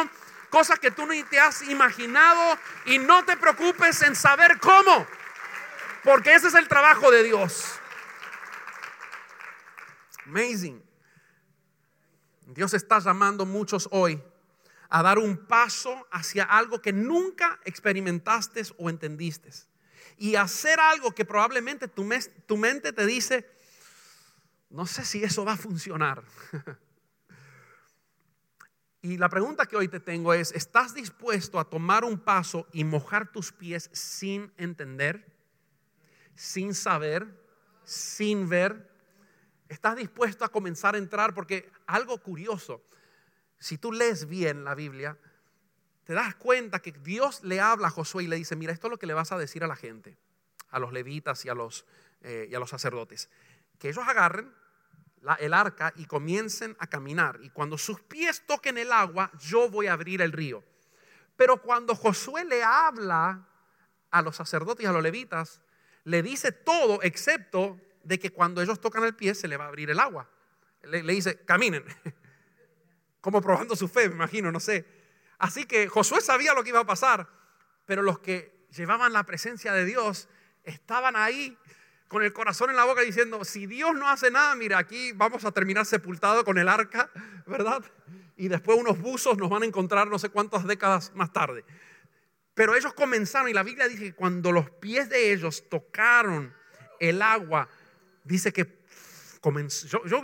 cosas 0.49 0.79
que 0.79 0.89
tú 0.89 1.05
ni 1.05 1.21
te 1.21 1.39
has 1.39 1.61
imaginado 1.61 2.57
y 2.85 2.97
no 2.97 3.23
te 3.25 3.37
preocupes 3.37 4.01
en 4.01 4.15
saber 4.15 4.57
cómo, 4.59 5.05
porque 6.03 6.33
ese 6.33 6.47
es 6.47 6.55
el 6.55 6.67
trabajo 6.67 7.11
de 7.11 7.21
Dios. 7.21 7.79
Amazing. 10.25 10.94
Dios 12.47 12.73
está 12.73 12.99
llamando 12.99 13.45
muchos 13.45 13.87
hoy 13.91 14.21
a 14.89 15.01
dar 15.01 15.17
un 15.17 15.37
paso 15.37 16.07
hacia 16.11 16.43
algo 16.43 16.81
que 16.81 16.93
nunca 16.93 17.59
experimentaste 17.65 18.61
o 18.77 18.89
entendiste. 18.89 19.49
Y 20.17 20.35
hacer 20.35 20.79
algo 20.79 21.11
que 21.11 21.25
probablemente 21.25 21.87
tu, 21.87 22.07
tu 22.45 22.57
mente 22.57 22.93
te 22.93 23.05
dice, 23.05 23.49
no 24.69 24.85
sé 24.85 25.03
si 25.03 25.23
eso 25.23 25.43
va 25.43 25.53
a 25.53 25.57
funcionar. 25.57 26.23
y 29.01 29.17
la 29.17 29.29
pregunta 29.29 29.65
que 29.65 29.75
hoy 29.75 29.87
te 29.87 29.99
tengo 29.99 30.33
es, 30.33 30.51
¿estás 30.51 30.93
dispuesto 30.93 31.59
a 31.59 31.69
tomar 31.69 32.05
un 32.05 32.19
paso 32.19 32.67
y 32.71 32.83
mojar 32.83 33.31
tus 33.31 33.51
pies 33.51 33.89
sin 33.91 34.53
entender, 34.57 35.25
sin 36.35 36.73
saber, 36.73 37.27
sin 37.83 38.47
ver? 38.47 38.94
¿Estás 39.67 39.95
dispuesto 39.95 40.45
a 40.45 40.49
comenzar 40.49 40.95
a 40.95 40.97
entrar? 40.97 41.33
Porque 41.33 41.71
algo 41.87 42.17
curioso, 42.19 42.83
si 43.59 43.77
tú 43.77 43.91
lees 43.91 44.27
bien 44.27 44.63
la 44.63 44.75
Biblia, 44.75 45.17
te 46.03 46.13
das 46.13 46.35
cuenta 46.35 46.79
que 46.79 46.91
Dios 46.91 47.43
le 47.43 47.59
habla 47.59 47.87
a 47.87 47.91
Josué 47.91 48.25
y 48.25 48.27
le 48.27 48.35
dice, 48.35 48.55
mira, 48.55 48.71
esto 48.71 48.87
es 48.87 48.91
lo 48.91 48.99
que 48.99 49.07
le 49.07 49.13
vas 49.13 49.31
a 49.31 49.37
decir 49.37 49.63
a 49.63 49.67
la 49.67 49.75
gente, 49.75 50.17
a 50.69 50.79
los 50.79 50.93
levitas 50.93 51.43
y 51.45 51.49
a 51.49 51.55
los, 51.55 51.85
eh, 52.21 52.47
y 52.49 52.53
a 52.53 52.59
los 52.59 52.69
sacerdotes. 52.69 53.29
Que 53.79 53.89
ellos 53.89 54.07
agarren 54.07 54.53
el 55.39 55.53
arca 55.53 55.91
y 55.95 56.05
comiencen 56.05 56.75
a 56.79 56.87
caminar. 56.87 57.39
Y 57.41 57.49
cuando 57.49 57.77
sus 57.77 58.01
pies 58.01 58.45
toquen 58.45 58.77
el 58.77 58.91
agua, 58.91 59.31
yo 59.39 59.69
voy 59.69 59.87
a 59.87 59.93
abrir 59.93 60.21
el 60.21 60.31
río. 60.31 60.63
Pero 61.35 61.61
cuando 61.61 61.95
Josué 61.95 62.45
le 62.45 62.63
habla 62.63 63.47
a 64.11 64.21
los 64.21 64.35
sacerdotes 64.35 64.83
y 64.83 64.87
a 64.87 64.91
los 64.91 65.01
levitas, 65.01 65.61
le 66.03 66.21
dice 66.21 66.51
todo 66.51 67.01
excepto 67.01 67.81
de 68.05 68.19
que 68.19 68.31
cuando 68.31 68.61
ellos 68.61 68.79
tocan 68.79 69.03
el 69.03 69.15
pie 69.15 69.35
se 69.35 69.47
le 69.47 69.57
va 69.57 69.65
a 69.65 69.67
abrir 69.67 69.89
el 69.89 69.99
agua. 69.99 70.29
Le, 70.83 71.01
dice, 71.01 71.43
caminen. 71.43 71.83
Como 73.21 73.41
probando 73.41 73.75
su 73.75 73.87
fe, 73.87 74.07
me 74.07 74.15
imagino, 74.15 74.51
no 74.51 74.59
sé. 74.59 74.85
Así 75.39 75.65
que 75.65 75.87
Josué 75.87 76.21
sabía 76.21 76.53
lo 76.53 76.63
que 76.63 76.69
iba 76.69 76.79
a 76.79 76.85
pasar, 76.85 77.27
pero 77.85 78.03
los 78.03 78.19
que 78.19 78.67
llevaban 78.69 79.11
la 79.11 79.23
presencia 79.23 79.73
de 79.73 79.85
Dios 79.85 80.29
estaban 80.63 81.15
ahí 81.15 81.57
con 82.07 82.21
el 82.21 82.31
corazón 82.31 82.69
en 82.69 82.75
la 82.75 82.85
boca 82.85 83.01
diciendo, 83.01 83.43
si 83.43 83.65
Dios 83.65 83.95
no 83.95 84.07
hace 84.07 84.29
nada, 84.29 84.55
mira, 84.55 84.77
aquí 84.77 85.11
vamos 85.13 85.43
a 85.43 85.51
terminar 85.51 85.87
sepultado 85.87 86.45
con 86.45 86.59
el 86.59 86.69
arca, 86.69 87.09
¿verdad? 87.47 87.83
Y 88.37 88.47
después 88.47 88.77
unos 88.79 88.99
buzos 88.99 89.37
nos 89.37 89.49
van 89.49 89.63
a 89.63 89.65
encontrar 89.65 90.07
no 90.07 90.19
sé 90.19 90.29
cuántas 90.29 90.65
décadas 90.65 91.11
más 91.15 91.33
tarde. 91.33 91.65
Pero 92.53 92.75
ellos 92.75 92.93
comenzaron 92.93 93.49
y 93.49 93.53
la 93.53 93.63
Biblia 93.63 93.87
dice 93.87 94.03
que 94.03 94.15
cuando 94.15 94.51
los 94.51 94.69
pies 94.69 95.09
de 95.09 95.33
ellos 95.33 95.67
tocaron 95.67 96.53
el 96.99 97.21
agua, 97.21 97.67
dice 98.25 98.51
que 98.51 98.83
yo, 99.87 100.05
yo 100.05 100.21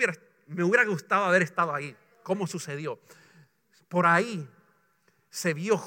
me 0.47 0.63
hubiera 0.63 0.83
gustado 0.85 1.25
haber 1.25 1.43
estado 1.43 1.73
ahí, 1.73 1.95
cómo 2.23 2.47
sucedió. 2.47 2.99
Por 3.87 4.05
ahí 4.05 4.49
se 5.29 5.53
vio 5.53 5.81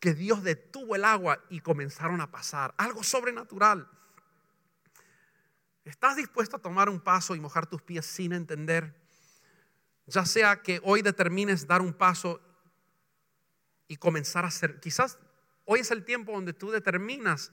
que 0.00 0.14
Dios 0.14 0.42
detuvo 0.42 0.96
el 0.96 1.04
agua 1.04 1.44
y 1.50 1.60
comenzaron 1.60 2.20
a 2.20 2.30
pasar, 2.30 2.74
algo 2.78 3.02
sobrenatural. 3.02 3.88
¿Estás 5.84 6.16
dispuesto 6.16 6.56
a 6.56 6.60
tomar 6.60 6.88
un 6.88 7.00
paso 7.00 7.34
y 7.34 7.40
mojar 7.40 7.66
tus 7.66 7.82
pies 7.82 8.06
sin 8.06 8.32
entender? 8.32 8.94
Ya 10.06 10.24
sea 10.24 10.62
que 10.62 10.80
hoy 10.82 11.02
determines 11.02 11.66
dar 11.66 11.82
un 11.82 11.92
paso 11.92 12.40
y 13.88 13.96
comenzar 13.96 14.44
a 14.44 14.48
hacer, 14.48 14.80
quizás 14.80 15.18
hoy 15.64 15.80
es 15.80 15.90
el 15.90 16.04
tiempo 16.04 16.32
donde 16.32 16.52
tú 16.52 16.70
determinas 16.70 17.52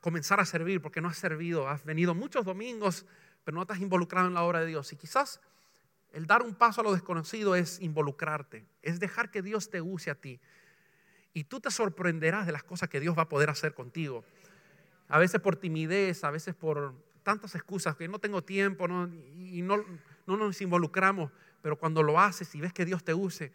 comenzar 0.00 0.40
a 0.40 0.44
servir 0.44 0.80
porque 0.80 1.00
no 1.00 1.08
has 1.08 1.18
servido, 1.18 1.68
has 1.68 1.84
venido 1.84 2.14
muchos 2.14 2.44
domingos, 2.44 3.06
pero 3.48 3.56
no 3.56 3.66
has 3.66 3.80
involucrado 3.80 4.28
en 4.28 4.34
la 4.34 4.42
obra 4.42 4.60
de 4.60 4.66
Dios. 4.66 4.92
Y 4.92 4.96
quizás 4.96 5.40
el 6.12 6.26
dar 6.26 6.42
un 6.42 6.54
paso 6.54 6.82
a 6.82 6.84
lo 6.84 6.92
desconocido 6.92 7.56
es 7.56 7.80
involucrarte, 7.80 8.66
es 8.82 9.00
dejar 9.00 9.30
que 9.30 9.40
Dios 9.40 9.70
te 9.70 9.80
use 9.80 10.10
a 10.10 10.14
ti. 10.14 10.38
Y 11.32 11.44
tú 11.44 11.58
te 11.58 11.70
sorprenderás 11.70 12.44
de 12.44 12.52
las 12.52 12.62
cosas 12.62 12.90
que 12.90 13.00
Dios 13.00 13.16
va 13.16 13.22
a 13.22 13.28
poder 13.30 13.48
hacer 13.48 13.72
contigo. 13.72 14.22
A 15.08 15.18
veces 15.18 15.40
por 15.40 15.56
timidez, 15.56 16.24
a 16.24 16.30
veces 16.30 16.54
por 16.54 16.92
tantas 17.22 17.54
excusas, 17.54 17.96
que 17.96 18.06
no 18.06 18.18
tengo 18.18 18.44
tiempo 18.44 18.86
y 19.38 19.62
no, 19.62 19.82
no 20.26 20.36
nos 20.36 20.60
involucramos, 20.60 21.32
pero 21.62 21.78
cuando 21.78 22.02
lo 22.02 22.20
haces 22.20 22.54
y 22.54 22.60
ves 22.60 22.74
que 22.74 22.84
Dios 22.84 23.02
te 23.02 23.14
use, 23.14 23.50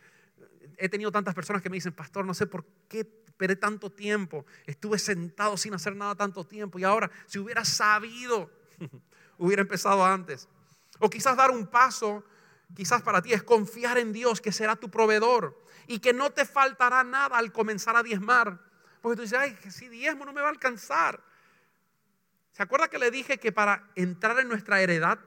he 0.80 0.89
tenido 0.89 1.12
tantas 1.12 1.36
personas 1.36 1.62
que 1.62 1.70
me 1.70 1.78
dicen, 1.78 1.94
pastor, 1.94 2.26
no 2.26 2.34
sé 2.34 2.48
por 2.48 2.66
qué 2.89 3.02
esperé 3.28 3.56
tanto 3.56 3.91
tiempo, 3.91 4.44
estuve 4.66 4.98
sentado 4.98 5.56
sin 5.56 5.76
hacer 5.76 5.96
nada 5.96 6.16
tanto 6.16 6.48
tiempo 6.48 6.80
y 6.80 6.84
ahora 6.84 7.12
si 7.28 7.38
hubiera 7.38 7.64
sabido, 7.64 8.50
hubiera 9.38 9.61
empezado 9.61 10.05
antes. 10.05 10.47
O 10.99 11.09
quizás 11.09 11.36
dar 11.36 11.51
un 11.51 11.67
paso, 11.67 12.23
quizás 12.75 13.01
para 13.01 13.21
ti 13.21 13.34
es 13.34 13.43
confiar 13.43 13.97
en 13.97 14.13
Dios 14.13 14.41
que 14.41 14.51
será 14.51 14.75
tu 14.75 14.89
proveedor 14.89 15.59
y 15.88 15.99
que 15.99 16.13
no 16.13 16.31
te 16.31 16.45
faltará 16.45 17.03
nada 17.03 17.38
al 17.38 17.51
comenzar 17.51 17.95
a 17.95 18.03
diezmar. 18.03 18.59
Porque 19.01 19.17
tú 19.17 19.21
dices, 19.23 19.38
ay, 19.38 19.57
si 19.69 19.89
diezmo 19.89 20.25
no 20.25 20.34
me 20.34 20.41
va 20.41 20.47
a 20.47 20.51
alcanzar. 20.51 21.19
¿Se 22.51 22.63
acuerda 22.63 22.88
que 22.88 22.99
le 22.99 23.11
dije 23.11 23.38
que 23.38 23.51
para 23.51 23.89
entrar 23.95 24.39
en 24.39 24.47
nuestra 24.47 24.81
heredad 24.81 25.19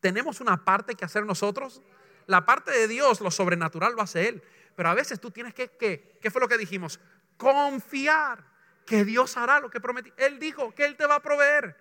tenemos 0.00 0.40
una 0.40 0.64
parte 0.64 0.94
que 0.94 1.04
hacer 1.04 1.24
nosotros? 1.24 1.82
La 2.26 2.44
parte 2.44 2.70
de 2.70 2.86
Dios, 2.88 3.20
lo 3.20 3.30
sobrenatural 3.30 3.94
lo 3.94 4.02
hace 4.02 4.28
Él. 4.28 4.42
Pero 4.76 4.90
a 4.90 4.94
veces 4.94 5.18
tú 5.18 5.30
tienes 5.30 5.54
que, 5.54 5.70
¿qué? 5.70 6.18
¿Qué 6.20 6.30
fue 6.30 6.40
lo 6.40 6.48
que 6.48 6.58
dijimos? 6.58 7.00
Confiar 7.38 8.44
que 8.84 9.04
Dios 9.04 9.36
hará 9.36 9.60
lo 9.60 9.70
que 9.70 9.80
prometió. 9.80 10.12
Él 10.16 10.38
dijo 10.38 10.74
que 10.74 10.84
Él 10.84 10.96
te 10.96 11.06
va 11.06 11.16
a 11.16 11.22
proveer. 11.22 11.76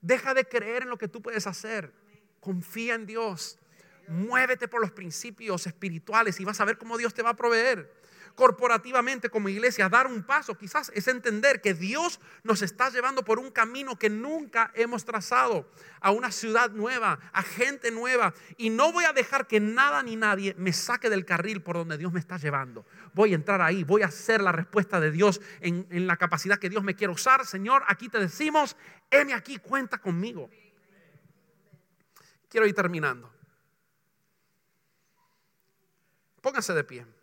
Deja 0.00 0.34
de 0.34 0.44
creer 0.44 0.82
en 0.84 0.90
lo 0.90 0.98
que 0.98 1.08
tú 1.08 1.20
puedes 1.22 1.46
hacer. 1.46 1.92
Confía 2.40 2.94
en 2.94 3.06
Dios. 3.06 3.58
Muévete 4.06 4.68
por 4.68 4.80
los 4.80 4.90
principios 4.90 5.66
espirituales 5.66 6.40
y 6.40 6.44
vas 6.44 6.60
a 6.60 6.64
ver 6.64 6.78
cómo 6.78 6.96
Dios 6.96 7.12
te 7.12 7.22
va 7.22 7.30
a 7.30 7.36
proveer 7.36 7.97
corporativamente 8.38 9.30
como 9.30 9.48
iglesia, 9.48 9.88
dar 9.88 10.06
un 10.06 10.22
paso 10.22 10.56
quizás 10.56 10.92
es 10.94 11.08
entender 11.08 11.60
que 11.60 11.74
Dios 11.74 12.20
nos 12.44 12.62
está 12.62 12.88
llevando 12.88 13.24
por 13.24 13.40
un 13.40 13.50
camino 13.50 13.98
que 13.98 14.08
nunca 14.08 14.70
hemos 14.76 15.04
trazado, 15.04 15.68
a 16.00 16.12
una 16.12 16.30
ciudad 16.30 16.70
nueva, 16.70 17.18
a 17.32 17.42
gente 17.42 17.90
nueva. 17.90 18.32
Y 18.56 18.70
no 18.70 18.92
voy 18.92 19.06
a 19.06 19.12
dejar 19.12 19.48
que 19.48 19.58
nada 19.58 20.04
ni 20.04 20.14
nadie 20.14 20.54
me 20.56 20.72
saque 20.72 21.10
del 21.10 21.24
carril 21.24 21.62
por 21.62 21.74
donde 21.74 21.98
Dios 21.98 22.12
me 22.12 22.20
está 22.20 22.36
llevando. 22.36 22.86
Voy 23.12 23.32
a 23.32 23.34
entrar 23.34 23.60
ahí, 23.60 23.82
voy 23.82 24.02
a 24.02 24.06
hacer 24.06 24.40
la 24.40 24.52
respuesta 24.52 25.00
de 25.00 25.10
Dios 25.10 25.40
en, 25.58 25.88
en 25.90 26.06
la 26.06 26.16
capacidad 26.16 26.60
que 26.60 26.70
Dios 26.70 26.84
me 26.84 26.94
quiere 26.94 27.12
usar. 27.12 27.44
Señor, 27.44 27.82
aquí 27.88 28.08
te 28.08 28.20
decimos, 28.20 28.76
heme 29.10 29.34
aquí, 29.34 29.58
cuenta 29.58 29.98
conmigo. 29.98 30.48
Quiero 32.48 32.68
ir 32.68 32.74
terminando. 32.76 33.32
Póngase 36.40 36.72
de 36.72 36.84
pie. 36.84 37.17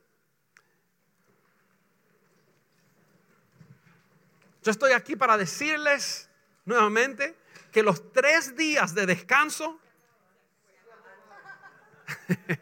Yo 4.65 4.71
estoy 4.71 4.93
aquí 4.93 5.15
para 5.15 5.37
decirles 5.37 6.27
nuevamente 6.65 7.37
que 7.71 7.83
los 7.83 8.11
tres 8.11 8.55
días 8.55 8.95
de 8.95 9.05
descanso 9.05 9.79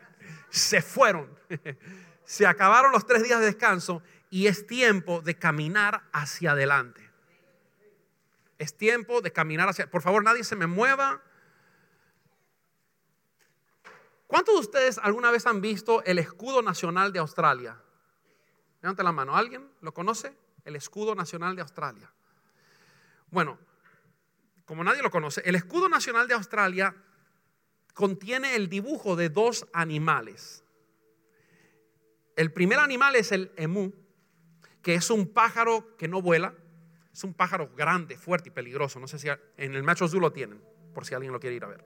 se 0.50 0.82
fueron. 0.82 1.34
Se 2.26 2.48
acabaron 2.48 2.94
los 2.94 3.06
tres 3.06 3.22
días 3.24 3.40
de 3.40 3.46
descanso 3.46 4.02
y 4.30 4.48
es 4.48 4.66
tiempo 4.66 5.22
de 5.22 5.38
caminar 5.38 6.04
hacia 6.14 6.54
adelante. 6.54 7.10
Es 8.58 8.76
tiempo 8.76 9.22
de 9.22 9.32
caminar 9.32 9.68
hacia... 9.68 9.92
Por 9.92 10.02
favor, 10.02 10.24
nadie 10.24 10.46
se 10.46 10.56
me 10.56 10.66
mueva. 10.66 11.22
¿Cuántos 14.26 14.56
de 14.56 14.62
ustedes 14.62 14.98
alguna 14.98 15.32
vez 15.32 15.46
han 15.46 15.60
visto 15.62 16.02
el 16.06 16.18
escudo 16.18 16.62
nacional 16.62 17.12
de 17.12 17.20
Australia? 17.20 17.78
Levante 18.82 19.04
la 19.04 19.12
mano. 19.12 19.36
¿Alguien 19.36 19.70
lo 19.82 19.94
conoce? 19.94 20.34
El 20.66 20.76
escudo 20.76 21.16
nacional 21.16 21.56
de 21.56 21.62
Australia. 21.62 22.12
Bueno, 23.30 23.58
como 24.66 24.84
nadie 24.84 25.02
lo 25.02 25.12
conoce, 25.12 25.42
el 25.46 25.56
escudo 25.56 25.90
nacional 25.90 26.28
de 26.28 26.36
Australia 26.36 26.96
contiene 27.94 28.56
el 28.56 28.70
dibujo 28.70 29.16
de 29.16 29.30
dos 29.30 29.68
animales. 29.74 30.64
El 32.36 32.52
primer 32.52 32.80
animal 32.80 33.16
es 33.16 33.32
el 33.32 33.52
emú, 33.58 33.94
que 34.82 34.96
es 34.96 35.10
un 35.10 35.28
pájaro 35.28 35.96
que 35.98 36.08
no 36.08 36.22
vuela, 36.22 36.54
Es 37.14 37.24
un 37.24 37.36
pájaro 37.36 37.70
grande, 37.76 38.18
fuerte 38.18 38.50
y 38.50 38.52
peligroso. 38.52 39.00
No 39.00 39.08
sé 39.08 39.20
si 39.20 39.28
en 39.30 39.76
el 39.76 39.84
Macho 39.84 40.08
Zoo 40.08 40.20
lo 40.20 40.34
tienen, 40.34 40.60
por 40.96 41.06
si 41.06 41.14
alguien 41.14 41.32
lo 41.32 41.40
quiere 41.40 41.56
ir 41.56 41.64
a 41.64 41.68
ver. 41.68 41.86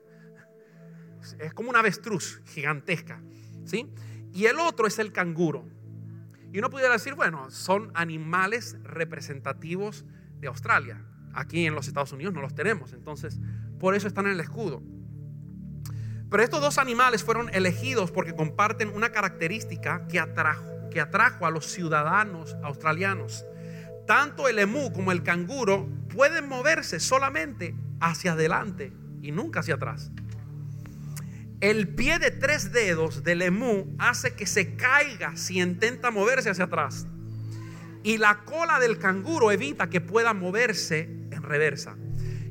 Es 1.40 1.54
como 1.54 1.70
una 1.70 1.80
avestruz 1.80 2.42
gigantesca. 2.46 3.22
¿sí? 3.66 3.92
Y 4.32 4.46
el 4.46 4.58
otro 4.58 4.88
es 4.88 5.00
el 5.00 5.12
canguro. 5.12 5.66
Y 6.52 6.60
uno 6.60 6.70
pudiera 6.70 6.94
decir, 6.94 7.16
bueno, 7.16 7.50
son 7.52 7.92
animales 7.94 8.78
representativos 8.84 10.06
de 10.40 10.48
Australia. 10.48 11.04
Aquí 11.34 11.66
en 11.66 11.76
los 11.76 11.88
Estados 11.88 12.12
Unidos 12.14 12.34
no 12.34 12.42
los 12.42 12.56
tenemos, 12.56 12.94
entonces 12.94 13.40
por 13.80 13.96
eso 13.96 14.08
están 14.08 14.26
en 14.26 14.32
el 14.34 14.40
escudo. 14.40 14.82
Pero 16.30 16.44
estos 16.44 16.62
dos 16.62 16.78
animales 16.78 17.24
fueron 17.24 17.50
elegidos 17.54 18.12
porque 18.12 18.36
comparten 18.36 18.90
una 18.90 19.12
característica 19.12 20.08
que 20.08 20.20
atrajo, 20.20 20.90
que 20.92 21.00
atrajo 21.00 21.46
a 21.46 21.52
los 21.52 21.66
ciudadanos 21.66 22.56
australianos. 22.64 23.46
Tanto 24.06 24.48
el 24.48 24.60
emú 24.60 24.92
como 24.92 25.12
el 25.12 25.24
canguro 25.24 25.88
pueden 26.14 26.48
moverse 26.48 27.00
solamente 27.00 27.76
hacia 28.00 28.34
adelante 28.34 28.92
y 29.22 29.32
nunca 29.32 29.62
hacia 29.62 29.76
atrás. 29.76 30.12
El 31.60 31.88
pie 31.88 32.20
de 32.20 32.30
tres 32.30 32.72
dedos 32.72 33.24
del 33.24 33.42
emú 33.42 33.96
hace 33.98 34.36
que 34.36 34.46
se 34.46 34.76
caiga 34.76 35.36
si 35.36 35.60
intenta 35.60 36.12
moverse 36.12 36.52
hacia 36.52 36.66
atrás. 36.66 37.08
Y 38.04 38.20
la 38.20 38.46
cola 38.46 38.80
del 38.80 39.00
canguro 39.00 39.52
evita 39.52 39.90
que 39.90 40.00
pueda 40.00 40.36
moverse 40.36 41.10
en 41.32 41.42
reversa. 41.42 41.96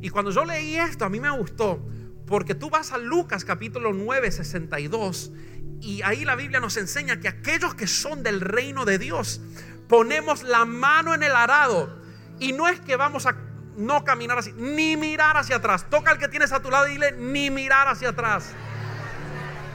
Y 0.01 0.11
cuando 0.11 0.33
yo 0.33 0.45
leí 0.45 0.75
esto, 0.75 1.05
a 1.05 1.09
mí 1.09 1.21
me 1.21 1.31
gustó, 1.31 1.89
porque 2.27 2.57
tú 2.57 2.69
vas 2.69 2.91
a 2.91 2.99
Lucas 2.99 3.45
capítulo 3.45 3.93
9, 3.93 4.33
62, 4.33 5.33
y 5.81 6.03
ahí 6.03 6.25
la 6.25 6.35
Biblia 6.35 6.59
nos 6.59 6.77
enseña 6.77 7.21
que 7.21 7.29
aquellos 7.29 7.77
que 7.77 7.87
son 7.87 8.25
del 8.25 8.41
reino 8.41 8.85
de 8.85 8.99
Dios, 8.99 9.41
ponemos 9.89 10.43
la 10.43 10.65
mano 10.65 11.15
en 11.15 11.23
el 11.23 11.33
arado. 11.37 12.03
Y 12.41 12.53
no 12.53 12.67
es 12.67 12.81
que 12.81 12.97
vamos 12.97 13.27
a 13.27 13.37
no 13.77 14.05
caminar 14.05 14.39
así, 14.39 14.53
ni 14.57 14.97
mirar 14.97 15.37
hacia 15.37 15.57
atrás. 15.57 15.89
Toca 15.89 16.11
al 16.11 16.19
que 16.19 16.27
tienes 16.27 16.51
a 16.51 16.61
tu 16.61 16.73
lado 16.73 16.89
y 16.89 16.93
dile, 16.93 17.13
ni 17.13 17.51
mirar 17.51 17.87
hacia 17.87 18.09
atrás. 18.09 18.53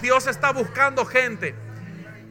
Dios 0.01 0.27
está 0.27 0.51
buscando 0.51 1.05
gente 1.05 1.55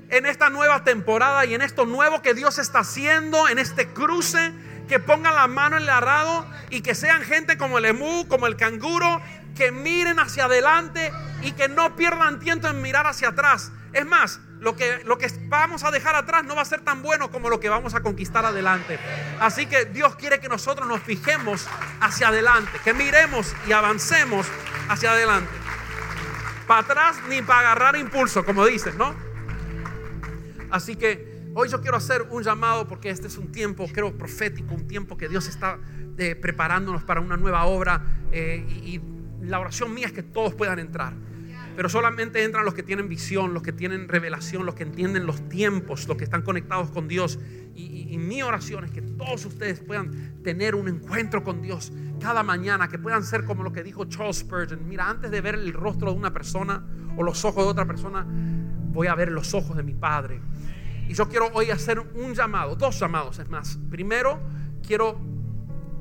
en 0.09 0.27
esta 0.27 0.51
nueva 0.51 0.83
temporada 0.83 1.45
y 1.45 1.55
en 1.55 1.62
esto 1.62 1.87
nuevo 1.87 2.21
que 2.21 2.35
Dios 2.35 2.59
está 2.59 2.81
haciendo, 2.81 3.49
en 3.49 3.59
este 3.59 3.89
cruce, 3.89 4.53
que 4.89 4.99
pongan 4.99 5.37
la 5.37 5.47
mano 5.47 5.77
en 5.77 5.85
el 5.85 5.89
arado 5.89 6.45
y 6.68 6.81
que 6.81 6.97
sean 6.97 7.23
gente 7.23 7.57
como 7.57 7.79
el 7.79 7.85
emú, 7.85 8.27
como 8.27 8.49
el 8.49 8.57
canguro, 8.57 9.23
que 9.55 9.71
miren 9.71 10.18
hacia 10.18 10.47
adelante 10.47 11.12
y 11.43 11.53
que 11.53 11.68
no 11.68 11.95
pierdan 11.95 12.41
tiempo 12.41 12.66
en 12.66 12.83
mirar 12.83 13.07
hacia 13.07 13.29
atrás. 13.29 13.71
Es 13.93 14.05
más, 14.05 14.41
lo 14.59 14.75
que, 14.75 15.03
lo 15.05 15.16
que 15.16 15.29
vamos 15.49 15.85
a 15.85 15.93
dejar 15.93 16.16
atrás 16.16 16.45
no 16.45 16.57
va 16.57 16.62
a 16.62 16.64
ser 16.64 16.81
tan 16.81 17.03
bueno 17.03 17.31
como 17.31 17.49
lo 17.49 17.61
que 17.61 17.68
vamos 17.68 17.95
a 17.95 18.01
conquistar 18.01 18.45
adelante. 18.45 18.99
Así 19.39 19.66
que 19.66 19.85
Dios 19.85 20.16
quiere 20.16 20.41
que 20.41 20.49
nosotros 20.49 20.89
nos 20.89 21.01
fijemos 21.03 21.68
hacia 22.01 22.29
adelante, 22.29 22.73
que 22.83 22.95
miremos 22.95 23.55
y 23.68 23.73
avancemos 23.73 24.47
hacia 24.89 25.12
adelante 25.12 25.70
para 26.71 26.83
atrás 26.83 27.21
ni 27.29 27.43
para 27.43 27.73
agarrar 27.73 27.97
impulso, 27.97 28.45
como 28.45 28.64
dicen, 28.64 28.97
¿no? 28.97 29.12
Así 30.71 30.95
que 30.95 31.51
hoy 31.53 31.68
yo 31.68 31.81
quiero 31.81 31.97
hacer 31.97 32.23
un 32.31 32.45
llamado 32.45 32.87
porque 32.87 33.11
este 33.11 33.27
es 33.27 33.37
un 33.39 33.51
tiempo, 33.51 33.89
creo, 33.93 34.16
profético, 34.16 34.77
un 34.77 34.87
tiempo 34.87 35.16
que 35.16 35.29
Dios 35.29 35.49
está 35.49 35.81
eh, 36.16 36.37
preparándonos 36.37 37.03
para 37.03 37.21
una 37.21 37.37
nueva 37.37 37.64
obra 37.64 38.01
eh, 38.31 38.64
y, 38.68 39.01
la 39.43 39.59
oración 39.59 39.93
mía 39.93 40.07
es 40.07 40.12
que 40.12 40.23
todos 40.23 40.55
puedan 40.55 40.79
entrar. 40.79 41.12
Pero 41.81 41.89
solamente 41.89 42.45
entran 42.45 42.66
los 42.66 42.74
que 42.74 42.83
tienen 42.83 43.09
visión, 43.09 43.55
los 43.55 43.62
que 43.62 43.72
tienen 43.72 44.07
revelación, 44.07 44.66
los 44.66 44.74
que 44.74 44.83
entienden 44.83 45.24
los 45.24 45.49
tiempos, 45.49 46.07
los 46.09 46.18
que 46.18 46.24
están 46.24 46.43
conectados 46.43 46.91
con 46.91 47.09
Dios. 47.09 47.39
Y, 47.74 48.18
mi 48.18 48.43
oración 48.43 48.85
es 48.85 48.91
que 48.91 49.01
todos 49.01 49.47
ustedes 49.47 49.81
puedan 49.81 50.43
tener 50.43 50.74
un 50.74 50.89
encuentro 50.89 51.43
con 51.43 51.62
Dios 51.62 51.91
cada 52.20 52.43
mañana, 52.43 52.89
que 52.89 52.99
puedan 52.99 53.24
ser 53.24 53.47
como 53.47 53.62
lo 53.62 53.72
que 53.72 53.83
dijo 53.83 54.05
Charles 54.05 54.41
Spurgeon. 54.41 54.87
Mira, 54.87 55.09
antes 55.09 55.31
de 55.31 55.41
ver 55.41 55.55
el 55.55 55.72
rostro 55.72 56.12
de 56.12 56.18
una 56.18 56.35
persona 56.35 56.87
o 57.16 57.22
los 57.22 57.47
ojos 57.47 57.64
de 57.64 57.70
otra 57.70 57.87
persona, 57.87 58.26
voy 58.28 59.07
a 59.07 59.14
ver 59.14 59.33
los 59.33 59.55
ojos 59.55 59.74
de 59.74 59.83
mi 59.83 59.95
Padre. 59.95 60.39
Y 61.09 61.14
yo 61.14 61.31
quiero 61.31 61.49
hoy 61.55 61.70
hacer 61.70 61.99
un 61.99 62.35
llamado, 62.35 62.76
dos 62.76 63.01
llamados 63.01 63.39
es 63.39 63.49
más. 63.49 63.78
Primero, 63.89 64.39
quiero 64.87 65.18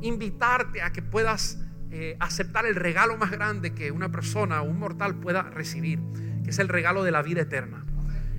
invitarte 0.01 0.81
a 0.81 0.91
que 0.91 1.01
puedas 1.01 1.57
eh, 1.91 2.15
aceptar 2.19 2.65
el 2.65 2.75
regalo 2.75 3.17
más 3.17 3.31
grande 3.31 3.73
que 3.73 3.91
una 3.91 4.11
persona 4.11 4.61
o 4.61 4.65
un 4.65 4.77
mortal 4.77 5.15
pueda 5.15 5.43
recibir, 5.43 5.99
que 6.43 6.51
es 6.51 6.59
el 6.59 6.67
regalo 6.67 7.03
de 7.03 7.11
la 7.11 7.23
vida 7.23 7.41
eterna. 7.41 7.83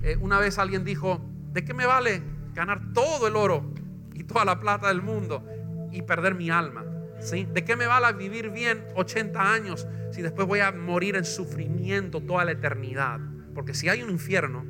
Eh, 0.03 0.17
una 0.19 0.39
vez 0.39 0.57
alguien 0.57 0.85
dijo, 0.85 1.21
¿de 1.51 1.65
qué 1.65 1.73
me 1.73 1.85
vale 1.85 2.21
ganar 2.53 2.93
todo 2.93 3.27
el 3.27 3.35
oro 3.35 3.73
y 4.13 4.23
toda 4.23 4.45
la 4.45 4.59
plata 4.59 4.87
del 4.87 5.01
mundo 5.01 5.45
y 5.91 6.01
perder 6.01 6.35
mi 6.35 6.49
alma? 6.49 6.85
¿De 7.29 7.63
qué 7.65 7.75
me 7.75 7.85
vale 7.85 8.17
vivir 8.17 8.49
bien 8.49 8.83
80 8.95 9.53
años 9.53 9.87
si 10.11 10.21
después 10.21 10.47
voy 10.47 10.59
a 10.61 10.71
morir 10.71 11.15
en 11.15 11.25
sufrimiento 11.25 12.21
toda 12.21 12.45
la 12.45 12.53
eternidad? 12.53 13.19
Porque 13.53 13.73
si 13.73 13.89
hay 13.89 14.01
un 14.01 14.09
infierno, 14.09 14.65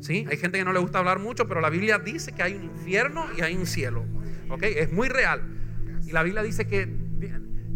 ¿sí? 0.00 0.26
Hay 0.28 0.36
gente 0.36 0.58
que 0.58 0.64
no 0.64 0.72
le 0.72 0.80
gusta 0.80 0.98
hablar 0.98 1.20
mucho, 1.20 1.46
pero 1.46 1.60
la 1.60 1.70
Biblia 1.70 1.98
dice 1.98 2.32
que 2.32 2.42
hay 2.42 2.54
un 2.54 2.64
infierno 2.64 3.26
y 3.36 3.42
hay 3.42 3.54
un 3.54 3.66
cielo. 3.66 4.04
¿Ok? 4.48 4.62
Es 4.64 4.90
muy 4.90 5.08
real. 5.08 5.42
Y 6.06 6.12
la 6.12 6.24
Biblia 6.24 6.42
dice 6.42 6.66
que 6.66 6.88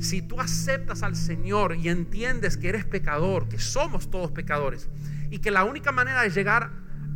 si 0.05 0.23
tú 0.23 0.41
aceptas 0.41 1.03
al 1.03 1.17
Señor 1.17 1.77
y 1.77 1.89
entiendes 1.89 2.57
que 2.57 2.69
eres 2.69 2.85
pecador, 2.85 3.49
que 3.49 3.59
somos 3.59 4.11
todos 4.11 4.31
pecadores, 4.31 4.89
y 5.31 5.39
que 5.39 5.51
la 5.51 5.65
única 5.65 5.91
manera 5.93 6.23
de 6.23 6.31
llegar 6.31 6.71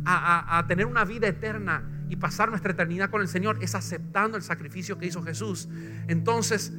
a 0.05 0.65
tener 0.67 0.85
una 0.85 1.05
vida 1.05 1.27
eterna 1.27 1.83
y 2.09 2.15
pasar 2.15 2.49
nuestra 2.49 2.71
eternidad 2.71 3.09
con 3.11 3.21
el 3.21 3.27
Señor 3.27 3.59
es 3.61 3.75
aceptando 3.75 4.37
el 4.37 4.43
sacrificio 4.43 4.97
que 4.97 5.05
hizo 5.05 5.21
Jesús. 5.21 5.69
Entonces, 6.07 6.73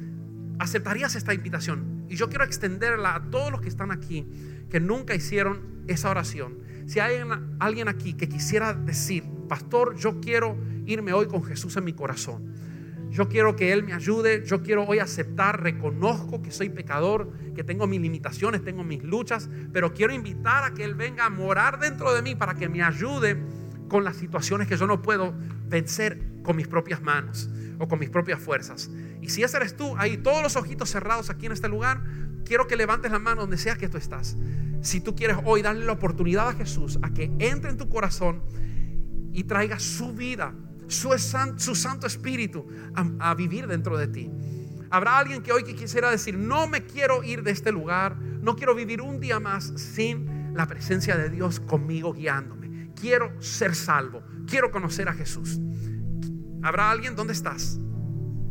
aceptarías 0.59 1.15
esta 1.15 1.33
invitación. 1.33 2.05
Y 2.09 2.17
yo 2.17 2.29
quiero 2.29 2.43
extenderla 2.43 3.15
a 3.15 3.21
todos 3.29 3.51
los 3.51 3.61
que 3.61 3.69
están 3.69 3.91
aquí, 3.91 4.27
que 4.69 4.79
nunca 4.81 5.15
hicieron 5.15 5.83
esa 5.87 6.09
oración. 6.09 6.59
Si 6.87 6.99
hay 6.99 7.21
alguien 7.59 7.87
aquí 7.87 8.13
que 8.13 8.27
quisiera 8.27 8.73
decir, 8.73 9.23
pastor, 9.47 9.95
yo 9.95 10.19
quiero 10.19 10.57
irme 10.85 11.13
hoy 11.13 11.27
con 11.27 11.43
Jesús 11.43 11.77
en 11.77 11.85
mi 11.85 11.93
corazón. 11.93 12.53
Yo 13.11 13.27
quiero 13.27 13.57
que 13.57 13.73
Él 13.73 13.83
me 13.83 13.91
ayude, 13.91 14.45
yo 14.45 14.63
quiero 14.63 14.85
hoy 14.85 14.99
aceptar, 14.99 15.61
reconozco 15.61 16.41
que 16.41 16.49
soy 16.49 16.69
pecador, 16.69 17.29
que 17.53 17.61
tengo 17.61 17.85
mis 17.85 17.99
limitaciones, 17.99 18.63
tengo 18.63 18.85
mis 18.85 19.03
luchas, 19.03 19.49
pero 19.73 19.93
quiero 19.93 20.13
invitar 20.13 20.63
a 20.63 20.73
que 20.73 20.85
Él 20.85 20.95
venga 20.95 21.25
a 21.25 21.29
morar 21.29 21.77
dentro 21.77 22.13
de 22.13 22.21
mí 22.21 22.35
para 22.35 22.53
que 22.53 22.69
me 22.69 22.81
ayude 22.81 23.37
con 23.89 24.05
las 24.05 24.15
situaciones 24.15 24.69
que 24.69 24.77
yo 24.77 24.87
no 24.87 25.01
puedo 25.01 25.33
vencer 25.67 26.23
con 26.41 26.55
mis 26.55 26.69
propias 26.69 27.01
manos 27.01 27.49
o 27.79 27.87
con 27.89 27.99
mis 27.99 28.09
propias 28.09 28.39
fuerzas. 28.39 28.89
Y 29.21 29.27
si 29.27 29.43
ese 29.43 29.57
eres 29.57 29.75
tú, 29.75 29.93
ahí 29.97 30.15
todos 30.15 30.41
los 30.41 30.55
ojitos 30.55 30.89
cerrados 30.89 31.29
aquí 31.29 31.47
en 31.47 31.51
este 31.51 31.67
lugar, 31.67 32.01
quiero 32.45 32.65
que 32.65 32.77
levantes 32.77 33.11
la 33.11 33.19
mano 33.19 33.41
donde 33.41 33.57
sea 33.57 33.75
que 33.75 33.89
tú 33.89 33.97
estás. 33.97 34.37
Si 34.79 35.01
tú 35.01 35.17
quieres 35.17 35.35
hoy 35.43 35.61
darle 35.61 35.83
la 35.83 35.91
oportunidad 35.91 36.47
a 36.47 36.53
Jesús 36.53 36.97
a 37.01 37.13
que 37.13 37.29
entre 37.39 37.71
en 37.71 37.77
tu 37.77 37.89
corazón 37.89 38.41
y 39.33 39.43
traiga 39.43 39.79
su 39.79 40.13
vida, 40.13 40.55
su, 40.91 41.75
Santo 41.75 42.07
Espíritu 42.07 42.67
a, 43.19 43.33
vivir 43.33 43.67
dentro 43.67 43.97
de 43.97 44.07
ti. 44.07 44.31
Habrá 44.89 45.17
alguien 45.17 45.41
que 45.41 45.51
hoy 45.51 45.63
quisiera 45.63 46.11
decir, 46.11 46.37
no 46.37 46.67
me 46.67 46.85
quiero 46.85 47.23
ir 47.23 47.43
de 47.43 47.51
este 47.51 47.71
lugar, 47.71 48.17
no 48.17 48.55
quiero 48.55 48.75
vivir 48.75 49.01
un 49.01 49.19
día 49.19 49.39
más 49.39 49.73
sin 49.75 50.53
la 50.53 50.67
presencia 50.67 51.15
de 51.17 51.29
Dios 51.29 51.59
conmigo 51.59 52.13
guiándome 52.13 52.61
quiero 53.01 53.33
ser 53.41 53.73
salvo, 53.73 54.23
quiero 54.47 54.71
conocer 54.71 55.09
a 55.09 55.13
Jesús. 55.13 55.59
¿Habrá 56.61 56.91
alguien? 56.91 57.15
¿Dónde 57.15 57.33
estás? 57.33 57.79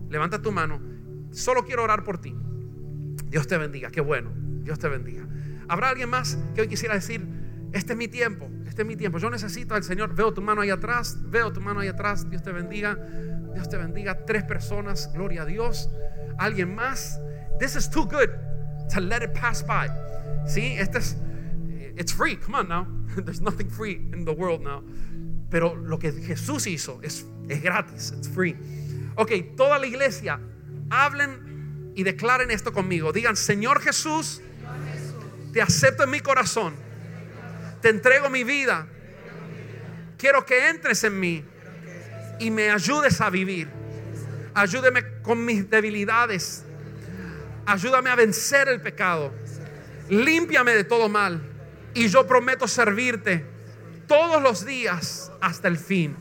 Levanta 0.09 0.43
tu 0.43 0.51
mano. 0.51 0.81
Solo 1.31 1.65
quiero 1.65 1.85
orar 1.85 2.03
por 2.03 2.21
ti. 2.21 2.35
Dios 3.27 3.47
te 3.47 3.57
bendiga. 3.57 3.91
Qué 3.91 4.01
bueno. 4.01 4.33
Dios 4.65 4.81
te 4.81 4.89
bendiga. 4.89 5.27
¿Habrá 5.69 5.91
alguien 5.91 6.11
más 6.11 6.37
que 6.55 6.63
hoy 6.63 6.69
quisiera 6.69 6.95
decir, 6.95 7.25
este 7.73 7.93
es 7.93 7.99
mi 7.99 8.09
tiempo, 8.09 8.51
este 8.71 8.83
es 8.83 8.89
mi 8.89 8.95
tiempo. 8.95 9.19
Yo 9.19 9.29
necesito 9.31 9.75
al 9.75 9.83
Señor. 9.83 10.15
Veo 10.15 10.33
tu 10.33 10.41
mano 10.41 10.61
ahí 10.61 10.71
atrás, 10.71 11.19
veo 11.23 11.53
tu 11.53 11.61
mano 11.61 11.81
ahí 11.81 11.89
atrás. 11.89 12.31
Dios 12.31 12.41
te 12.41 12.53
bendiga. 12.53 12.95
Dios 13.53 13.69
te 13.69 13.77
bendiga. 13.77 14.25
Tres 14.25 14.45
personas, 14.45 15.13
gloria 15.13 15.43
a 15.43 15.45
Dios. 15.45 15.91
¿Alguien 16.39 16.73
más? 16.73 17.21
This 17.59 17.75
is 17.75 17.91
too 17.91 18.05
good 18.05 18.31
to 18.95 19.01
let 19.01 19.25
it 19.25 19.33
pass 19.35 19.61
by. 19.67 19.89
Sí, 20.47 20.77
este 20.79 20.99
es 20.99 21.17
It's 21.97 22.13
free, 22.13 22.37
come 22.37 22.55
on 22.55 22.69
now. 22.69 22.87
There's 23.17 23.41
nothing 23.41 23.69
free 23.69 23.97
in 24.13 24.25
the 24.25 24.33
world 24.33 24.63
now. 24.63 24.85
Pero 25.51 25.75
lo 25.75 25.99
que 25.99 26.13
Jesús 26.13 26.69
hizo 26.69 27.01
es, 27.03 27.27
es 27.49 27.61
gratis, 27.61 28.13
it's 28.17 28.29
free. 28.29 28.57
Ok, 29.17 29.57
toda 29.57 29.81
la 29.81 29.87
iglesia, 29.87 30.39
hablen 30.91 31.93
y 31.97 32.05
declaren 32.05 32.53
esto 32.53 32.73
conmigo. 32.73 33.13
Digan, 33.13 33.35
Señor 33.35 33.81
Jesús, 33.81 34.41
te 35.53 35.61
acepto 35.61 36.05
en 36.05 36.11
mi 36.11 36.21
corazón. 36.21 36.75
Te 37.81 37.89
entrego 37.89 38.29
mi 38.29 38.45
vida. 38.45 38.87
Quiero 40.19 40.45
que 40.45 40.69
entres 40.69 41.03
en 41.05 41.19
mí 41.19 41.45
y 42.39 42.51
me 42.51 42.71
ayudes 42.71 43.21
a 43.21 43.31
vivir. 43.31 43.69
Ayúdeme 44.55 45.23
con 45.23 45.45
mis 45.45 45.69
debilidades. 45.71 46.65
Ayúdame 47.67 48.11
a 48.11 48.17
vencer 48.17 48.69
el 48.69 48.81
pecado. 48.81 49.33
Límpiame 50.09 50.73
de 50.73 50.85
todo 50.85 51.09
mal 51.09 51.41
y 51.95 52.09
yo 52.09 52.27
prometo 52.27 52.67
servirte 52.69 53.45
todos 54.07 54.43
los 54.43 54.65
días 54.67 55.31
hasta 55.41 55.69
el 55.69 55.79
fin. 55.79 56.17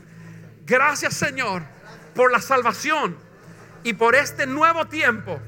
Gracias 0.64 1.14
Señor 1.14 1.62
por 2.14 2.30
la 2.30 2.40
salvación 2.40 3.16
y 3.82 3.94
por 3.94 4.14
este 4.14 4.46
nuevo 4.46 4.86
tiempo 4.86 5.40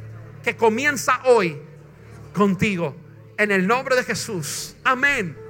que 0.43 0.57
comienza 0.57 1.21
hoy 1.25 1.61
contigo. 2.35 2.97
En 3.39 3.51
el 3.51 3.67
nombre 3.67 3.97
de 3.97 4.05
Jesús. 4.05 4.77
Amén. 4.85 5.42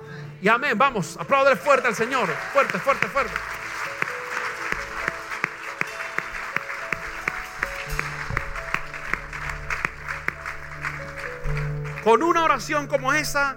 Y 0.43 0.49
amén. 0.49 0.77
Vamos, 0.77 1.17
aplaudir 1.21 1.57
fuerte 1.57 1.87
al 1.87 1.95
Señor. 1.95 2.29
Fuerte, 2.53 2.77
fuerte, 2.81 3.07
fuerte. 3.07 3.33
Con 12.03 12.25
una 12.25 12.43
oración 12.43 12.89
como 12.89 13.13
esa, 13.13 13.57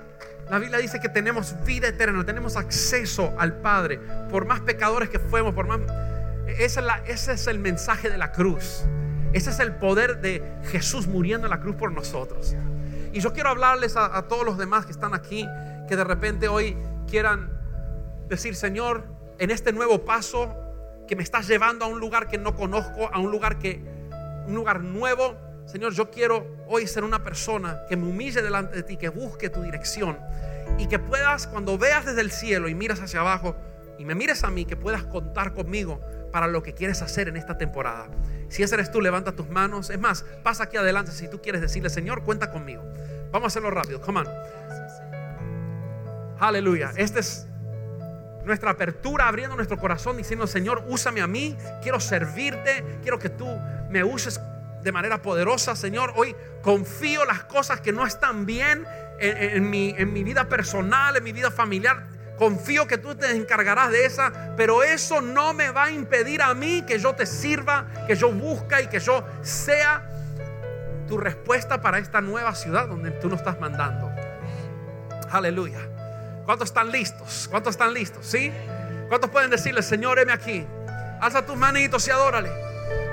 la 0.51 0.59
Biblia 0.59 0.77
dice 0.77 0.99
que 0.99 1.09
tenemos 1.09 1.55
vida 1.65 1.87
eterna, 1.87 2.23
tenemos 2.23 2.55
acceso 2.55 3.33
al 3.39 3.53
Padre, 3.61 3.99
por 4.29 4.45
más 4.45 4.59
pecadores 4.59 5.09
que 5.09 5.17
fuimos, 5.17 5.55
por 5.55 5.65
más... 5.65 5.79
Ese 6.45 6.81
es, 6.81 6.85
ese 7.07 7.33
es 7.33 7.47
el 7.47 7.57
mensaje 7.57 8.11
de 8.11 8.19
la 8.19 8.31
cruz. 8.31 8.83
Ese 9.33 9.49
es 9.49 9.59
el 9.59 9.73
poder 9.73 10.21
de 10.21 10.43
Jesús 10.69 11.07
muriendo 11.07 11.47
en 11.47 11.51
la 11.51 11.59
cruz 11.61 11.75
por 11.77 11.91
nosotros. 11.91 12.55
Y 13.11 13.21
yo 13.21 13.33
quiero 13.33 13.49
hablarles 13.49 13.97
a 13.97 14.21
todos 14.27 14.45
los 14.45 14.59
demás 14.59 14.85
que 14.85 14.91
están 14.91 15.15
aquí, 15.15 15.47
que 15.87 15.95
de 15.95 16.03
repente 16.03 16.47
hoy 16.47 16.77
quieran 17.07 17.51
decir, 18.27 18.55
Señor, 18.55 19.05
en 19.39 19.51
este 19.51 19.71
nuevo 19.71 20.05
paso 20.05 20.53
que 21.07 21.15
me 21.15 21.23
estás 21.23 21.47
llevando 21.47 21.85
a 21.85 21.87
un 21.87 21.99
lugar 21.99 22.27
que 22.27 22.37
no 22.37 22.55
conozco, 22.55 23.09
a 23.11 23.19
un 23.19 23.31
lugar 23.31 23.59
que, 23.59 23.81
un 24.47 24.55
lugar 24.55 24.81
nuevo, 24.81 25.35
Señor, 25.65 25.93
yo 25.93 26.11
quiero 26.11 26.45
hoy 26.67 26.87
ser 26.87 27.03
una 27.03 27.23
persona 27.23 27.81
que 27.89 27.97
me 27.97 28.07
humille 28.07 28.41
delante 28.41 28.75
de 28.75 28.83
ti, 28.83 28.97
que 28.97 29.09
busque 29.09 29.49
tu 29.49 29.61
dirección 29.61 30.17
y 30.77 30.87
que 30.87 30.99
puedas, 30.99 31.47
cuando 31.47 31.77
veas 31.77 32.05
desde 32.05 32.21
el 32.21 32.31
cielo 32.31 32.67
y 32.67 32.75
miras 32.75 33.01
hacia 33.01 33.21
abajo 33.21 33.55
y 33.97 34.05
me 34.05 34.15
mires 34.15 34.43
a 34.43 34.49
mí, 34.49 34.65
que 34.65 34.75
puedas 34.75 35.03
contar 35.03 35.53
conmigo 35.53 36.01
para 36.31 36.47
lo 36.47 36.61
que 36.61 36.73
quieres 36.73 37.01
hacer 37.01 37.27
en 37.27 37.37
esta 37.37 37.57
temporada. 37.57 38.07
Si 38.49 38.61
ese 38.61 38.75
eres 38.75 38.91
tú, 38.91 39.01
levanta 39.01 39.31
tus 39.31 39.49
manos. 39.49 39.89
Es 39.89 39.99
más, 39.99 40.25
pasa 40.43 40.63
aquí 40.63 40.77
adelante 40.77 41.11
si 41.11 41.29
tú 41.29 41.41
quieres 41.41 41.61
decirle, 41.61 41.89
Señor, 41.89 42.23
cuenta 42.23 42.51
conmigo. 42.51 42.83
Vamos 43.31 43.45
a 43.45 43.47
hacerlo 43.47 43.71
rápido. 43.71 44.01
Come 44.01 44.19
on. 44.19 44.27
Aleluya. 46.39 46.91
Esta 46.95 47.19
es 47.19 47.47
nuestra 48.45 48.71
apertura, 48.71 49.27
abriendo 49.27 49.55
nuestro 49.55 49.77
corazón, 49.77 50.17
diciendo, 50.17 50.47
Señor, 50.47 50.85
úsame 50.87 51.21
a 51.21 51.27
mí. 51.27 51.57
Quiero 51.81 51.99
servirte. 51.99 52.83
Quiero 53.01 53.19
que 53.19 53.29
tú 53.29 53.47
me 53.89 54.03
uses 54.03 54.39
de 54.83 54.91
manera 54.91 55.21
poderosa, 55.21 55.75
Señor. 55.75 56.13
Hoy 56.15 56.35
confío 56.61 57.25
las 57.25 57.43
cosas 57.43 57.81
que 57.81 57.91
no 57.91 58.05
están 58.05 58.45
bien 58.45 58.85
en, 59.19 59.69
mi, 59.69 60.23
vida 60.23 60.47
personal, 60.47 61.17
en 61.17 61.23
mi 61.23 61.31
vida 61.31 61.51
familiar. 61.51 62.03
Confío 62.37 62.85
que 62.85 62.97
tú 62.97 63.15
te 63.15 63.31
encargarás 63.31 63.91
de 63.91 64.05
esa, 64.05 64.53
pero 64.57 64.83
eso 64.83 65.21
no 65.21 65.53
me 65.53 65.71
va 65.71 65.85
a 65.85 65.91
impedir 65.91 66.41
a 66.41 66.53
mí 66.53 66.83
que 66.85 66.99
yo 66.99 67.15
te 67.15 67.25
sirva, 67.25 67.87
que 68.07 68.15
yo 68.15 68.31
busque 68.31 68.83
y 68.83 68.87
que 68.87 68.99
yo 68.99 69.25
sea 69.41 70.11
tu 71.07 71.17
respuesta 71.17 71.81
para 71.81 71.97
esta 71.97 72.19
nueva 72.19 72.53
ciudad 72.53 72.87
donde 72.87 73.11
tú 73.11 73.29
nos 73.29 73.39
estás 73.39 73.59
mandando. 73.59 74.11
Aleluya. 75.31 75.94
¿Cuántos 76.45 76.69
están 76.69 76.91
listos? 76.91 77.47
¿Cuántos 77.49 77.71
están 77.71 77.93
listos? 77.93 78.25
¿Sí? 78.25 78.51
¿Cuántos 79.09 79.29
pueden 79.29 79.49
decirle, 79.49 79.81
Señor, 79.81 80.19
heme 80.19 80.31
aquí? 80.31 80.65
Alza 81.19 81.45
tus 81.45 81.57
manitos 81.57 82.07
y 82.07 82.11
adórale. 82.11 82.51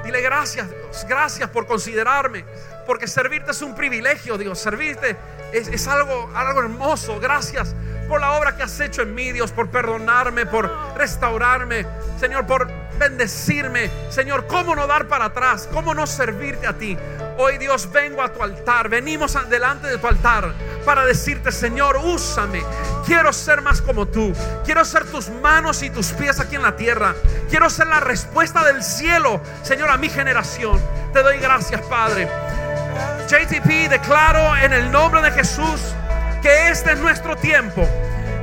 Dile 0.04 0.20
gracias, 0.20 0.68
Dios. 0.68 1.06
Gracias 1.08 1.48
por 1.48 1.66
considerarme. 1.66 2.44
Porque 2.86 3.06
servirte 3.06 3.52
es 3.52 3.62
un 3.62 3.74
privilegio, 3.74 4.36
Dios. 4.36 4.58
Servirte 4.58 5.16
es, 5.52 5.86
algo, 5.86 6.30
algo 6.34 6.60
hermoso. 6.60 7.20
Gracias 7.20 7.74
por 8.08 8.20
la 8.20 8.32
obra 8.32 8.56
que 8.56 8.64
has 8.64 8.80
hecho 8.80 9.02
en 9.02 9.14
mí, 9.14 9.32
Dios. 9.32 9.50
Por 9.52 9.70
perdonarme, 9.70 10.44
por 10.44 10.70
restaurarme. 10.96 11.86
Señor, 12.18 12.46
por 12.46 12.68
bendecirme. 12.98 13.90
Señor, 14.10 14.46
¿cómo 14.46 14.74
no 14.74 14.86
dar 14.86 15.08
para 15.08 15.26
atrás? 15.26 15.68
¿Cómo 15.72 15.94
no 15.94 16.06
servirte 16.06 16.66
a 16.66 16.72
ti? 16.72 16.96
Hoy 17.38 17.58
Dios 17.58 17.90
vengo 17.90 18.22
a 18.22 18.32
tu 18.32 18.42
altar, 18.42 18.88
venimos 18.88 19.36
delante 19.48 19.88
de 19.88 19.98
tu 19.98 20.06
altar 20.06 20.52
para 20.84 21.04
decirte, 21.04 21.50
Señor, 21.50 21.96
úsame. 21.96 22.62
Quiero 23.06 23.32
ser 23.32 23.62
más 23.62 23.80
como 23.80 24.06
tú. 24.06 24.32
Quiero 24.64 24.84
ser 24.84 25.04
tus 25.04 25.28
manos 25.28 25.82
y 25.82 25.90
tus 25.90 26.12
pies 26.12 26.40
aquí 26.40 26.56
en 26.56 26.62
la 26.62 26.76
tierra. 26.76 27.14
Quiero 27.48 27.70
ser 27.70 27.86
la 27.86 28.00
respuesta 28.00 28.64
del 28.64 28.82
cielo, 28.82 29.40
Señor, 29.62 29.90
a 29.90 29.96
mi 29.96 30.08
generación. 30.08 30.80
Te 31.12 31.22
doy 31.22 31.38
gracias, 31.38 31.80
Padre. 31.82 32.28
JTP, 33.28 33.88
declaro 33.88 34.56
en 34.56 34.72
el 34.72 34.90
nombre 34.90 35.22
de 35.22 35.30
Jesús 35.30 35.80
que 36.42 36.68
este 36.68 36.92
es 36.92 36.98
nuestro 36.98 37.36
tiempo, 37.36 37.88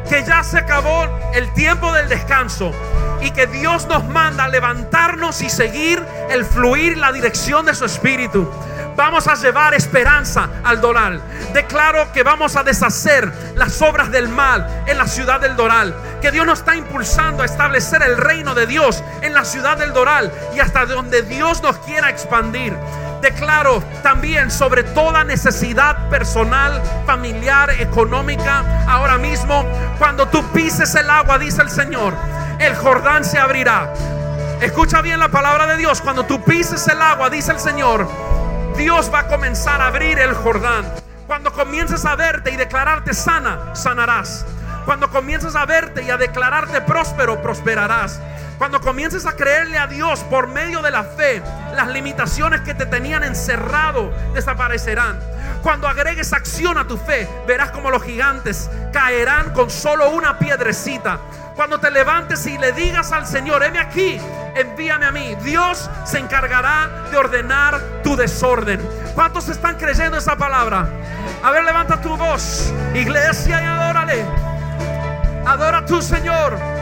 que 0.10 0.24
ya 0.24 0.44
se 0.44 0.58
acabó 0.58 1.06
el 1.34 1.54
tiempo 1.54 1.92
del 1.92 2.08
descanso 2.10 2.74
y 3.22 3.32
que 3.32 3.48
Dios 3.48 3.88
nos 3.88 4.06
manda 4.06 4.46
a 4.46 4.48
levantarnos 4.48 5.42
y 5.42 5.50
seguir 5.50 6.04
el 6.30 6.46
fluir, 6.46 6.98
la 6.98 7.12
dirección 7.12 7.66
de 7.66 7.76
su 7.76 7.86
espíritu. 7.86 8.50
Vamos 8.96 9.28
a 9.28 9.36
llevar 9.36 9.74
esperanza 9.74 10.50
al 10.62 10.82
Doral. 10.82 11.22
Declaro 11.54 12.12
que 12.12 12.22
vamos 12.22 12.58
a 12.58 12.64
deshacer 12.64 13.32
las 13.56 13.82
obras 13.82 14.12
del 14.12 14.28
mal 14.28 14.84
en 14.88 14.98
la 14.98 15.08
ciudad 15.08 15.40
del 15.40 15.56
Doral. 15.56 15.96
Que 16.22 16.32
Dios 16.32 16.46
nos 16.46 16.60
está 16.60 16.76
impulsando 16.76 17.44
a 17.44 17.46
establecer 17.46 18.02
el 18.04 18.18
reino 18.18 18.54
de 18.54 18.66
Dios 18.66 19.02
en 19.22 19.34
la 19.34 19.46
ciudad 19.46 19.78
del 19.78 19.94
Doral 19.94 20.30
y 20.54 20.60
hasta 20.60 20.86
donde 20.86 21.22
Dios 21.22 21.64
nos 21.64 21.78
quiera 21.78 22.10
expandir. 22.10 22.76
Declaro 23.22 23.82
también 24.04 24.52
sobre 24.52 24.84
toda 24.84 25.24
necesidad 25.24 26.10
personal, 26.10 26.82
familiar, 27.06 27.70
económica, 27.70 28.84
ahora 28.86 29.18
mismo, 29.18 29.66
cuando 29.98 30.28
tú 30.28 30.44
pises 30.52 30.94
el 30.96 31.10
agua, 31.10 31.38
dice 31.38 31.62
el 31.62 31.70
Señor, 31.70 32.14
el 32.60 32.76
Jordán 32.76 33.24
se 33.24 33.40
abrirá. 33.40 33.94
Escucha 34.62 35.02
bien 35.02 35.20
la 35.20 35.30
palabra 35.30 35.66
de 35.68 35.78
Dios. 35.78 36.02
Cuando 36.02 36.26
tú 36.26 36.44
pises 36.44 36.88
el 36.88 37.02
agua, 37.02 37.30
dice 37.30 37.52
el 37.52 37.60
Señor, 37.60 38.08
Dios 38.76 39.10
va 39.14 39.20
a 39.20 39.28
comenzar 39.28 39.82
a 39.82 39.88
abrir 39.88 40.20
el 40.20 40.34
Jordán. 40.34 40.86
Cuando 41.28 41.54
comiences 41.54 42.06
a 42.06 42.16
verte 42.16 42.52
y 42.52 42.58
declararte 42.58 43.14
sana, 43.14 43.76
sanarás. 43.76 44.46
Cuando 44.86 45.10
comiences 45.10 45.56
a 45.56 45.66
verte 45.66 46.04
y 46.04 46.10
a 46.10 46.18
declararte 46.18 46.82
próspero, 46.82 47.42
prosperarás. 47.42 48.20
Cuando 48.60 48.82
comiences 48.82 49.26
a 49.26 49.38
creerle 49.38 49.78
a 49.78 49.88
Dios 49.88 50.20
por 50.26 50.48
medio 50.48 50.82
de 50.82 50.92
la 50.92 51.06
fe, 51.06 51.42
las 51.76 51.88
limitaciones 51.88 52.60
que 52.60 52.74
te 52.74 52.86
tenían 52.86 53.24
encerrado 53.24 54.12
desaparecerán. 54.34 55.18
Cuando 55.64 55.88
agregues 55.88 56.34
acción 56.34 56.78
a 56.78 56.86
tu 56.86 56.98
fe, 56.98 57.26
verás 57.48 57.72
como 57.72 57.90
los 57.90 58.04
gigantes 58.04 58.70
caerán 58.92 59.54
con 59.54 59.70
solo 59.70 60.10
una 60.10 60.38
piedrecita. 60.38 61.20
Cuando 61.56 61.80
te 61.80 61.90
levantes 61.90 62.46
y 62.48 62.58
le 62.58 62.74
digas 62.74 63.14
al 63.14 63.26
Señor, 63.26 63.64
heme 63.64 63.80
aquí, 63.80 64.20
envíame 64.56 65.06
a 65.06 65.12
mí. 65.14 65.36
Dios 65.42 65.90
se 66.04 66.20
encargará 66.20 67.08
de 67.12 67.18
ordenar 67.18 67.80
tu 68.04 68.18
desorden. 68.18 68.82
¿Cuántos 69.16 69.48
están 69.48 69.78
creyendo 69.78 70.18
esa 70.18 70.36
palabra? 70.36 70.86
A 71.42 71.52
ver, 71.52 71.64
levanta 71.64 72.02
tu 72.02 72.18
voz, 72.18 72.74
iglesia, 72.94 73.62
y 73.62 73.66
adórale. 73.66 74.26
Adora 75.46 75.78
a 75.78 75.86
tu 75.86 76.02
Señor. 76.02 76.79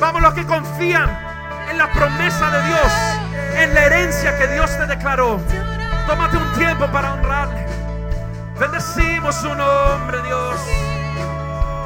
Vamos 0.00 0.22
los 0.22 0.32
que 0.32 0.46
confían 0.46 1.10
en 1.70 1.76
la 1.76 1.92
promesa 1.92 2.50
de 2.50 2.66
Dios, 2.68 2.92
en 3.56 3.74
la 3.74 3.84
herencia 3.84 4.38
que 4.38 4.46
Dios 4.48 4.70
te 4.78 4.86
declaró. 4.86 5.38
Tómate 6.06 6.38
un 6.38 6.52
tiempo 6.54 6.86
para 6.90 7.12
honrarle. 7.12 7.66
Bendecimos 8.58 9.34
su 9.34 9.54
nombre, 9.54 10.22
Dios. 10.22 10.56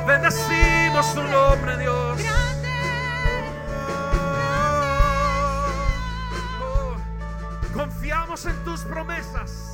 Bendecimos 0.07 1.07
su 1.07 1.23
nombre, 1.25 1.77
Dios. 1.79 2.21
Confiamos 7.75 8.47
en 8.47 8.65
tus 8.65 8.83
promesas. 8.83 9.74